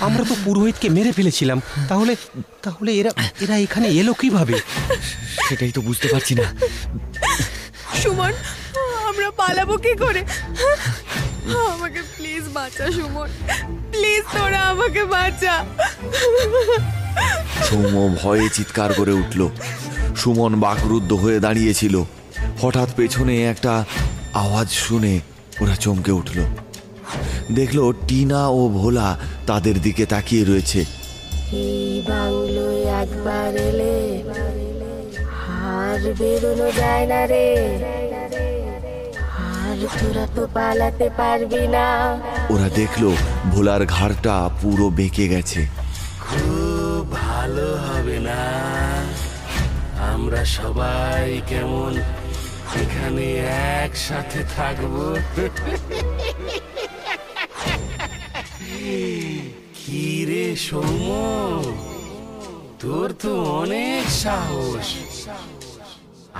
আমরা 0.00 0.24
তো 0.24 0.34
পুরোহিতকে 0.44 0.88
মেরে 0.88 1.12
ফেলেছিলাম। 1.12 1.60
তাহলে 1.88 2.16
তাহলে 2.62 2.90
এরা 2.92 3.10
এরা 3.40 3.56
এখানে 3.56 3.88
এলো 3.88 4.12
কীভাবে? 4.12 4.60
সেটাই 5.48 5.72
তো 5.72 5.80
বুঝতে 5.80 6.08
পারছি 6.08 6.34
না। 6.34 6.44
সুমন 8.02 8.32
আমরা 9.08 9.30
পালাবো 9.30 9.76
কি 9.76 9.94
করে? 9.94 10.22
আমাকে 11.74 12.00
প্লিজ 12.16 12.44
বাঁচা 12.54 12.92
সুমন। 12.92 13.28
প্লিজ 13.92 14.22
তোরা 14.32 14.62
আমাকে 14.62 15.04
বাঁচা। 15.04 15.54
সৌম্য 17.64 18.16
ভয়ে 18.22 18.48
চিৎকার 18.48 18.92
করে 18.92 19.12
উঠল। 19.12 19.48
সুমন 20.16 20.60
বাকরুদ্ধ 20.60 21.12
হয়ে 21.12 21.40
দাঁড়িয়েছিল। 21.40 22.02
হঠাৎ 22.62 22.88
পেছনে 22.96 23.44
একটা 23.44 23.84
আওয়াজ 24.34 24.70
শুনে 24.70 25.20
ওরা 25.60 25.76
চমকে 25.76 26.12
উঠল। 26.12 26.38
দেখল 27.52 27.92
টিনা 28.08 28.48
ও 28.48 28.68
ভোলা 28.68 29.18
তাদের 29.46 29.82
দিকে 29.82 30.06
তাকিয়ে 30.06 30.44
রয়েছে। 30.44 30.84
একবার 33.02 33.56
এলে 33.56 34.22
আর 35.48 36.14
বেরোনো 36.18 36.72
যায় 36.72 37.06
না 37.06 37.26
রে। 37.26 37.48
আর 39.38 39.86
তোরা 40.00 40.26
তো 40.34 40.48
পালাতে 40.54 41.10
পারবি 41.16 41.68
না। 41.68 41.86
ওরা 42.50 42.68
দেখল 42.68 43.12
ভোলার 43.50 43.86
ঘাড়টা 43.86 44.50
পুরো 44.62 44.90
বেঁকে 44.90 45.28
গেছে। 45.28 45.85
আমরা 50.28 50.46
সবাই 50.60 51.26
কেমন? 51.50 51.92
এখানে 52.82 53.26
একসাথে 53.82 54.40
থাকব? 54.56 54.94
কি 59.76 60.06
রে 60.28 60.46
সৌম 60.66 61.06
তোর 62.82 63.08
তো 63.22 63.32
অনেক 63.62 64.04
সাহস। 64.24 64.88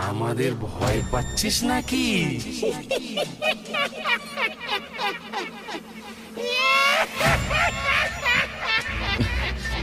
আমাদের 0.09 0.53
ভয় 0.67 1.01
পাচ্ছিস 1.13 1.57
নাকি? 1.71 2.07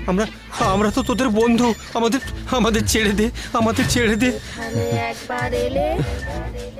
আমরা 0.08 0.28
আমরা 0.60 0.91
তো 0.91 1.04
তোদের 1.04 1.30
বন্ধু। 1.30 1.74
আমাদের 1.93 2.20
আমাদের 2.51 2.88
ছেড়ে 2.88 3.12
দে 3.12 3.30
আমাদের 3.54 3.86
ছেড়ে 3.89 4.16
দে। 4.16 4.39
একবার 4.97 5.54
এলে 5.54 5.97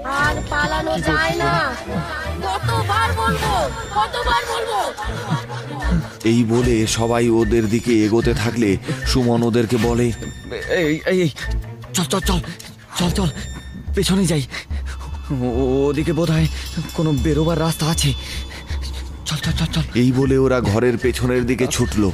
আর 0.04 0.36
পালানো 0.50 1.00
যায় 1.00 1.36
না। 1.36 1.76
কতবার 2.44 3.14
বলব? 3.14 3.70
কতবার 3.96 4.42
বলব? 4.50 4.94
এই 6.24 6.44
বলে 6.44 6.88
সবাই 6.88 7.30
ওদের 7.30 7.70
দিকে 7.70 8.06
এগোতে 8.06 8.34
থাকলে 8.34 8.78
সুমন 9.06 9.44
ওদেরকে 9.44 9.78
বলে 9.78 10.12
এই 10.70 11.00
এই 11.06 11.22
এই, 11.22 11.30
চল 11.94 12.04
চল 12.04 12.20
চল 12.20 12.40
চল 13.00 13.12
চল 13.12 13.30
পেছনে 13.96 14.26
যাই। 14.26 14.44
ও- 15.32 15.86
ওদিকে 15.90 16.14
বোধ 16.14 16.32
হয় 16.32 16.48
কোনো 16.94 17.12
বেরোবার 17.12 17.60
রাস্তা 17.60 17.86
আছে। 17.86 18.14
চল 19.26 19.36
চল 19.36 19.52
চল 19.52 19.66
চল। 19.66 19.82
এই 19.96 20.12
বলে 20.12 20.38
ওরা 20.38 20.62
ঘরের 20.62 20.98
পেছনের 20.98 21.46
দিকে 21.46 21.68
ছুটল। 21.68 22.12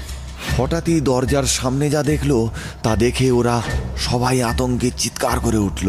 হঠাৎই 0.56 0.98
দরজার 1.00 1.46
সামনে 1.50 1.86
যা 1.90 2.02
দেখলো 2.02 2.38
তা 2.82 2.92
দেখে 2.96 3.26
ওরা 3.30 3.56
সবাই 3.98 4.36
আতঙ্কে 4.42 4.88
চিৎকার 4.98 5.36
করে 5.40 5.58
উঠল 5.58 5.88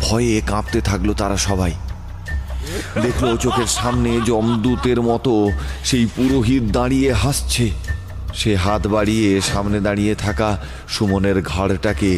ভয়ে 0.00 0.34
কাঁপতে 0.42 0.78
থাকলো 0.80 1.12
তারা 1.14 1.36
সবাই 1.48 1.72
দেখলো 3.02 3.32
চোখের 3.36 3.70
সামনে 3.70 4.10
জমদূতের 4.20 4.98
মতো 5.02 5.32
সেই 5.84 6.04
পুরোহিত 6.16 6.64
দাঁড়িয়ে 6.70 7.10
হাসছে 7.14 7.66
সে 8.34 8.52
হাত 8.56 8.82
বাড়িয়ে 8.86 9.28
সামনে 9.42 9.78
দাঁড়িয়ে 9.80 10.14
থাকা 10.14 10.48
সুমনের 10.88 11.38
ঘাড়টাকে 11.42 12.12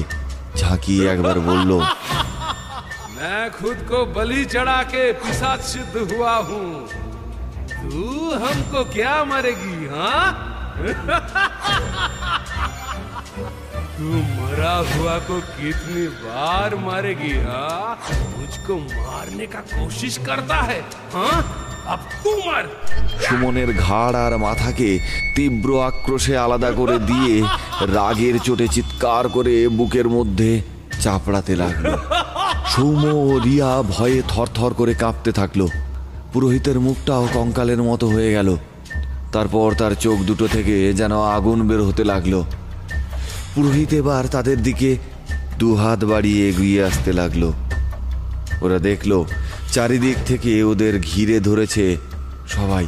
ঝাঁকিয়ে 0.56 1.04
একবার 1.08 1.36
বলল 1.40 1.72
मैं 3.18 3.44
खुद 3.50 3.78
को 3.90 3.98
बलि 4.08 4.42
चढ़ा 4.46 4.80
के 4.84 5.04
पिशाच 5.14 5.60
सिद्ध 5.64 5.94
हुआ 6.10 6.34
हूँ 6.48 6.68
तू 7.82 8.02
हमको 8.36 8.80
क्या 8.90 9.14
मरेगी 9.24 9.78
हाँ 9.86 10.26
तू 13.96 14.08
मरा 14.30 14.76
हुआ 14.88 15.18
को 15.28 15.36
कितनी 15.52 16.06
बार 16.16 16.74
मारेगी 16.80 17.32
हाँ 17.42 17.98
मुझको 18.32 18.76
मारने 18.78 19.46
का 19.48 19.60
कोशिश 19.70 20.18
करता 20.26 20.56
है 20.64 20.80
हाँ 21.14 21.38
अब 21.88 22.00
तू 22.18 22.30
मर 22.42 22.64
সুমনের 23.18 23.70
ঘাড় 23.78 24.16
আর 24.24 24.32
মাথাকে 24.38 24.88
তীব্র 25.36 25.68
আক্রোশে 25.82 26.34
আলাদা 26.36 26.70
করে 26.80 26.96
দিয়ে 27.10 27.32
রাগের 27.96 28.36
চোটে 28.46 28.66
চিৎকার 28.74 29.24
করে 29.36 29.54
বুকের 29.78 30.06
মধ্যে 30.08 30.50
চাপড়াতে 31.02 31.52
লাগলো 31.56 31.92
সৌম্য 32.72 33.04
ও 33.22 33.28
রিয়া 33.46 33.70
ভয়ে 33.94 34.20
থরথর 34.32 34.72
করে 34.74 34.92
কাঁপতে 35.02 35.30
থাকলো 35.32 35.66
পুরোহিতের 36.32 36.78
মুখটাও 36.86 37.24
কঙ্কালের 37.36 37.80
মতো 37.82 38.06
হয়ে 38.14 38.30
গেল 38.32 38.48
তারপর 39.31 39.73
তার 39.77 39.95
চোখ 39.95 40.19
দুটো 40.19 40.47
থেকে 40.47 40.93
যেন 40.93 41.21
আগুন 41.21 41.67
বের 41.67 41.83
হতে 41.83 42.03
লাগল। 42.03 42.43
পুরোহিত 43.55 43.93
এবার 43.93 44.27
তাদের 44.27 44.63
দিকে 44.63 44.97
দুহাত 45.59 46.03
বাড়িয়ে 46.03 46.49
এগিয়ে 46.49 46.83
আসতে 46.83 47.13
লাগল। 47.13 47.51
ওরা 48.61 48.79
দেখল, 48.79 49.25
চারিদিক 49.71 50.15
থেকে 50.25 50.63
ওদের 50.63 50.99
ঘিরে 50.99 51.39
ধরেছে 51.39 51.97
সবাই। 52.47 52.87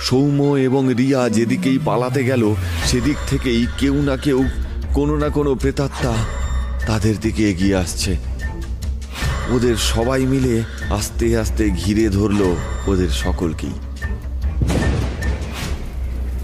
সৌম্য 0.00 0.44
এবং 0.44 0.94
রিয়া 0.94 1.28
যেদিকেই 1.28 1.78
পালাতে 1.84 2.24
গেল, 2.24 2.54
সেদিক 2.86 3.16
থেকেই 3.30 3.66
কেউ 3.78 3.94
না 4.02 4.16
কেউ, 4.16 4.44
কোনো 4.94 5.16
না 5.16 5.28
কোনো 5.28 5.54
প্রেতাত্মা 5.54 6.14
তাদের 6.86 7.14
দিকে 7.20 7.50
এগিয়ে 7.50 7.76
আসছে। 7.76 8.16
ওদের 9.50 9.76
সবাই 9.76 10.26
মিলে 10.26 10.62
আস্তে 10.90 11.38
আস্তে 11.38 11.70
ঘিরে 11.70 12.08
ধরলো 12.08 12.56
ওদের 12.86 13.08
সকলকেই। 13.08 13.91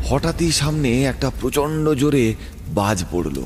হঠাৎই 0.09 0.53
সামনে 0.53 1.05
একটা 1.05 1.31
প্রচণ্ড 1.41 1.89
জোরে 1.89 2.35
বাজ 2.69 3.05
পড়ল। 3.11 3.45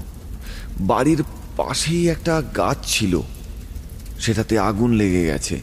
বাড়ির 0.81 1.23
পাশেই 1.57 2.09
একটা 2.09 2.43
গাছ 2.57 2.77
ছিল। 2.87 3.21
সেটাতে 4.21 4.59
আগুন 4.59 4.93
লেগে 4.93 5.25
গেছে। 5.25 5.61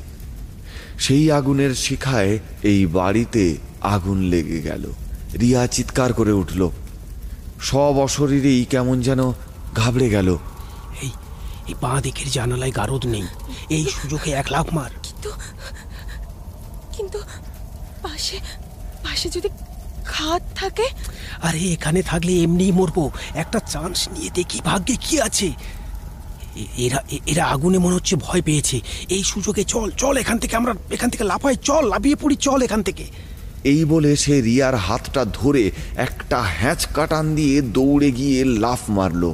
সেই 1.00 1.32
আগুনের 1.32 1.76
শিখায় 1.76 2.39
এই 2.64 2.86
বাড়িতে 2.86 3.58
আগুন 3.82 4.20
লেগে 4.22 4.62
গেল। 4.62 4.91
রিয়া 5.39 5.68
চিৎকার 5.68 6.14
করে 6.14 6.32
উঠল। 6.32 6.70
সব 7.62 8.00
অশরীরেই 8.00 8.66
কেমন 8.66 9.02
যেন 9.02 9.32
ঘাবড়ে 9.76 10.10
গেল। 10.10 10.38
এই 11.02 11.12
এই 11.68 11.76
বাঁ 11.82 12.02
দিকের 12.02 12.32
জানালায় 12.32 12.72
গারদ 12.72 13.06
নেই। 13.06 13.28
এই 13.70 13.86
সুযোগে 13.86 14.32
এক 14.32 14.45
লাখ 14.52 14.74
মার। 14.74 14.89
কিন্তু 15.04 15.30
কিন্তু 16.97 17.20
পাশে 18.02 18.38
পাশে 19.04 19.30
যদি 19.30 19.50
খাট 20.10 20.41
থাকে? 20.55 20.84
আরে 21.41 21.60
এখানে 21.60 22.01
থাকলে 22.01 22.32
এমনিই 22.34 22.72
মরবো। 22.72 23.12
একটা 23.36 23.60
চান্স 23.60 24.07
নিয়ে 24.07 24.30
দেখি 24.34 24.62
ভাগ্যে 24.64 24.95
কি 24.95 25.22
আছে। 25.22 25.51
এরা 26.78 27.03
এ- 27.12 27.20
এরা 27.26 27.45
আগুনে 27.45 27.78
মনে 27.78 27.95
হচ্ছে 27.95 28.16
ভয় 28.16 28.41
পেয়েছে। 28.41 28.80
এই 29.10 29.24
সুযোগে 29.24 29.64
চল 29.64 29.91
চল 29.91 30.18
এখান 30.18 30.38
থেকে 30.38 30.55
আমরা 30.55 30.74
এখান 30.91 31.10
থেকে 31.10 31.24
লাফাই 31.24 31.55
চল 31.55 31.88
লাফিয়ে 31.88 32.16
পড়ি 32.16 32.36
চল 32.36 32.62
এখান 32.62 32.84
থেকে। 32.84 33.05
এই 33.64 33.86
বলে 33.86 34.16
সে 34.16 34.41
রিয়ার 34.41 34.76
হাতটা 34.76 35.26
ধরে 35.26 35.72
একটা 35.95 36.41
হ্যাঁচ 36.41 36.86
কাটান 36.86 37.36
দিয়ে 37.36 37.62
দৌড়ে 37.62 38.12
গিয়ে 38.12 38.45
লাফ 38.45 38.89
মারল। 38.89 39.34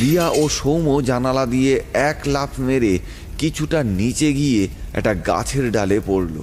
রিয়া 0.00 0.28
ও 0.28 0.48
সৌম্য 0.48 1.04
জানালা 1.04 1.46
দিয়ে 1.46 1.82
এক 1.92 2.20
লাফ 2.26 2.60
মেরে 2.60 2.98
কিছুটা 3.38 3.84
নিচে 3.84 4.32
গিয়ে 4.32 4.68
একটা 4.92 5.14
গাছের 5.14 5.70
ডালে 5.70 6.00
পড়ল। 6.06 6.42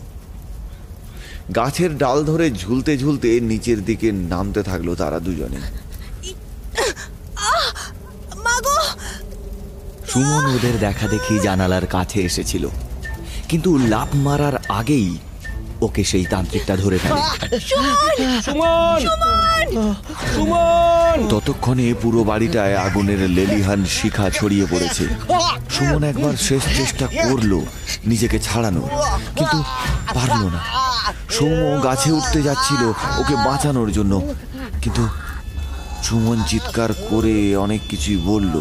গাছের 1.56 1.98
ডাল 1.98 2.26
ধরে 2.26 2.52
ঝুলতে 2.52 2.98
ঝুলতে 2.98 3.40
নিচের 3.40 3.86
দিকে 3.86 4.12
নামতে 4.12 4.64
থাকল 4.64 4.96
তারা 4.96 5.20
দুজনে। 5.20 5.58
সুমন 10.08 10.46
ওদের 10.46 10.80
দেখা 10.80 11.08
দেখি 11.08 11.40
জানালার 11.40 11.88
কাছে 11.88 12.22
এসেছিল। 12.22 12.70
কিন্তু 13.50 13.78
লাভ 13.78 14.08
মারার 14.16 14.54
আগেই 14.70 15.18
ওকে 15.82 16.04
সেই 16.04 16.26
তান্ত্রিকটা 16.26 16.76
ধরে 16.76 16.98
ফেলে। 16.98 17.22
সুমন! 18.42 19.00
সুমন! 20.36 21.28
ততক্ষণে 21.30 21.94
পুরো 22.02 22.24
বাড়িটায় 22.24 22.76
আগুনের 22.76 23.30
লেলিহান 23.30 23.86
শিখা 23.86 24.30
ছড়িয়ে 24.30 24.66
পড়েছে। 24.72 25.08
সুমন 25.70 26.04
একবার 26.04 26.34
শেষ 26.34 26.62
চেষ্টা 26.78 27.08
করল 27.08 27.62
নিজেকে 28.06 28.40
ছাড়ানো 28.40 28.82
কিন্তু 29.36 29.64
পারল 30.14 30.46
না। 30.46 30.64
সৌম্য 31.36 31.64
গাছে 31.86 32.10
উঠতে 32.18 32.40
যাচ্ছিল 32.48 32.82
ওকে 33.22 33.36
বাঁচানোর 33.48 33.90
জন্য। 33.98 34.14
কিন্তু 34.84 35.04
সুমন 36.06 36.38
চিৎকার 36.50 36.92
করে 37.10 37.36
অনেক 37.66 37.82
কিছুই 37.90 38.20
বলল। 38.30 38.56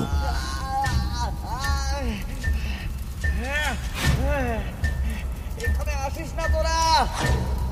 এখানে 5.64 5.92
আসিস 6.06 6.30
না 6.38 6.44
তোরা 6.54 6.78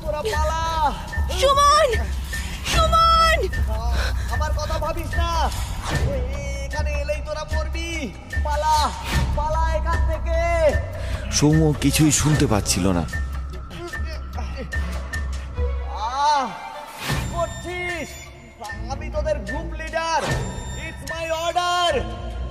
তোরা 0.03 0.21
পালা 0.33 0.61
সুমন! 1.41 1.87
সুমন! 2.73 3.37
আমার 4.33 4.51
কথা 4.59 4.75
ভাবিস 4.83 5.11
না। 5.21 5.29
এখানে 6.65 6.91
এলেই 7.01 7.21
তোরা 7.27 7.43
মরবি। 7.53 7.89
পালা 8.45 8.75
পালা 9.37 9.63
এখান 9.77 9.99
থেকে। 10.09 10.39
সৌম্য 11.37 11.61
কিছুই 11.83 12.11
শুনতে 12.11 12.45
পাচ্ছিল 12.53 12.85
না। 12.97 13.03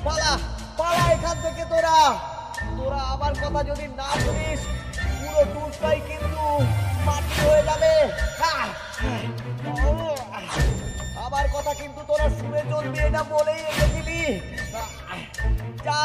পালা 0.05 0.33
পালা 0.79 1.05
এখান 1.15 1.37
থেকে 1.45 1.65
তোরা। 1.73 1.99
তোরা 2.79 3.01
আমার 3.15 3.33
কথা 3.43 3.61
যদি 3.71 3.87
না 4.01 4.09
শুনিস, 4.25 4.61
পুরো 5.19 5.43
টুলটাই 5.55 5.99
কিন্তু 6.09 6.45
মাটি 7.07 7.37
হয়ে 7.47 7.63
যাবে! 7.69 7.93
আমার 11.27 11.47
কথা 11.55 11.73
কিন্তু 11.81 12.01
তোরা 12.11 12.27
শুনে 12.39 12.61
চলবি 12.71 12.99
এটা 13.09 13.23
বলেই 13.33 13.61
রেখেছিলি। 13.67 14.21
যা 15.87 16.01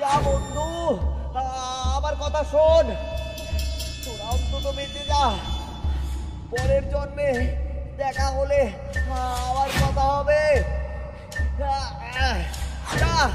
যা 0.00 0.12
বন্ধু। 0.26 0.66
আমার 1.96 2.14
কথা 2.22 2.40
শোন। 2.52 2.86
তোরা 4.04 4.24
অন্তত 4.34 4.66
বেঁচে 4.76 5.02
যা। 5.10 5.24
পরের 6.50 6.84
জন্মে 6.92 7.30
দেখা 8.00 8.26
হলে 8.36 8.60
আমার 9.48 9.70
কথা 9.80 10.04
হবে। 10.14 10.42
যা 13.00 13.30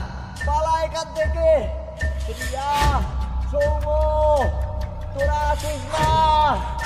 পালা 0.47 0.73
এখান 0.85 1.07
থেকে। 1.15 1.47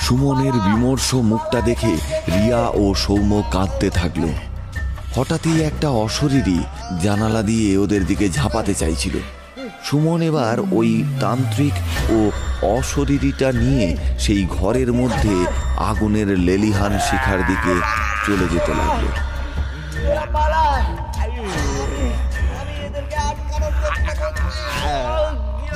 সুমনের 0.00 0.52
বিমর্ষ 0.52 1.14
মুখটা 1.14 1.60
দেখে 1.60 1.92
রিয়া 2.28 2.62
ও 2.82 2.94
সৌম্য 2.94 3.42
কাঁদতে 3.50 3.90
থাকল। 3.90 4.24
হঠাৎই 5.16 5.62
একটা 5.62 5.88
অশরীরী 5.88 6.58
জানালা 7.02 7.42
দিয়ে 7.42 7.78
ওদের 7.78 8.06
দিকে 8.06 8.28
ঝাঁপাতে 8.28 8.74
চাইছিল। 8.74 9.14
সুমন 9.84 10.22
এবার 10.22 10.56
ওই 10.72 11.04
তান্ত্রিক 11.20 11.74
ও 12.10 12.18
অশরীরীটা 12.76 13.52
নিয়ে 13.52 13.96
সেই 14.18 14.46
ঘরের 14.46 14.92
মধ্যে 14.92 15.34
আগুনের 15.90 16.28
লেলিহান 16.38 16.98
শিখার 16.98 17.40
দিকে 17.46 17.74
চলে 18.26 18.46
যেতে 18.52 18.72
লাগল। 18.80 19.31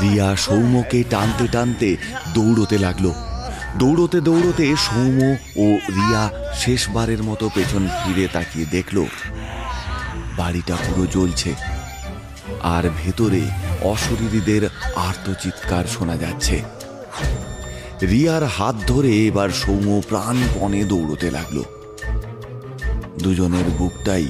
রিয়া 0.01 0.37
সৌম্যকে 0.37 1.05
টানতে 1.11 1.49
টানতে 1.49 1.97
দৌড়তে 2.35 2.79
লাগল। 2.79 3.13
দৌড়তে 3.79 4.21
দৌড়তে 4.21 4.75
সৌম্য 4.77 5.37
ও 5.57 5.79
রিয়া 5.89 6.31
শেষবারের 6.55 7.23
মতো 7.23 7.51
পেছন 7.55 7.89
ফিরে 7.89 8.29
তাকিয়ে 8.29 8.67
দেখল। 8.71 9.05
বাড়িটা 10.37 10.77
পুরো 10.77 11.07
জ্বলছে। 11.07 11.55
আর 12.63 12.89
ভেতরে 13.05 13.41
অশরীরীদের 13.83 14.69
আর্তচিৎকার 14.97 15.85
শোনা 15.85 16.17
যাচ্ছে। 16.17 16.63
রিয়ার 18.03 18.45
হাত 18.45 18.77
ধরে 18.87 19.27
এবার 19.27 19.49
সৌম্য 19.49 20.03
প্রাণপণে 20.09 20.85
দৌড়তে 20.85 21.31
লাগল। 21.31 21.63
দুজনের 23.19 23.65
বুকটাই 23.79 24.29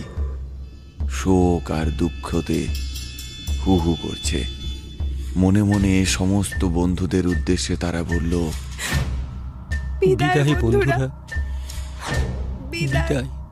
শোক 1.10 1.70
আর 1.70 1.86
দুঃখতে 1.86 2.66
হু 3.66 3.76
হু 3.76 3.96
করছে। 4.02 4.44
মনে 5.36 5.62
মনে 5.62 6.04
সমস্ত 6.04 6.64
বন্ধুদের 6.64 7.26
উদ্দেশ্যে 7.26 7.76
তারা 7.76 8.02
বলল 8.02 8.50
বিদায় 10.00 10.54
বন্ধুরা। 10.54 11.08
বিদায়। 12.70 13.45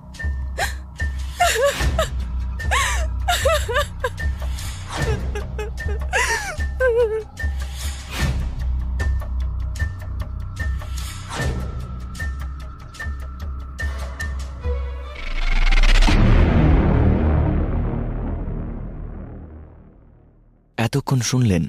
এতক্ষণ 20.95 21.20
শুনলেন 21.20 21.66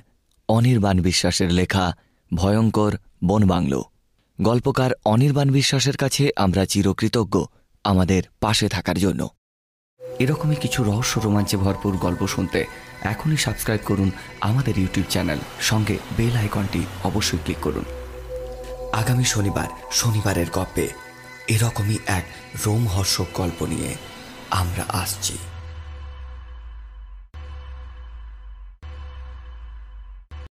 অনির্বাণ 0.49 1.01
বিশ্বাসের 1.01 1.51
লেখা 1.51 1.86
ভয়ঙ্কর 2.34 2.93
বনবাংলো 3.23 3.82
গল্পকার 4.39 4.91
অনির্বাণ 5.05 5.51
বিশ্বাসের 5.51 5.97
কাছে 5.97 6.23
আমরা 6.36 6.65
চিরকৃতজ্ঞ 6.65 7.36
আমাদের 7.84 8.23
পাশে 8.39 8.67
থাকার 8.69 8.97
জন্য। 8.97 9.21
এরকমই 10.19 10.55
কিছু 10.55 10.84
রহস্য 10.84 11.19
রোমাঞ্চে 11.19 11.57
ভরপুর 11.57 11.97
গল্প 11.97 12.28
শুনতে 12.28 12.65
এখনই 13.01 13.38
সাবস্ক্রাইব 13.38 13.82
করুন 13.86 14.11
আমাদের 14.41 14.78
ইউটিউব 14.78 15.07
চ্যানেল। 15.09 15.39
সঙ্গে 15.61 15.97
বেল 16.17 16.36
আইকনটি 16.36 16.82
অবশ্যই 17.03 17.41
ক্লিক 17.43 17.57
করুন। 17.61 17.86
আগামী 18.93 19.23
শনিবার, 19.23 19.67
শনিবারের 19.91 20.49
গল্পে 20.53 20.86
এরকমই 21.47 21.97
এক 22.05 22.26
রোমহর্ষক 22.65 23.30
গল্প 23.34 23.59
নিয়ে 23.63 23.91
আমরা 24.51 24.86
আসছি। 24.88 25.38